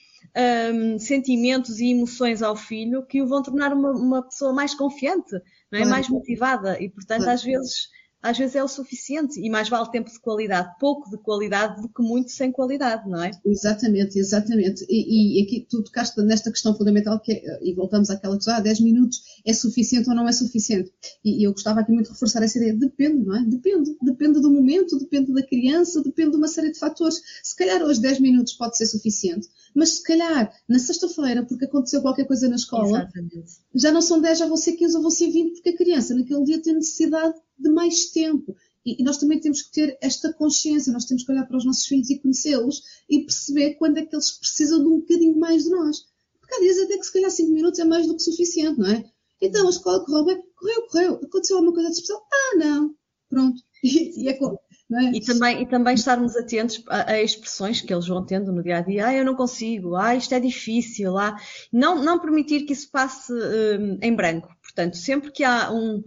um, 0.74 1.00
sentimentos 1.00 1.80
e 1.80 1.92
emoções 1.92 2.42
ao 2.42 2.58
filho 2.58 3.06
que 3.06 3.22
o 3.22 3.26
vão 3.26 3.42
tornar 3.42 3.72
uma, 3.72 3.92
uma 3.92 4.22
pessoa 4.24 4.52
mais 4.52 4.74
confiante, 4.74 5.32
não 5.72 5.80
é? 5.80 5.86
mais 5.86 6.10
motivada. 6.10 6.78
E, 6.84 6.90
portanto, 6.90 7.30
às 7.30 7.42
vezes 7.42 7.88
às 8.24 8.38
vezes 8.38 8.56
é 8.56 8.64
o 8.64 8.68
suficiente 8.70 9.38
e 9.40 9.50
mais 9.50 9.68
vale 9.68 9.92
tempo 9.92 10.10
de 10.10 10.18
qualidade, 10.20 10.74
pouco 10.80 11.10
de 11.10 11.18
qualidade 11.18 11.82
do 11.82 11.90
que 11.90 12.02
muito 12.02 12.32
sem 12.32 12.54
qualidade, 12.54 13.08
não 13.10 13.22
é? 13.22 13.32
Exatamente, 13.46 14.18
exatamente. 14.18 14.86
E, 14.90 15.42
e 15.42 15.44
aqui 15.44 15.68
tu 15.70 15.84
tocaste 15.84 16.22
nesta 16.22 16.50
questão 16.50 16.74
fundamental 16.74 17.20
que 17.20 17.34
é, 17.34 17.60
e 17.62 17.74
voltamos 17.74 18.10
àquela 18.10 18.36
questão, 18.36 18.56
ah, 18.56 18.62
10 18.62 18.80
minutos 18.80 19.22
é 19.46 19.52
suficiente 19.52 20.10
ou 20.10 20.16
não 20.16 20.28
é 20.28 20.32
suficiente? 20.32 20.90
E, 21.24 21.42
e 21.42 21.44
eu 21.44 21.52
gostava 21.52 21.82
aqui 21.82 21.92
muito 21.92 22.08
de 22.08 22.14
reforçar 22.14 22.42
essa 22.42 22.58
ideia, 22.58 22.74
depende, 22.74 23.26
não 23.26 23.36
é? 23.36 23.44
Depende, 23.44 23.96
depende 24.02 24.40
do 24.40 24.50
momento, 24.50 24.98
depende 24.98 25.34
da 25.34 25.44
criança, 25.44 26.02
depende 26.02 26.32
de 26.32 26.38
uma 26.38 26.48
série 26.48 26.72
de 26.72 26.80
fatores. 26.80 27.22
Se 27.44 27.54
calhar 27.56 27.82
hoje 27.82 28.00
10 28.00 28.22
minutos 28.22 28.54
pode 28.54 28.78
ser 28.78 28.86
suficiente, 28.86 29.50
mas 29.76 29.90
se 29.90 30.04
calhar 30.04 30.54
na 30.68 30.80
sexta-feira, 30.80 31.46
porque 31.46 31.66
aconteceu 31.66 32.02
qualquer 32.02 32.26
coisa 32.26 32.48
na 32.48 32.56
escola, 32.56 33.00
Exatamente. 33.00 33.44
já 33.74 33.92
não 33.92 34.02
são 34.02 34.22
10, 34.22 34.40
já 34.40 34.48
vão 34.48 34.58
ser 34.58 34.74
15 34.74 34.96
ou 34.96 35.02
vão 35.02 35.12
ser 35.12 35.30
20, 35.30 35.54
porque 35.54 35.70
a 35.70 35.78
criança 35.78 36.16
naquele 36.16 36.44
dia 36.44 36.62
tem 36.62 36.74
necessidade 36.74 37.36
de 37.58 37.70
mais 37.70 38.08
tempo. 38.08 38.56
E, 38.86 39.02
e, 39.02 39.04
nós 39.04 39.18
também 39.18 39.40
temos 39.40 39.62
que 39.62 39.72
ter 39.72 39.98
esta 40.02 40.34
consciência, 40.34 40.92
nós 40.92 41.06
temos 41.06 41.24
que 41.24 41.32
olhar 41.32 41.46
para 41.46 41.58
os 41.58 41.66
nossos 41.66 41.86
filhos 41.86 42.10
e 42.10 42.20
conhecê-los 42.20 42.84
e 43.10 43.22
perceber 43.22 43.76
quando 43.76 43.98
é 43.98 44.06
que 44.06 44.14
eles 44.14 44.32
precisam 44.32 44.80
de 44.80 44.88
um 44.88 45.00
bocadinho 45.00 45.40
mais 45.40 45.64
de 45.64 45.70
nós. 45.70 46.06
Porque 46.40 46.56
há 46.56 46.60
dias 46.60 46.78
até 46.80 46.98
que 46.98 47.06
se 47.06 47.14
calhar 47.14 47.32
5 47.32 47.52
minutos 47.52 47.80
é 47.80 47.86
mais 47.86 48.06
do 48.06 48.16
que 48.16 48.22
suficiente, 48.22 48.80
não 48.80 48.90
é? 48.90 49.10
Então 49.42 49.68
a 49.68 49.70
escola 49.70 50.06
correu 50.06 50.26
bem, 50.26 50.44
correu, 50.56 50.88
correu. 50.88 51.14
Aconteceu 51.16 51.58
alguma 51.58 51.74
coisa 51.74 51.90
de 51.90 51.96
especial? 51.96 52.22
Ah, 52.32 52.58
não. 52.58 52.96
Pronto. 53.30 53.62
E, 53.84 54.24
e 54.24 54.30
é 54.30 54.34
como. 54.36 54.58
É? 54.92 55.18
E, 55.18 55.22
também, 55.22 55.62
e 55.62 55.66
também 55.66 55.96
estarmos 55.96 56.36
atentos 56.36 56.84
a, 56.88 57.12
a, 57.12 57.22
expressões 57.22 57.82
que 57.82 57.92
eles 57.94 58.08
vão 58.08 58.24
tendo 58.24 58.52
no 58.52 58.62
dia 58.62 58.78
a 58.78 58.82
dia. 58.82 59.08
Ah, 59.08 59.14
eu 59.14 59.26
não 59.26 59.36
consigo. 59.36 59.96
Ah, 59.96 60.16
isto 60.16 60.36
é 60.36 60.40
difícil. 60.40 61.18
Ah, 61.18 61.36
não, 61.72 62.04
não 62.04 62.20
permitir 62.20 62.66
que 62.66 62.74
isso 62.74 62.92
passe 62.92 63.32
um, 63.34 63.98
em 64.02 64.14
branco. 64.14 64.54
Portanto, 64.62 64.98
sempre 64.98 65.32
que 65.32 65.44
há 65.44 65.72
um, 65.72 66.04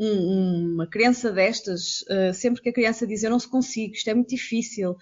um, 0.00 0.74
uma 0.74 0.86
criança 0.86 1.30
destas, 1.30 2.02
uh, 2.02 2.32
sempre 2.32 2.62
que 2.62 2.70
a 2.70 2.72
criança 2.72 3.06
diz 3.06 3.22
eu 3.22 3.30
não 3.30 3.38
se 3.38 3.48
consigo, 3.48 3.92
isto 3.92 4.08
é 4.08 4.14
muito 4.14 4.30
difícil, 4.30 4.92
uh, 4.92 4.96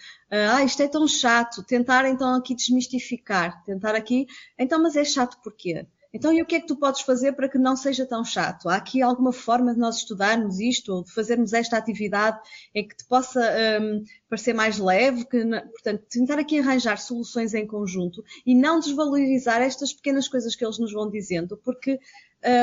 ah, 0.57 0.65
isto 0.65 0.83
é 0.83 0.89
tão 0.89 1.07
chato, 1.07 1.63
tentar 1.63 2.05
então 2.09 2.35
aqui 2.35 2.55
desmistificar, 2.55 3.63
tentar 3.65 3.95
aqui, 3.95 4.27
então, 4.59 4.83
mas 4.83 4.97
é 4.97 5.05
chato 5.05 5.41
porquê? 5.43 5.87
Então, 6.13 6.33
e 6.33 6.41
o 6.41 6.47
que 6.47 6.57
é 6.57 6.61
que 6.61 6.67
tu 6.67 6.77
podes 6.77 7.03
fazer 7.03 7.33
para 7.33 7.49
que 7.49 7.59
não 7.59 7.77
seja 7.77 8.07
tão 8.07 8.25
chato? 8.25 8.69
Há 8.69 8.77
aqui 8.77 9.03
alguma 9.03 9.33
forma 9.33 9.75
de 9.75 9.79
nós 9.79 9.97
estudarmos 9.97 10.59
isto 10.59 10.93
ou 10.93 11.05
de 11.05 11.13
fazermos 11.13 11.53
esta 11.53 11.77
atividade 11.77 12.39
em 12.75 12.87
que 12.87 12.97
te 12.97 13.05
possa 13.05 13.41
um, 13.81 14.03
parecer 14.29 14.55
mais 14.55 14.79
leve? 14.79 15.27
Que, 15.27 15.45
portanto, 15.45 16.05
tentar 16.09 16.39
aqui 16.39 16.59
arranjar 16.59 16.99
soluções 16.99 17.53
em 17.53 17.67
conjunto 17.67 18.25
e 18.47 18.55
não 18.55 18.81
desvalorizar 18.81 19.61
estas 19.61 19.93
pequenas 19.93 20.29
coisas 20.29 20.57
que 20.57 20.65
eles 20.65 20.79
nos 20.79 20.93
vão 20.93 21.11
dizendo, 21.11 21.59
porque 21.59 21.99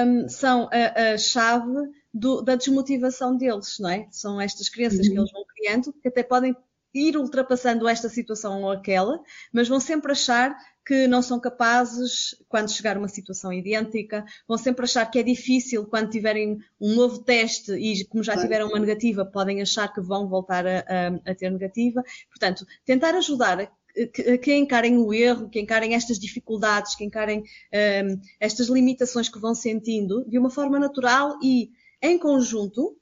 um, 0.07 0.27
são 0.27 0.67
a, 0.71 1.13
a 1.13 1.17
chave 1.17 1.89
do, 2.11 2.41
da 2.41 2.55
desmotivação 2.55 3.37
deles, 3.37 3.77
não 3.79 3.89
é? 3.89 4.07
São 4.09 4.41
estas 4.41 4.69
crianças 4.69 5.05
uhum. 5.05 5.13
que 5.13 5.19
eles 5.19 5.31
vão 5.31 5.45
criando 5.55 5.93
que 5.93 6.07
até 6.07 6.23
podem 6.23 6.55
ir 6.95 7.17
ultrapassando 7.17 7.87
esta 7.87 8.07
situação 8.07 8.63
ou 8.63 8.71
aquela, 8.71 9.19
mas 9.53 9.67
vão 9.67 9.79
sempre 9.79 10.13
achar 10.13 10.55
que 10.85 11.07
não 11.07 11.21
são 11.21 11.39
capazes 11.39 12.35
quando 12.47 12.71
chegar 12.71 12.97
uma 12.97 13.07
situação 13.07 13.51
idêntica, 13.51 14.23
vão 14.47 14.57
sempre 14.57 14.85
achar 14.85 15.05
que 15.09 15.19
é 15.19 15.23
difícil 15.23 15.85
quando 15.85 16.11
tiverem 16.11 16.57
um 16.79 16.95
novo 16.95 17.23
teste 17.23 17.73
e, 17.73 18.05
como 18.05 18.23
já 18.23 18.37
tiveram 18.37 18.67
uma 18.67 18.79
negativa, 18.79 19.25
podem 19.25 19.61
achar 19.61 19.91
que 19.91 19.99
vão 19.99 20.29
voltar 20.29 20.65
a, 20.65 20.79
a, 20.79 21.31
a 21.31 21.35
ter 21.35 21.49
negativa. 21.49 22.03
Portanto, 22.29 22.65
tentar 22.85 23.15
ajudar 23.15 23.69
que, 24.13 24.37
que, 24.37 24.53
encarem 24.53 24.97
o 24.97 25.13
erro, 25.13 25.49
que 25.49 25.59
encarem 25.59 25.95
estas 25.95 26.19
dificuldades, 26.19 26.95
que 26.95 27.05
encarem 27.05 27.39
um, 27.39 28.21
estas 28.39 28.67
limitações 28.67 29.29
que 29.29 29.39
vão 29.39 29.55
sentindo 29.55 30.23
de 30.29 30.37
uma 30.37 30.49
forma 30.49 30.77
natural 30.77 31.39
e 31.41 31.69
em 32.01 32.19
conjunto, 32.19 32.95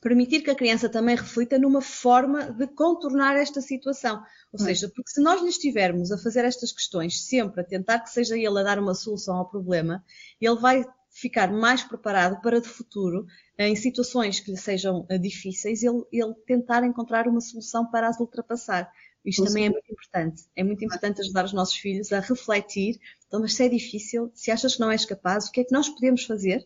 permitir 0.00 0.42
que 0.42 0.50
a 0.50 0.54
criança 0.54 0.88
também 0.88 1.16
reflita 1.16 1.58
numa 1.58 1.80
forma 1.80 2.50
de 2.52 2.66
contornar 2.68 3.36
esta 3.36 3.60
situação. 3.60 4.22
Ou 4.52 4.58
seja, 4.58 4.88
porque 4.88 5.10
se 5.10 5.20
nós 5.20 5.42
lhe 5.42 5.48
estivermos 5.48 6.12
a 6.12 6.18
fazer 6.18 6.44
estas 6.44 6.72
questões 6.72 7.24
sempre, 7.26 7.60
a 7.60 7.64
tentar 7.64 8.00
que 8.00 8.10
seja 8.10 8.36
ele 8.36 8.58
a 8.60 8.62
dar 8.62 8.78
uma 8.78 8.94
solução 8.94 9.36
ao 9.36 9.48
problema, 9.48 10.04
ele 10.40 10.56
vai 10.56 10.84
ficar 11.10 11.52
mais 11.52 11.82
preparado 11.82 12.40
para 12.40 12.60
de 12.60 12.68
futuro, 12.68 13.26
em 13.58 13.74
situações 13.74 14.38
que 14.38 14.52
lhe 14.52 14.56
sejam 14.56 15.04
eh, 15.08 15.18
difíceis, 15.18 15.82
ele, 15.82 16.04
ele 16.12 16.34
tentar 16.46 16.84
encontrar 16.84 17.26
uma 17.26 17.40
solução 17.40 17.84
para 17.90 18.08
as 18.08 18.20
ultrapassar. 18.20 18.88
Isto 19.24 19.44
também 19.44 19.66
é 19.66 19.70
muito 19.70 19.90
importante. 19.90 20.44
É 20.54 20.62
muito 20.62 20.84
importante 20.84 21.20
ajudar 21.20 21.44
os 21.44 21.52
nossos 21.52 21.76
filhos 21.76 22.12
a 22.12 22.20
refletir. 22.20 23.00
Então, 23.26 23.40
mas 23.40 23.54
se 23.54 23.64
é 23.64 23.68
difícil, 23.68 24.30
se 24.32 24.50
achas 24.50 24.74
que 24.74 24.80
não 24.80 24.90
és 24.90 25.04
capaz, 25.04 25.48
o 25.48 25.52
que 25.52 25.60
é 25.60 25.64
que 25.64 25.72
nós 25.72 25.88
podemos 25.88 26.24
fazer 26.24 26.64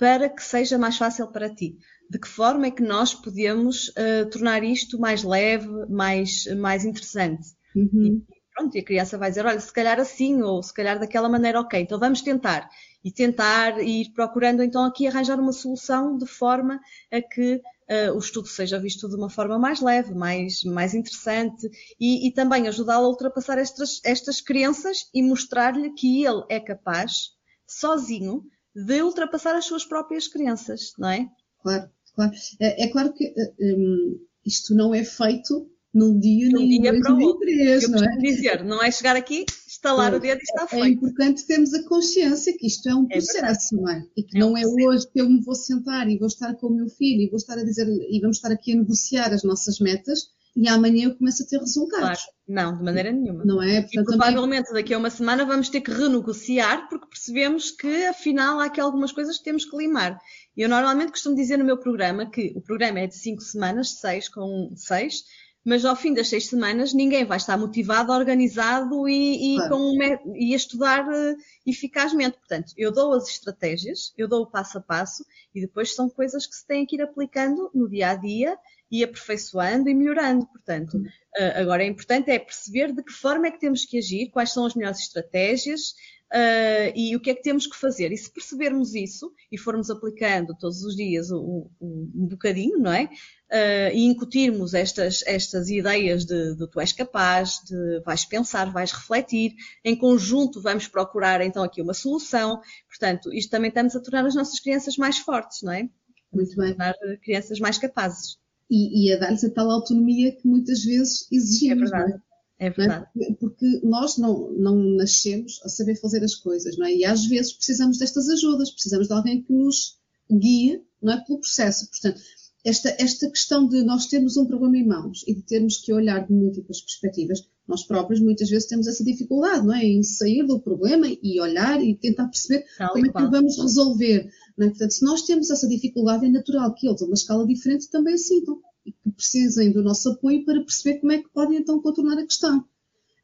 para 0.00 0.30
que 0.30 0.42
seja 0.42 0.78
mais 0.78 0.96
fácil 0.96 1.26
para 1.26 1.54
ti. 1.54 1.76
De 2.08 2.18
que 2.18 2.26
forma 2.26 2.66
é 2.66 2.70
que 2.70 2.82
nós 2.82 3.12
podemos 3.12 3.88
uh, 3.88 4.28
tornar 4.30 4.64
isto 4.64 4.98
mais 4.98 5.22
leve, 5.22 5.68
mais, 5.90 6.46
mais 6.56 6.86
interessante? 6.86 7.50
Uhum. 7.76 8.24
E, 8.30 8.40
pronto, 8.56 8.74
e 8.74 8.80
a 8.80 8.84
criança 8.84 9.18
vai 9.18 9.28
dizer, 9.28 9.44
olha, 9.44 9.60
se 9.60 9.70
calhar 9.70 10.00
assim, 10.00 10.42
ou 10.42 10.62
se 10.62 10.72
calhar 10.72 10.98
daquela 10.98 11.28
maneira, 11.28 11.60
ok, 11.60 11.78
então 11.78 12.00
vamos 12.00 12.22
tentar. 12.22 12.66
E 13.04 13.12
tentar 13.12 13.78
e 13.78 14.00
ir 14.00 14.12
procurando 14.14 14.62
então 14.62 14.84
aqui 14.84 15.06
arranjar 15.06 15.38
uma 15.38 15.52
solução 15.52 16.16
de 16.16 16.26
forma 16.26 16.80
a 17.12 17.20
que 17.20 17.56
uh, 17.56 18.14
o 18.14 18.18
estudo 18.18 18.48
seja 18.48 18.78
visto 18.78 19.06
de 19.06 19.16
uma 19.16 19.28
forma 19.28 19.58
mais 19.58 19.82
leve, 19.82 20.14
mais, 20.14 20.64
mais 20.64 20.94
interessante 20.94 21.70
e, 22.00 22.26
e 22.26 22.32
também 22.32 22.66
ajudá-lo 22.68 23.04
a 23.04 23.08
ultrapassar 23.10 23.58
estas, 23.58 24.00
estas 24.02 24.40
crenças 24.40 25.10
e 25.12 25.22
mostrar-lhe 25.22 25.92
que 25.92 26.24
ele 26.24 26.42
é 26.48 26.58
capaz, 26.58 27.32
sozinho, 27.66 28.42
de 28.74 29.02
ultrapassar 29.02 29.54
as 29.54 29.64
suas 29.64 29.84
próprias 29.84 30.28
crenças, 30.28 30.92
não 30.98 31.08
é? 31.08 31.28
Claro, 31.62 31.90
claro. 32.14 32.32
É, 32.60 32.84
é 32.84 32.88
claro 32.88 33.12
que 33.12 33.34
um, 33.60 34.18
isto 34.44 34.74
não 34.74 34.94
é 34.94 35.04
feito 35.04 35.68
num 35.92 36.18
dia, 36.18 36.48
num 36.50 36.66
dia 36.68 37.00
para 37.00 37.14
o 37.14 37.20
outro. 37.20 37.46
Não 37.90 38.04
é? 38.04 38.16
dizer, 38.18 38.64
não 38.64 38.82
é 38.82 38.90
chegar 38.90 39.16
aqui, 39.16 39.44
estalar 39.66 40.14
o 40.14 40.20
dedo 40.20 40.38
e 40.38 40.42
está 40.42 40.64
é 40.64 40.66
feito. 40.68 40.84
É 40.84 40.88
importante 40.88 41.46
termos 41.46 41.74
a 41.74 41.82
consciência 41.84 42.56
que 42.56 42.66
isto 42.66 42.88
é 42.88 42.94
um 42.94 43.06
é 43.10 43.14
processo, 43.14 43.74
não 43.74 43.88
é? 43.90 44.06
E 44.16 44.22
que 44.22 44.36
é 44.36 44.40
não 44.40 44.56
é 44.56 44.62
hoje 44.64 45.08
que 45.10 45.20
eu 45.20 45.28
me 45.28 45.42
vou 45.42 45.54
sentar 45.54 46.08
e 46.08 46.18
vou 46.18 46.28
estar 46.28 46.54
com 46.54 46.68
o 46.68 46.74
meu 46.74 46.88
filho 46.88 47.22
e 47.22 47.28
vou 47.28 47.36
estar 47.36 47.58
a 47.58 47.64
dizer, 47.64 47.88
e 47.88 48.20
vamos 48.20 48.36
estar 48.36 48.52
aqui 48.52 48.72
a 48.72 48.76
negociar 48.76 49.32
as 49.32 49.42
nossas 49.42 49.80
metas 49.80 50.28
e 50.56 50.68
amanhã 50.68 51.04
eu 51.08 51.16
começo 51.16 51.42
a 51.42 51.46
ter 51.46 51.58
resultados. 51.58 52.24
Claro. 52.24 52.40
Não, 52.46 52.76
de 52.76 52.82
maneira 52.82 53.12
nenhuma. 53.12 53.44
Não 53.44 53.62
é? 53.62 53.82
Portanto, 53.82 54.02
e 54.02 54.04
provavelmente 54.04 54.66
também... 54.66 54.82
daqui 54.82 54.94
a 54.94 54.98
uma 54.98 55.10
semana 55.10 55.44
vamos 55.44 55.68
ter 55.68 55.80
que 55.80 55.92
renegociar 55.92 56.88
porque 56.88 57.06
percebemos 57.06 57.70
que 57.70 58.06
afinal 58.06 58.58
há 58.58 58.64
aqui 58.64 58.80
algumas 58.80 59.12
coisas 59.12 59.38
que 59.38 59.44
temos 59.44 59.64
que 59.64 59.76
limar. 59.76 60.18
Eu 60.56 60.68
normalmente 60.68 61.12
costumo 61.12 61.36
dizer 61.36 61.56
no 61.56 61.64
meu 61.64 61.78
programa 61.78 62.28
que 62.28 62.52
o 62.56 62.60
programa 62.60 63.00
é 63.00 63.06
de 63.06 63.16
5 63.16 63.40
semanas, 63.40 64.00
6 64.00 64.28
com 64.30 64.72
6, 64.74 65.24
mas 65.64 65.84
ao 65.84 65.94
fim 65.94 66.12
das 66.12 66.28
6 66.28 66.48
semanas 66.48 66.92
ninguém 66.92 67.24
vai 67.24 67.36
estar 67.36 67.56
motivado, 67.56 68.12
organizado 68.12 69.08
e, 69.08 69.54
e, 69.54 69.56
claro. 69.56 69.76
com, 69.76 69.98
e 70.34 70.52
a 70.52 70.56
estudar 70.56 71.06
uh, 71.06 71.36
eficazmente. 71.64 72.38
Portanto, 72.38 72.72
eu 72.76 72.90
dou 72.90 73.12
as 73.12 73.28
estratégias, 73.28 74.12
eu 74.18 74.26
dou 74.26 74.42
o 74.42 74.46
passo 74.46 74.78
a 74.78 74.80
passo 74.80 75.24
e 75.54 75.60
depois 75.60 75.94
são 75.94 76.10
coisas 76.10 76.46
que 76.46 76.56
se 76.56 76.66
têm 76.66 76.84
que 76.84 76.96
ir 76.96 77.02
aplicando 77.02 77.70
no 77.72 77.88
dia 77.88 78.10
a 78.10 78.14
dia 78.16 78.58
e 78.90 79.04
aperfeiçoando 79.04 79.88
e 79.88 79.94
melhorando. 79.94 80.46
Portanto, 80.46 80.94
uh, 80.94 81.60
agora 81.60 81.82
é 81.82 81.86
importante 81.86 82.30
é 82.30 82.38
perceber 82.38 82.92
de 82.92 83.02
que 83.02 83.12
forma 83.12 83.46
é 83.46 83.50
que 83.50 83.60
temos 83.60 83.84
que 83.84 83.98
agir, 83.98 84.30
quais 84.30 84.52
são 84.52 84.66
as 84.66 84.74
melhores 84.74 85.00
estratégias 85.00 85.94
uh, 86.32 86.92
e 86.94 87.14
o 87.14 87.20
que 87.20 87.30
é 87.30 87.34
que 87.34 87.42
temos 87.42 87.66
que 87.66 87.76
fazer. 87.76 88.12
E 88.12 88.16
se 88.16 88.32
percebermos 88.32 88.94
isso 88.94 89.32
e 89.50 89.58
formos 89.58 89.90
aplicando 89.90 90.56
todos 90.58 90.82
os 90.82 90.96
dias 90.96 91.30
um, 91.30 91.68
um, 91.80 92.12
um 92.14 92.26
bocadinho, 92.26 92.78
não 92.78 92.92
é? 92.92 93.04
Uh, 93.04 93.90
e 93.92 94.06
incutirmos 94.06 94.74
estas, 94.74 95.24
estas 95.26 95.68
ideias 95.70 96.24
de, 96.24 96.54
de, 96.54 96.68
tu 96.68 96.80
és 96.80 96.92
capaz, 96.92 97.60
de 97.64 98.00
vais 98.04 98.24
pensar, 98.24 98.70
vais 98.72 98.92
refletir, 98.92 99.54
em 99.84 99.96
conjunto 99.96 100.60
vamos 100.60 100.86
procurar 100.86 101.40
então 101.40 101.62
aqui 101.62 101.82
uma 101.82 101.94
solução. 101.94 102.60
Portanto, 102.88 103.32
isto 103.32 103.50
também 103.50 103.68
estamos 103.68 103.96
a 103.96 104.00
tornar 104.00 104.24
as 104.24 104.34
nossas 104.34 104.60
crianças 104.60 104.96
mais 104.96 105.18
fortes, 105.18 105.62
não 105.62 105.72
é? 105.72 105.88
Muito 106.32 106.56
bem. 106.56 106.68
Tornar 106.70 106.94
crianças 107.22 107.58
mais 107.58 107.76
capazes 107.76 108.39
e, 108.70 109.06
e 109.06 109.12
a 109.12 109.18
dar-lhes 109.18 109.42
a 109.44 109.50
tal 109.50 109.70
autonomia 109.70 110.32
que 110.32 110.46
muitas 110.46 110.84
vezes 110.84 111.26
exigimos. 111.30 111.90
É 111.90 111.96
verdade. 111.96 112.22
É? 112.58 112.66
é 112.66 112.70
verdade. 112.70 113.06
É? 113.20 113.32
Porque 113.34 113.80
nós 113.82 114.16
não, 114.16 114.52
não 114.52 114.76
nascemos 114.76 115.60
a 115.64 115.68
saber 115.68 115.96
fazer 115.96 116.22
as 116.22 116.34
coisas, 116.34 116.76
não 116.78 116.86
é? 116.86 116.94
E 116.94 117.04
às 117.04 117.26
vezes 117.26 117.52
precisamos 117.52 117.98
destas 117.98 118.28
ajudas, 118.28 118.70
precisamos 118.70 119.08
de 119.08 119.12
alguém 119.12 119.42
que 119.42 119.52
nos 119.52 119.98
guie, 120.30 120.82
não 121.02 121.14
é? 121.14 121.24
Pelo 121.24 121.40
processo. 121.40 121.88
Portanto, 121.90 122.20
esta, 122.64 122.94
esta 122.98 123.28
questão 123.30 123.66
de 123.66 123.82
nós 123.82 124.06
termos 124.06 124.36
um 124.36 124.46
problema 124.46 124.76
em 124.76 124.86
mãos 124.86 125.24
e 125.26 125.34
de 125.34 125.42
termos 125.42 125.78
que 125.78 125.92
olhar 125.92 126.26
de 126.26 126.32
múltiplas 126.32 126.80
perspectivas, 126.80 127.48
nós 127.66 127.84
próprios 127.84 128.20
muitas 128.20 128.50
vezes 128.50 128.68
temos 128.68 128.86
essa 128.86 129.02
dificuldade, 129.02 129.66
não 129.66 129.74
é? 129.74 129.84
Em 129.84 130.02
sair 130.02 130.44
do 130.46 130.60
problema 130.60 131.06
e 131.22 131.40
olhar 131.40 131.82
e 131.82 131.94
tentar 131.94 132.26
perceber 132.26 132.66
Tal 132.76 132.92
como 132.92 133.06
é 133.06 133.08
que 133.08 133.30
vamos 133.30 133.58
resolver. 133.58 134.30
É? 134.64 134.68
Portanto, 134.68 134.90
se 134.92 135.04
nós 135.04 135.22
temos 135.22 135.50
essa 135.50 135.68
dificuldade, 135.68 136.26
é 136.26 136.28
natural 136.28 136.74
que 136.74 136.86
eles, 136.88 137.02
a 137.02 137.04
uma 137.06 137.14
escala 137.14 137.46
diferente, 137.46 137.90
também 137.90 138.16
sintam 138.16 138.60
e 138.84 138.92
que 138.92 139.10
precisem 139.10 139.72
do 139.72 139.82
nosso 139.82 140.10
apoio 140.10 140.44
para 140.44 140.60
perceber 140.60 141.00
como 141.00 141.12
é 141.12 141.18
que 141.18 141.28
podem 141.30 141.58
então 141.58 141.80
contornar 141.80 142.18
a 142.18 142.24
questão. 142.24 142.64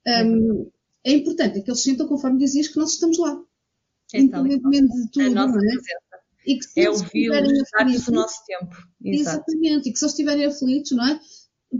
Um, 0.06 0.70
é 1.04 1.12
importante 1.12 1.58
é 1.58 1.62
que 1.62 1.70
eles 1.70 1.82
sintam, 1.82 2.06
conforme 2.06 2.38
dizias, 2.38 2.68
que 2.68 2.76
nós 2.76 2.92
estamos 2.92 3.18
lá. 3.18 3.40
É 4.12 4.20
independentemente 4.20 4.92
de 4.94 5.10
tudo, 5.10 5.30
não 5.30 5.44
é? 5.44 5.76
E 6.46 6.58
que 6.58 6.64
se 6.64 6.80
é 6.80 6.90
ouvir-los, 6.90 7.70
dar-lhes 7.72 8.06
o 8.06 8.12
nosso 8.12 8.44
tempo. 8.46 8.76
Exato. 9.02 9.50
Exatamente. 9.50 9.88
E 9.88 9.92
que 9.92 9.98
se 9.98 10.04
eles 10.04 10.12
estiverem 10.12 10.46
aflitos, 10.46 10.92
não 10.92 11.06
é? 11.06 11.20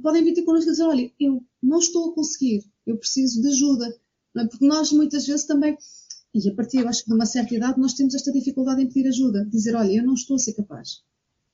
Podem 0.02 0.24
vir 0.24 0.34
ter 0.34 0.42
connosco 0.42 0.68
e 0.68 0.72
dizer, 0.72 0.84
olha, 0.84 1.12
eu 1.20 1.42
não 1.62 1.78
estou 1.78 2.10
a 2.10 2.14
conseguir, 2.14 2.64
eu 2.84 2.96
preciso 2.98 3.40
de 3.40 3.48
ajuda. 3.48 3.96
É? 4.36 4.44
Porque 4.46 4.66
nós 4.66 4.90
muitas 4.92 5.24
vezes 5.26 5.46
também 5.46 5.76
e 6.44 6.51
a 6.51 6.55
partir, 6.55 6.79
eu 6.79 6.88
acho 6.88 7.03
que 7.03 7.09
de 7.09 7.14
uma 7.14 7.27
certa 7.27 7.55
idade, 7.55 7.81
nós 7.81 7.94
temos 7.94 8.14
esta 8.14 8.31
dificuldade 8.31 8.83
em 8.83 8.87
pedir 8.87 9.09
ajuda. 9.09 9.46
Dizer, 9.46 9.75
olha, 9.75 9.90
eu 9.90 10.05
não 10.05 10.14
estou 10.14 10.37
a 10.37 10.38
ser 10.38 10.53
capaz. 10.55 11.03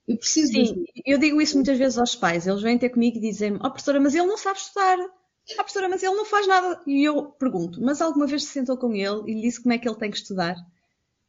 Eu 0.09 0.17
preciso 0.17 0.49
Sim, 0.49 0.53
de 0.53 0.61
ajuda. 0.63 0.85
eu 1.07 1.19
digo 1.19 1.41
isso 1.41 1.55
muitas 1.55 1.79
vezes 1.79 1.99
aos 1.99 2.17
pais. 2.17 2.47
Eles 2.47 2.63
vêm 2.63 2.79
ter 2.79 2.91
comigo 2.91 3.17
e 3.19 3.21
dizem-me, 3.21 3.59
oh, 3.59 3.71
professora, 3.71 4.01
mas 4.01 4.15
ele 4.15 4.27
não 4.27 4.37
sabe 4.37 4.59
estudar. 4.59 4.99
Oh, 4.99 5.55
professora, 5.57 5.89
mas 5.89 6.03
ele 6.03 6.15
não 6.15 6.25
faz 6.25 6.47
nada. 6.47 6.81
E 6.87 7.05
eu 7.05 7.25
pergunto, 7.25 7.81
mas 7.81 8.01
alguma 8.01 8.27
vez 8.27 8.45
se 8.45 8.51
sentou 8.51 8.77
com 8.77 8.93
ele 8.93 9.31
e 9.31 9.35
lhe 9.35 9.43
disse 9.43 9.63
como 9.63 9.73
é 9.73 9.79
que 9.79 9.89
ele 9.89 9.99
tem 9.99 10.11
que 10.11 10.17
estudar? 10.17 10.57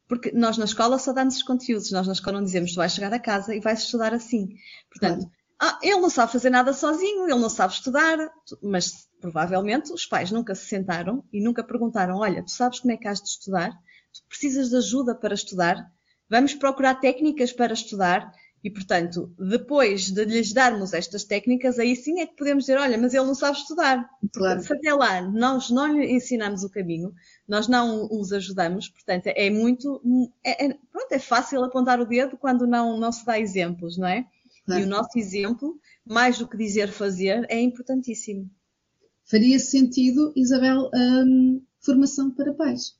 Porque 0.08 0.32
nós 0.32 0.58
na 0.58 0.64
escola 0.64 0.98
só 0.98 1.12
damos 1.12 1.36
os 1.36 1.42
conteúdos. 1.42 1.90
Nós 1.92 2.06
na 2.06 2.12
escola 2.12 2.38
não 2.38 2.44
dizemos, 2.44 2.72
tu 2.72 2.76
vais 2.76 2.92
chegar 2.92 3.12
a 3.12 3.18
casa 3.18 3.54
e 3.54 3.60
vais 3.60 3.80
estudar 3.82 4.12
assim. 4.12 4.48
Portanto, 4.90 5.20
claro. 5.20 5.32
ah, 5.60 5.78
ele 5.82 6.00
não 6.00 6.10
sabe 6.10 6.32
fazer 6.32 6.50
nada 6.50 6.72
sozinho, 6.72 7.24
ele 7.24 7.40
não 7.40 7.48
sabe 7.48 7.72
estudar. 7.72 8.18
Mas 8.62 9.08
provavelmente 9.24 9.90
os 9.90 10.04
pais 10.04 10.30
nunca 10.30 10.54
se 10.54 10.66
sentaram 10.66 11.24
e 11.32 11.40
nunca 11.40 11.64
perguntaram: 11.64 12.18
Olha, 12.18 12.42
tu 12.42 12.50
sabes 12.50 12.78
como 12.78 12.92
é 12.92 12.96
que 12.98 13.08
has 13.08 13.22
de 13.22 13.30
estudar? 13.30 13.70
Tu 13.70 14.20
precisas 14.28 14.68
de 14.68 14.76
ajuda 14.76 15.14
para 15.14 15.32
estudar? 15.32 15.90
Vamos 16.28 16.52
procurar 16.52 16.96
técnicas 16.96 17.50
para 17.50 17.72
estudar? 17.72 18.30
E, 18.62 18.70
portanto, 18.70 19.32
depois 19.38 20.10
de 20.10 20.24
lhes 20.26 20.52
darmos 20.52 20.92
estas 20.92 21.24
técnicas, 21.24 21.78
aí 21.78 21.96
sim 21.96 22.20
é 22.20 22.26
que 22.26 22.36
podemos 22.36 22.64
dizer: 22.64 22.78
Olha, 22.78 22.98
mas 22.98 23.14
ele 23.14 23.24
não 23.24 23.34
sabe 23.34 23.56
estudar. 23.56 24.06
Claro. 24.30 24.60
Se 24.60 24.74
até 24.74 24.92
lá 24.92 25.22
nós 25.22 25.70
não 25.70 25.86
lhe 25.86 26.12
ensinamos 26.12 26.62
o 26.62 26.68
caminho, 26.68 27.10
nós 27.48 27.66
não 27.66 28.06
os 28.10 28.30
ajudamos, 28.30 28.90
portanto, 28.90 29.28
é 29.28 29.48
muito. 29.48 30.02
É, 30.44 30.66
é, 30.66 30.78
pronto, 30.92 31.12
é 31.12 31.18
fácil 31.18 31.64
apontar 31.64 31.98
o 31.98 32.04
dedo 32.04 32.36
quando 32.36 32.66
não, 32.66 33.00
não 33.00 33.10
se 33.10 33.24
dá 33.24 33.40
exemplos, 33.40 33.96
não 33.96 34.06
é? 34.06 34.26
Claro. 34.66 34.82
E 34.82 34.84
o 34.84 34.86
nosso 34.86 35.18
exemplo, 35.18 35.78
mais 36.04 36.38
do 36.38 36.46
que 36.46 36.58
dizer 36.58 36.88
fazer, 36.88 37.46
é 37.48 37.58
importantíssimo 37.58 38.50
faria 39.24 39.58
sentido, 39.58 40.32
Isabel, 40.36 40.90
um, 40.94 41.60
formação 41.80 42.30
para 42.30 42.52
pais. 42.52 42.94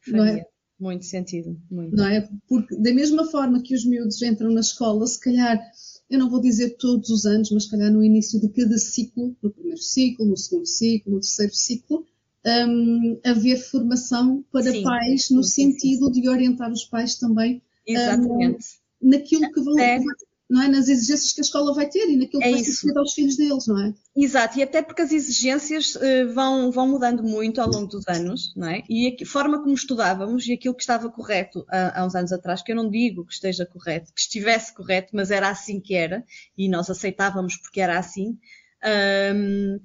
Faria. 0.00 0.18
Não 0.18 0.24
é? 0.26 0.46
Muito 0.78 1.04
sentido. 1.04 1.60
Muito. 1.70 1.94
Não 1.94 2.06
é? 2.06 2.26
Porque 2.48 2.74
da 2.76 2.92
mesma 2.94 3.26
forma 3.26 3.62
que 3.62 3.74
os 3.74 3.84
miúdos 3.84 4.22
entram 4.22 4.50
na 4.50 4.60
escola, 4.60 5.06
se 5.06 5.20
calhar, 5.20 5.60
eu 6.08 6.18
não 6.18 6.30
vou 6.30 6.40
dizer 6.40 6.76
todos 6.78 7.10
os 7.10 7.26
anos, 7.26 7.50
mas 7.50 7.64
se 7.64 7.70
calhar 7.70 7.92
no 7.92 8.02
início 8.02 8.40
de 8.40 8.48
cada 8.48 8.78
ciclo, 8.78 9.36
no 9.42 9.50
primeiro 9.50 9.80
ciclo, 9.80 10.24
no 10.24 10.36
segundo 10.36 10.66
ciclo, 10.66 11.12
no 11.12 11.20
terceiro 11.20 11.54
ciclo, 11.54 12.06
um, 12.46 13.20
haver 13.22 13.58
formação 13.58 14.42
para 14.50 14.72
sim, 14.72 14.82
pais 14.82 15.28
no 15.28 15.44
sim, 15.44 15.72
sentido 15.72 16.06
sim, 16.06 16.20
de 16.22 16.28
orientar 16.28 16.72
os 16.72 16.84
pais 16.84 17.16
também 17.16 17.60
Exatamente. 17.86 18.78
Um, 19.02 19.10
naquilo 19.10 19.52
que 19.52 19.60
vão, 19.60 19.78
é 19.78 19.98
não 20.50 20.62
é? 20.62 20.68
Nas 20.68 20.88
exigências 20.88 21.32
que 21.32 21.40
a 21.40 21.44
escola 21.44 21.72
vai 21.72 21.88
ter 21.88 22.08
e 22.08 22.16
naquilo 22.16 22.42
que 22.42 22.48
é 22.48 22.50
vai 22.50 22.64
ser 22.64 22.98
aos 22.98 23.12
filhos 23.12 23.36
deles, 23.36 23.66
não 23.68 23.80
é? 23.80 23.94
Exato, 24.16 24.58
e 24.58 24.62
até 24.62 24.82
porque 24.82 25.02
as 25.02 25.12
exigências 25.12 25.94
uh, 25.94 26.32
vão, 26.34 26.72
vão 26.72 26.88
mudando 26.88 27.22
muito 27.22 27.60
ao 27.60 27.68
longo 27.68 27.86
dos 27.86 28.06
anos, 28.08 28.52
não 28.56 28.68
é? 28.68 28.82
E 28.90 29.16
a 29.22 29.26
forma 29.26 29.62
como 29.62 29.72
estudávamos 29.72 30.46
e 30.48 30.52
aquilo 30.52 30.74
que 30.74 30.82
estava 30.82 31.08
correto 31.08 31.64
há, 31.68 32.00
há, 32.00 32.04
uns 32.04 32.16
anos 32.16 32.32
atrás, 32.32 32.62
que 32.62 32.72
eu 32.72 32.76
não 32.76 32.90
digo 32.90 33.24
que 33.24 33.32
esteja 33.32 33.64
correto, 33.64 34.12
que 34.12 34.20
estivesse 34.20 34.74
correto, 34.74 35.10
mas 35.14 35.30
era 35.30 35.48
assim 35.48 35.80
que 35.80 35.94
era, 35.94 36.24
e 36.58 36.68
nós 36.68 36.90
aceitávamos 36.90 37.56
porque 37.56 37.80
era 37.80 37.96
assim, 37.96 38.36
um, 39.34 39.78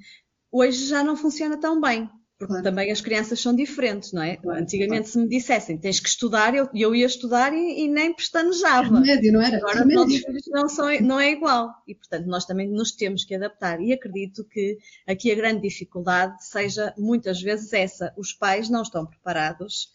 hoje 0.51 0.87
já 0.87 1.03
não 1.03 1.15
funciona 1.15 1.57
tão 1.57 1.79
bem. 1.79 2.09
Porque 2.37 2.51
claro. 2.51 2.63
também 2.63 2.91
as 2.91 2.99
crianças 2.99 3.39
são 3.39 3.55
diferentes, 3.55 4.11
não 4.11 4.21
é? 4.21 4.35
Claro, 4.35 4.59
Antigamente, 4.61 5.03
claro. 5.03 5.11
se 5.11 5.17
me 5.19 5.27
dissessem 5.29 5.77
tens 5.77 6.01
que 6.01 6.09
estudar, 6.09 6.53
eu, 6.53 6.69
eu 6.73 6.93
ia 6.93 7.05
estudar 7.05 7.53
e, 7.53 7.85
e 7.85 7.87
nem 7.87 8.13
pestanejava. 8.13 8.99
Médio, 8.99 9.31
não 9.31 9.41
era? 9.41 9.57
Agora, 9.57 9.83
filhos 9.85 10.43
não, 10.47 10.67
são, 10.67 10.87
não 11.01 11.19
é 11.19 11.31
igual. 11.31 11.73
E, 11.87 11.95
portanto, 11.95 12.25
nós 12.25 12.45
também 12.45 12.67
nos 12.67 12.91
temos 12.91 13.23
que 13.23 13.35
adaptar. 13.35 13.79
E 13.79 13.93
acredito 13.93 14.43
que 14.43 14.77
aqui 15.07 15.31
a 15.31 15.35
grande 15.35 15.61
dificuldade 15.61 16.45
seja 16.45 16.93
muitas 16.97 17.41
vezes 17.41 17.71
essa: 17.71 18.13
os 18.17 18.33
pais 18.33 18.69
não 18.69 18.81
estão 18.81 19.05
preparados 19.05 19.89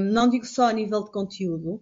não 0.00 0.28
digo 0.28 0.44
só 0.44 0.68
a 0.68 0.72
nível 0.72 1.04
de 1.04 1.10
conteúdo, 1.10 1.80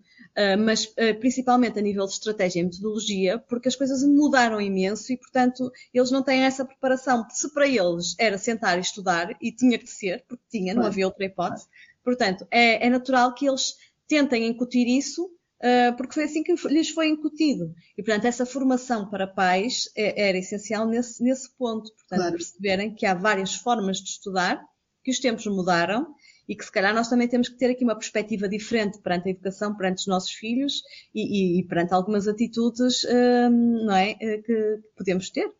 mas 0.58 0.84
uh, 0.84 1.18
principalmente 1.20 1.78
a 1.78 1.82
nível 1.82 2.06
de 2.06 2.12
estratégia 2.12 2.60
e 2.60 2.64
metodologia, 2.64 3.38
porque 3.38 3.68
as 3.68 3.76
coisas 3.76 4.02
mudaram 4.02 4.60
imenso 4.60 5.12
e, 5.12 5.16
portanto, 5.16 5.70
eles 5.92 6.10
não 6.10 6.22
têm 6.22 6.44
essa 6.44 6.64
preparação. 6.64 7.26
Se 7.30 7.52
para 7.52 7.66
eles 7.66 8.14
era 8.18 8.38
sentar 8.38 8.78
e 8.78 8.80
estudar, 8.80 9.36
e 9.40 9.52
tinha 9.52 9.78
que 9.78 9.88
ser, 9.88 10.24
porque 10.26 10.44
tinha, 10.50 10.74
não 10.74 10.84
havia 10.84 11.06
outra 11.06 11.24
hipótese, 11.24 11.66
portanto, 12.02 12.46
é, 12.50 12.86
é 12.86 12.90
natural 12.90 13.34
que 13.34 13.46
eles 13.46 13.74
tentem 14.08 14.46
incutir 14.46 14.86
isso 14.86 15.30
Uh, 15.62 15.96
porque 15.96 16.14
foi 16.14 16.24
assim 16.24 16.42
que 16.42 16.52
lhes 16.66 16.90
foi 16.90 17.06
incutido. 17.06 17.72
E, 17.96 18.02
portanto, 18.02 18.24
essa 18.24 18.44
formação 18.44 19.08
para 19.08 19.28
pais 19.28 19.84
é, 19.96 20.28
era 20.28 20.36
essencial 20.36 20.88
nesse, 20.88 21.22
nesse 21.22 21.48
ponto. 21.56 21.88
Portanto, 21.94 22.18
claro. 22.18 22.32
perceberem 22.32 22.92
que 22.92 23.06
há 23.06 23.14
várias 23.14 23.54
formas 23.54 23.98
de 23.98 24.10
estudar, 24.10 24.60
que 25.04 25.12
os 25.12 25.20
tempos 25.20 25.46
mudaram 25.46 26.12
e 26.48 26.56
que 26.56 26.64
se 26.64 26.72
calhar 26.72 26.94
nós 26.94 27.08
também 27.08 27.28
temos 27.28 27.48
que 27.48 27.56
ter 27.56 27.70
aqui 27.70 27.84
uma 27.84 27.94
perspectiva 27.94 28.48
diferente 28.48 28.98
perante 28.98 29.28
a 29.28 29.30
educação, 29.30 29.76
perante 29.76 30.00
os 30.00 30.06
nossos 30.06 30.32
filhos 30.32 30.82
e, 31.14 31.22
e, 31.22 31.60
e 31.60 31.64
perante 31.64 31.94
algumas 31.94 32.26
atitudes 32.26 33.04
hum, 33.04 33.84
não 33.84 33.94
é, 33.94 34.16
eh, 34.20 34.38
que 34.38 34.80
podemos 34.96 35.30
ter. 35.30 35.50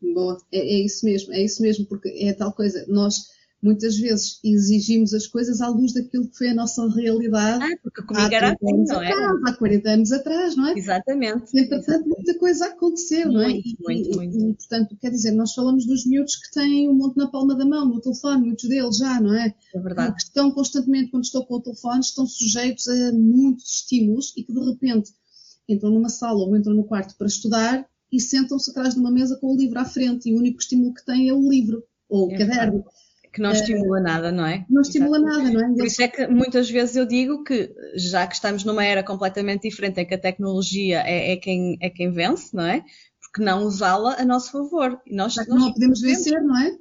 Boa, 0.00 0.36
é, 0.52 0.58
é, 0.58 0.84
isso 0.84 1.04
mesmo, 1.04 1.32
é 1.32 1.42
isso 1.42 1.62
mesmo, 1.62 1.86
porque 1.86 2.08
é 2.08 2.32
tal 2.32 2.52
coisa, 2.52 2.84
nós 2.88 3.28
muitas 3.62 3.96
vezes 3.96 4.40
exigimos 4.42 5.14
as 5.14 5.26
coisas 5.26 5.60
à 5.60 5.68
luz 5.68 5.92
daquilo 5.92 6.26
que 6.28 6.36
foi 6.36 6.48
a 6.48 6.54
nossa 6.54 6.86
realidade. 6.88 7.62
Ah, 7.62 7.78
porque 7.82 8.02
comigo 8.02 8.34
era 8.34 8.48
assim, 8.52 8.84
não 8.84 9.00
é? 9.00 9.12
Há 9.46 9.52
40 9.54 9.90
anos 9.90 10.12
atrás, 10.12 10.56
não 10.56 10.66
é? 10.66 10.76
Exatamente. 10.76 11.56
Entretanto, 11.56 12.08
muita 12.08 12.36
coisa 12.38 12.66
aconteceu, 12.66 13.30
muito, 13.30 13.34
não 13.34 13.42
é? 13.42 13.50
E, 13.52 13.76
muito, 13.80 14.16
muito. 14.16 14.36
E, 14.38 14.54
portanto, 14.54 14.96
quer 15.00 15.10
dizer, 15.10 15.30
nós 15.30 15.54
falamos 15.54 15.86
dos 15.86 16.04
miúdos 16.04 16.36
que 16.36 16.50
têm 16.50 16.88
um 16.88 16.94
monte 16.94 17.16
na 17.16 17.28
palma 17.28 17.54
da 17.54 17.64
mão, 17.64 17.86
no 17.86 18.00
telefone, 18.00 18.46
muitos 18.46 18.68
deles 18.68 18.96
já, 18.96 19.20
não 19.20 19.32
é? 19.34 19.54
É 19.74 19.78
verdade. 19.80 20.16
Que 20.16 20.22
estão 20.22 20.50
constantemente, 20.50 21.10
quando 21.12 21.24
estão 21.24 21.44
com 21.44 21.54
o 21.54 21.60
telefone, 21.62 22.00
estão 22.00 22.26
sujeitos 22.26 22.88
a 22.88 23.12
muitos 23.12 23.76
estímulos 23.76 24.32
e 24.36 24.42
que 24.42 24.52
de 24.52 24.60
repente 24.60 25.12
entram 25.68 25.90
numa 25.90 26.08
sala 26.08 26.40
ou 26.40 26.56
entram 26.56 26.74
no 26.74 26.84
quarto 26.84 27.14
para 27.16 27.28
estudar 27.28 27.86
e 28.10 28.20
sentam-se 28.20 28.70
atrás 28.72 28.94
de 28.94 29.00
uma 29.00 29.10
mesa 29.10 29.36
com 29.40 29.54
o 29.54 29.56
livro 29.56 29.78
à 29.78 29.84
frente 29.84 30.28
e 30.28 30.34
o 30.34 30.38
único 30.38 30.58
estímulo 30.60 30.92
que 30.92 31.04
têm 31.06 31.28
é 31.28 31.32
o 31.32 31.48
livro 31.48 31.82
ou 32.08 32.28
o 32.28 32.32
É 32.32 32.38
caderno. 32.38 32.72
verdade. 32.72 33.01
Que 33.32 33.40
não 33.40 33.50
estimula 33.52 34.00
nada, 34.00 34.30
não 34.30 34.46
é? 34.46 34.66
Não 34.68 34.82
estimula 34.82 35.18
nada, 35.18 35.50
não 35.50 35.64
é? 35.64 35.74
Por 35.74 35.86
isso 35.86 36.02
é 36.02 36.08
que 36.08 36.26
muitas 36.26 36.68
vezes 36.70 36.96
eu 36.96 37.06
digo 37.06 37.42
que, 37.42 37.72
já 37.96 38.26
que 38.26 38.34
estamos 38.34 38.62
numa 38.64 38.84
era 38.84 39.02
completamente 39.02 39.68
diferente 39.68 40.00
em 40.00 40.06
que 40.06 40.14
a 40.14 40.18
tecnologia 40.20 41.00
é, 41.06 41.32
é 41.32 41.36
quem, 41.36 41.76
é 41.80 41.88
quem 41.88 42.10
vence, 42.10 42.54
não 42.54 42.64
é? 42.64 42.84
Porque 43.20 43.42
não 43.42 43.64
usá-la 43.64 44.16
a 44.20 44.24
nosso 44.26 44.52
favor. 44.52 45.00
E 45.06 45.14
nós, 45.16 45.34
nós 45.36 45.46
não 45.48 45.72
podemos 45.72 46.00
vencer, 46.00 46.42
não 46.42 46.58
é? 46.60 46.72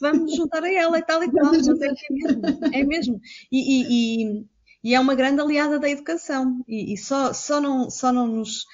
vamos 0.00 0.34
juntar 0.34 0.62
a 0.64 0.72
ela 0.72 0.98
e 0.98 1.02
tal 1.02 1.22
e 1.22 1.30
tal, 1.30 1.44
mas 1.52 1.68
é, 1.68 1.72
é 1.72 2.10
mesmo, 2.10 2.42
é 2.72 2.84
mesmo. 2.84 3.20
E, 3.52 3.58
e- 4.38 4.44
e- 4.82 4.94
é 4.94 4.98
uma 5.00 5.14
grande 5.14 5.40
aliada 5.42 5.78
da 5.78 5.90
educação 5.90 6.64
e, 6.66 6.94
e 6.94 6.96
só, 6.96 7.34
só, 7.34 7.60
não, 7.60 7.90
só, 7.90 8.10
não 8.10 8.26
nos, 8.26 8.64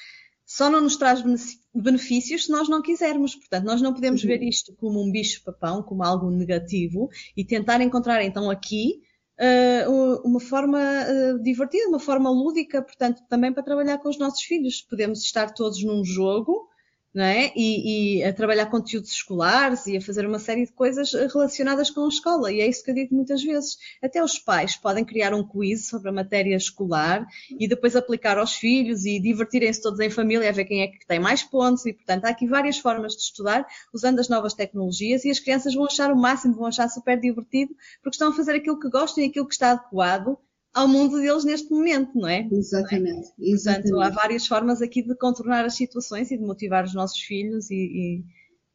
só 0.47 0.71
não 0.71 0.81
nos 0.83 0.97
traz 0.97 1.21
benef- 1.23 1.57
benefícios 1.75 2.45
se 2.47 2.51
nós 2.51 2.69
não 2.69 2.83
quisermos. 2.83 3.35
Portanto, 3.35 3.65
nós 3.65 3.83
não 3.83 3.93
podemos 3.95 4.23
Uhum. 4.23 4.29
ver 4.29 4.43
isto 4.43 4.75
como 4.77 5.03
um 5.03 5.11
bicho-papão, 5.11 5.83
como 5.83 6.03
algo 6.05 6.31
negativo 6.31 7.09
e 7.37 7.45
tentar 7.45 7.81
encontrar 7.81 8.23
então 8.25 8.51
aqui 8.51 9.03
eh, 9.39 9.89
u- 9.89 10.23
uma 10.25 10.41
forma 10.41 10.81
eh, 10.81 11.39
divertida, 11.43 11.89
uma 11.89 11.99
forma 12.01 12.31
lúdica, 12.31 12.83
portanto, 12.83 13.23
também 13.29 13.53
para 13.53 13.63
trabalhar 13.65 13.99
com 13.99 14.09
os 14.09 14.19
nossos 14.19 14.43
filhos. 14.45 14.81
Podemos 14.83 15.21
estar 15.23 15.53
todos 15.53 15.83
num 15.83 16.05
jogo, 16.05 16.69
não 17.15 17.25
é? 17.25 17.53
E, 17.55 18.19
e 18.19 18.25
a 18.25 18.33
trabalhar 18.33 18.67
conteúdos 18.67 19.13
escolares 19.13 19.87
e 19.87 19.97
a 19.97 20.01
fazer 20.01 20.27
uma 20.27 20.41
série 20.41 20.67
de 20.67 20.73
coisas 20.73 21.13
relacionadas 21.13 21.89
com 21.89 22.05
a 22.05 22.09
escola. 22.09 22.53
E 22.53 22.61
é 22.61 22.67
isso 22.67 22.83
que 22.83 22.91
eu 22.91 22.95
digo 22.95 23.15
muitas 23.15 23.43
vezes. 23.43 23.79
Até 24.03 24.23
os 24.23 24.37
pais 24.37 24.77
podem 24.77 25.05
criar 25.05 25.33
um 25.33 25.47
quiz 25.47 25.87
sobre 25.87 26.09
a 26.09 26.13
matéria 26.13 26.57
escolar 26.57 27.25
e 27.59 27.69
depois 27.69 27.95
aplicar 27.95 28.37
aos 28.37 28.55
filhos 28.55 29.05
e 29.05 29.21
divertirem-se 29.21 29.81
todos 29.81 30.01
em 30.01 30.11
família 30.11 30.49
a 30.49 30.53
ver 30.53 30.65
quem 30.65 30.83
é 30.83 30.89
que 30.89 31.07
tem 31.07 31.21
mais 31.21 31.43
pontos. 31.45 31.87
E, 31.87 31.93
portanto, 31.93 32.25
há 32.25 32.31
aqui 32.31 32.49
várias 32.49 32.79
formas 32.79 33.13
de 33.13 33.23
estudar 33.23 33.65
usando 33.93 34.19
as 34.19 34.29
novas 34.29 34.53
tecnologias 34.53 35.25
e 35.25 35.31
as 35.31 35.39
crianças 35.39 35.75
vão 35.75 35.85
achar 35.85 36.11
o 36.11 36.17
máximo, 36.17 36.55
vão 36.55 36.67
achar 36.67 36.89
super 36.89 37.21
divertido 37.21 37.75
porque 38.03 38.17
estão 38.17 38.31
a 38.31 38.33
fazer 38.33 38.57
aquilo 38.57 38.81
que 38.81 38.91
gostam 38.91 39.23
e 39.23 39.29
aquilo 39.29 39.47
que 39.47 39.55
está 39.55 39.71
adequado 39.71 40.37
ao 40.75 40.89
mundo 40.89 41.19
deles 41.21 41.45
neste 41.45 41.71
momento, 41.71 42.11
não 42.19 42.29
é? 42.29 42.47
Exatamente. 42.51 43.29
Portanto, 43.29 43.43
exatamente. 43.43 44.03
há 44.03 44.11
várias 44.11 44.47
formas 44.47 44.83
aqui 44.83 45.03
de 45.03 45.15
contornar 45.17 45.65
as 45.65 45.75
situações 45.75 46.31
e 46.31 46.37
de 46.37 46.43
motivar 46.45 46.85
os 46.85 46.93
nossos 46.95 47.21
filhos 47.21 47.71
e, 47.71 47.75
e- 47.75 48.25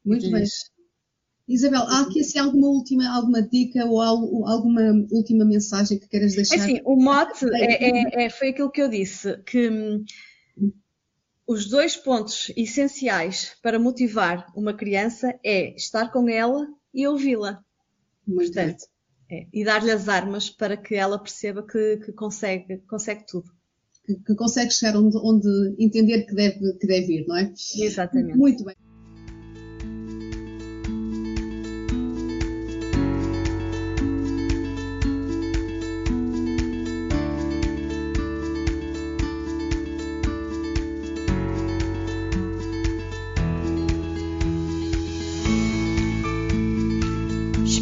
Muito 0.06 0.26
e 0.26 0.32
bem. 0.32 0.39
lhes- 0.41 0.72
Isabel, 1.47 1.82
há 1.82 2.02
aqui 2.02 2.22
assim, 2.22 2.38
alguma 2.38 2.68
última 2.68 3.10
alguma 3.16 3.41
dica 3.41 3.84
ou 3.86 4.00
al- 4.00 4.47
alguma 4.47 4.82
última 5.12 5.43
mensagem 5.43 5.97
que 6.00 6.08
queiras 6.08 6.34
É 6.34 6.36
deixar? 6.38 6.56
assim, 6.56 6.80
o 6.86 6.95
mote 6.95 7.43
é, 7.54 7.89
é- 7.89 8.26
é- 8.26 8.30
foi 8.30 8.50
aquilo 8.50 8.70
que 8.72 8.82
eu 8.82 8.88
disse, 8.88 9.36
que 9.43 9.68
hum, 9.70 10.06
os 11.47 11.66
dois 11.68 11.95
pontos 11.95 12.52
essenciais 12.56 13.56
para 13.64 13.80
motivar 13.80 14.45
uma 14.56 14.74
criança 14.74 15.34
é 15.43 15.76
estar 15.76 16.12
com 16.12 16.30
ela 16.30 16.68
e 16.93 17.08
ouvi-la. 17.08 17.64
Muito 18.28 18.54
bem. 18.54 18.76
É, 19.32 19.45
e 19.53 19.63
dar-lhe 19.63 19.91
as 19.91 20.09
armas 20.09 20.49
para 20.49 20.75
que 20.75 20.95
ela 20.95 21.19
perceba 21.19 21.61
que, 21.61 21.97
que 21.97 22.11
consegue, 22.13 22.80
consegue 22.88 23.25
tudo. 23.27 23.51
Que, 24.05 24.15
que 24.15 24.36
consegue 24.36 24.71
chegar 24.71 24.97
onde, 24.97 25.17
onde 25.17 25.75
entender 25.77 26.25
que 26.25 26.34
deve, 26.34 26.73
que 26.80 26.88
deve 26.88 27.19
ir, 27.19 27.27
não 27.27 27.38
é? 27.38 27.53
Exatamente. 27.77 28.38
Muito 28.38 28.63
bem. 28.63 28.75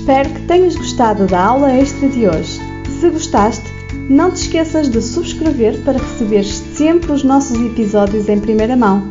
Espero 0.08 0.30
que 0.30 0.42
tenhas 0.44 0.74
gostado 0.74 1.28
da 1.28 1.44
aula 1.44 1.70
extra 1.70 2.08
de 2.08 2.30
hoje. 2.30 2.62
Se 2.98 3.10
gostaste, 3.10 3.66
não 4.10 4.32
te 4.32 4.44
esqueças 4.44 4.88
de 4.88 5.02
subscrever 5.02 5.84
para 5.84 6.00
receberes 6.00 6.64
sempre 6.78 7.12
os 7.12 7.26
nossos 7.26 7.60
episódios 7.60 8.30
em 8.30 8.40
primeira 8.40 8.78
mão. 8.78 9.06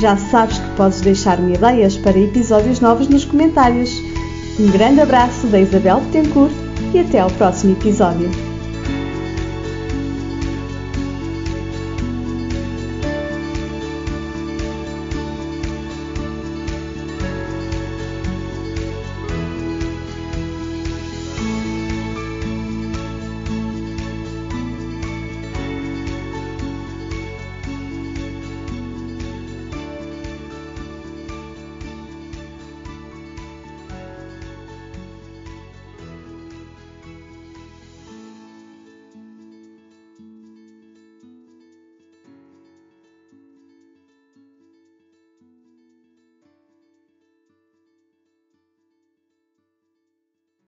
Já 0.00 0.16
sabes 0.16 0.58
que 0.58 0.68
podes 0.70 1.00
deixar-me 1.00 1.54
ideias 1.54 1.96
para 1.96 2.18
episódios 2.18 2.80
novos 2.80 3.06
nos 3.06 3.24
comentários. 3.24 4.02
Um 4.58 4.68
grande 4.72 5.00
abraço 5.00 5.46
da 5.46 5.60
Isabel 5.60 6.00
Betancourt 6.00 6.52
e 6.92 6.98
até 6.98 7.20
ao 7.20 7.30
próximo 7.30 7.74
episódio. 7.74 8.28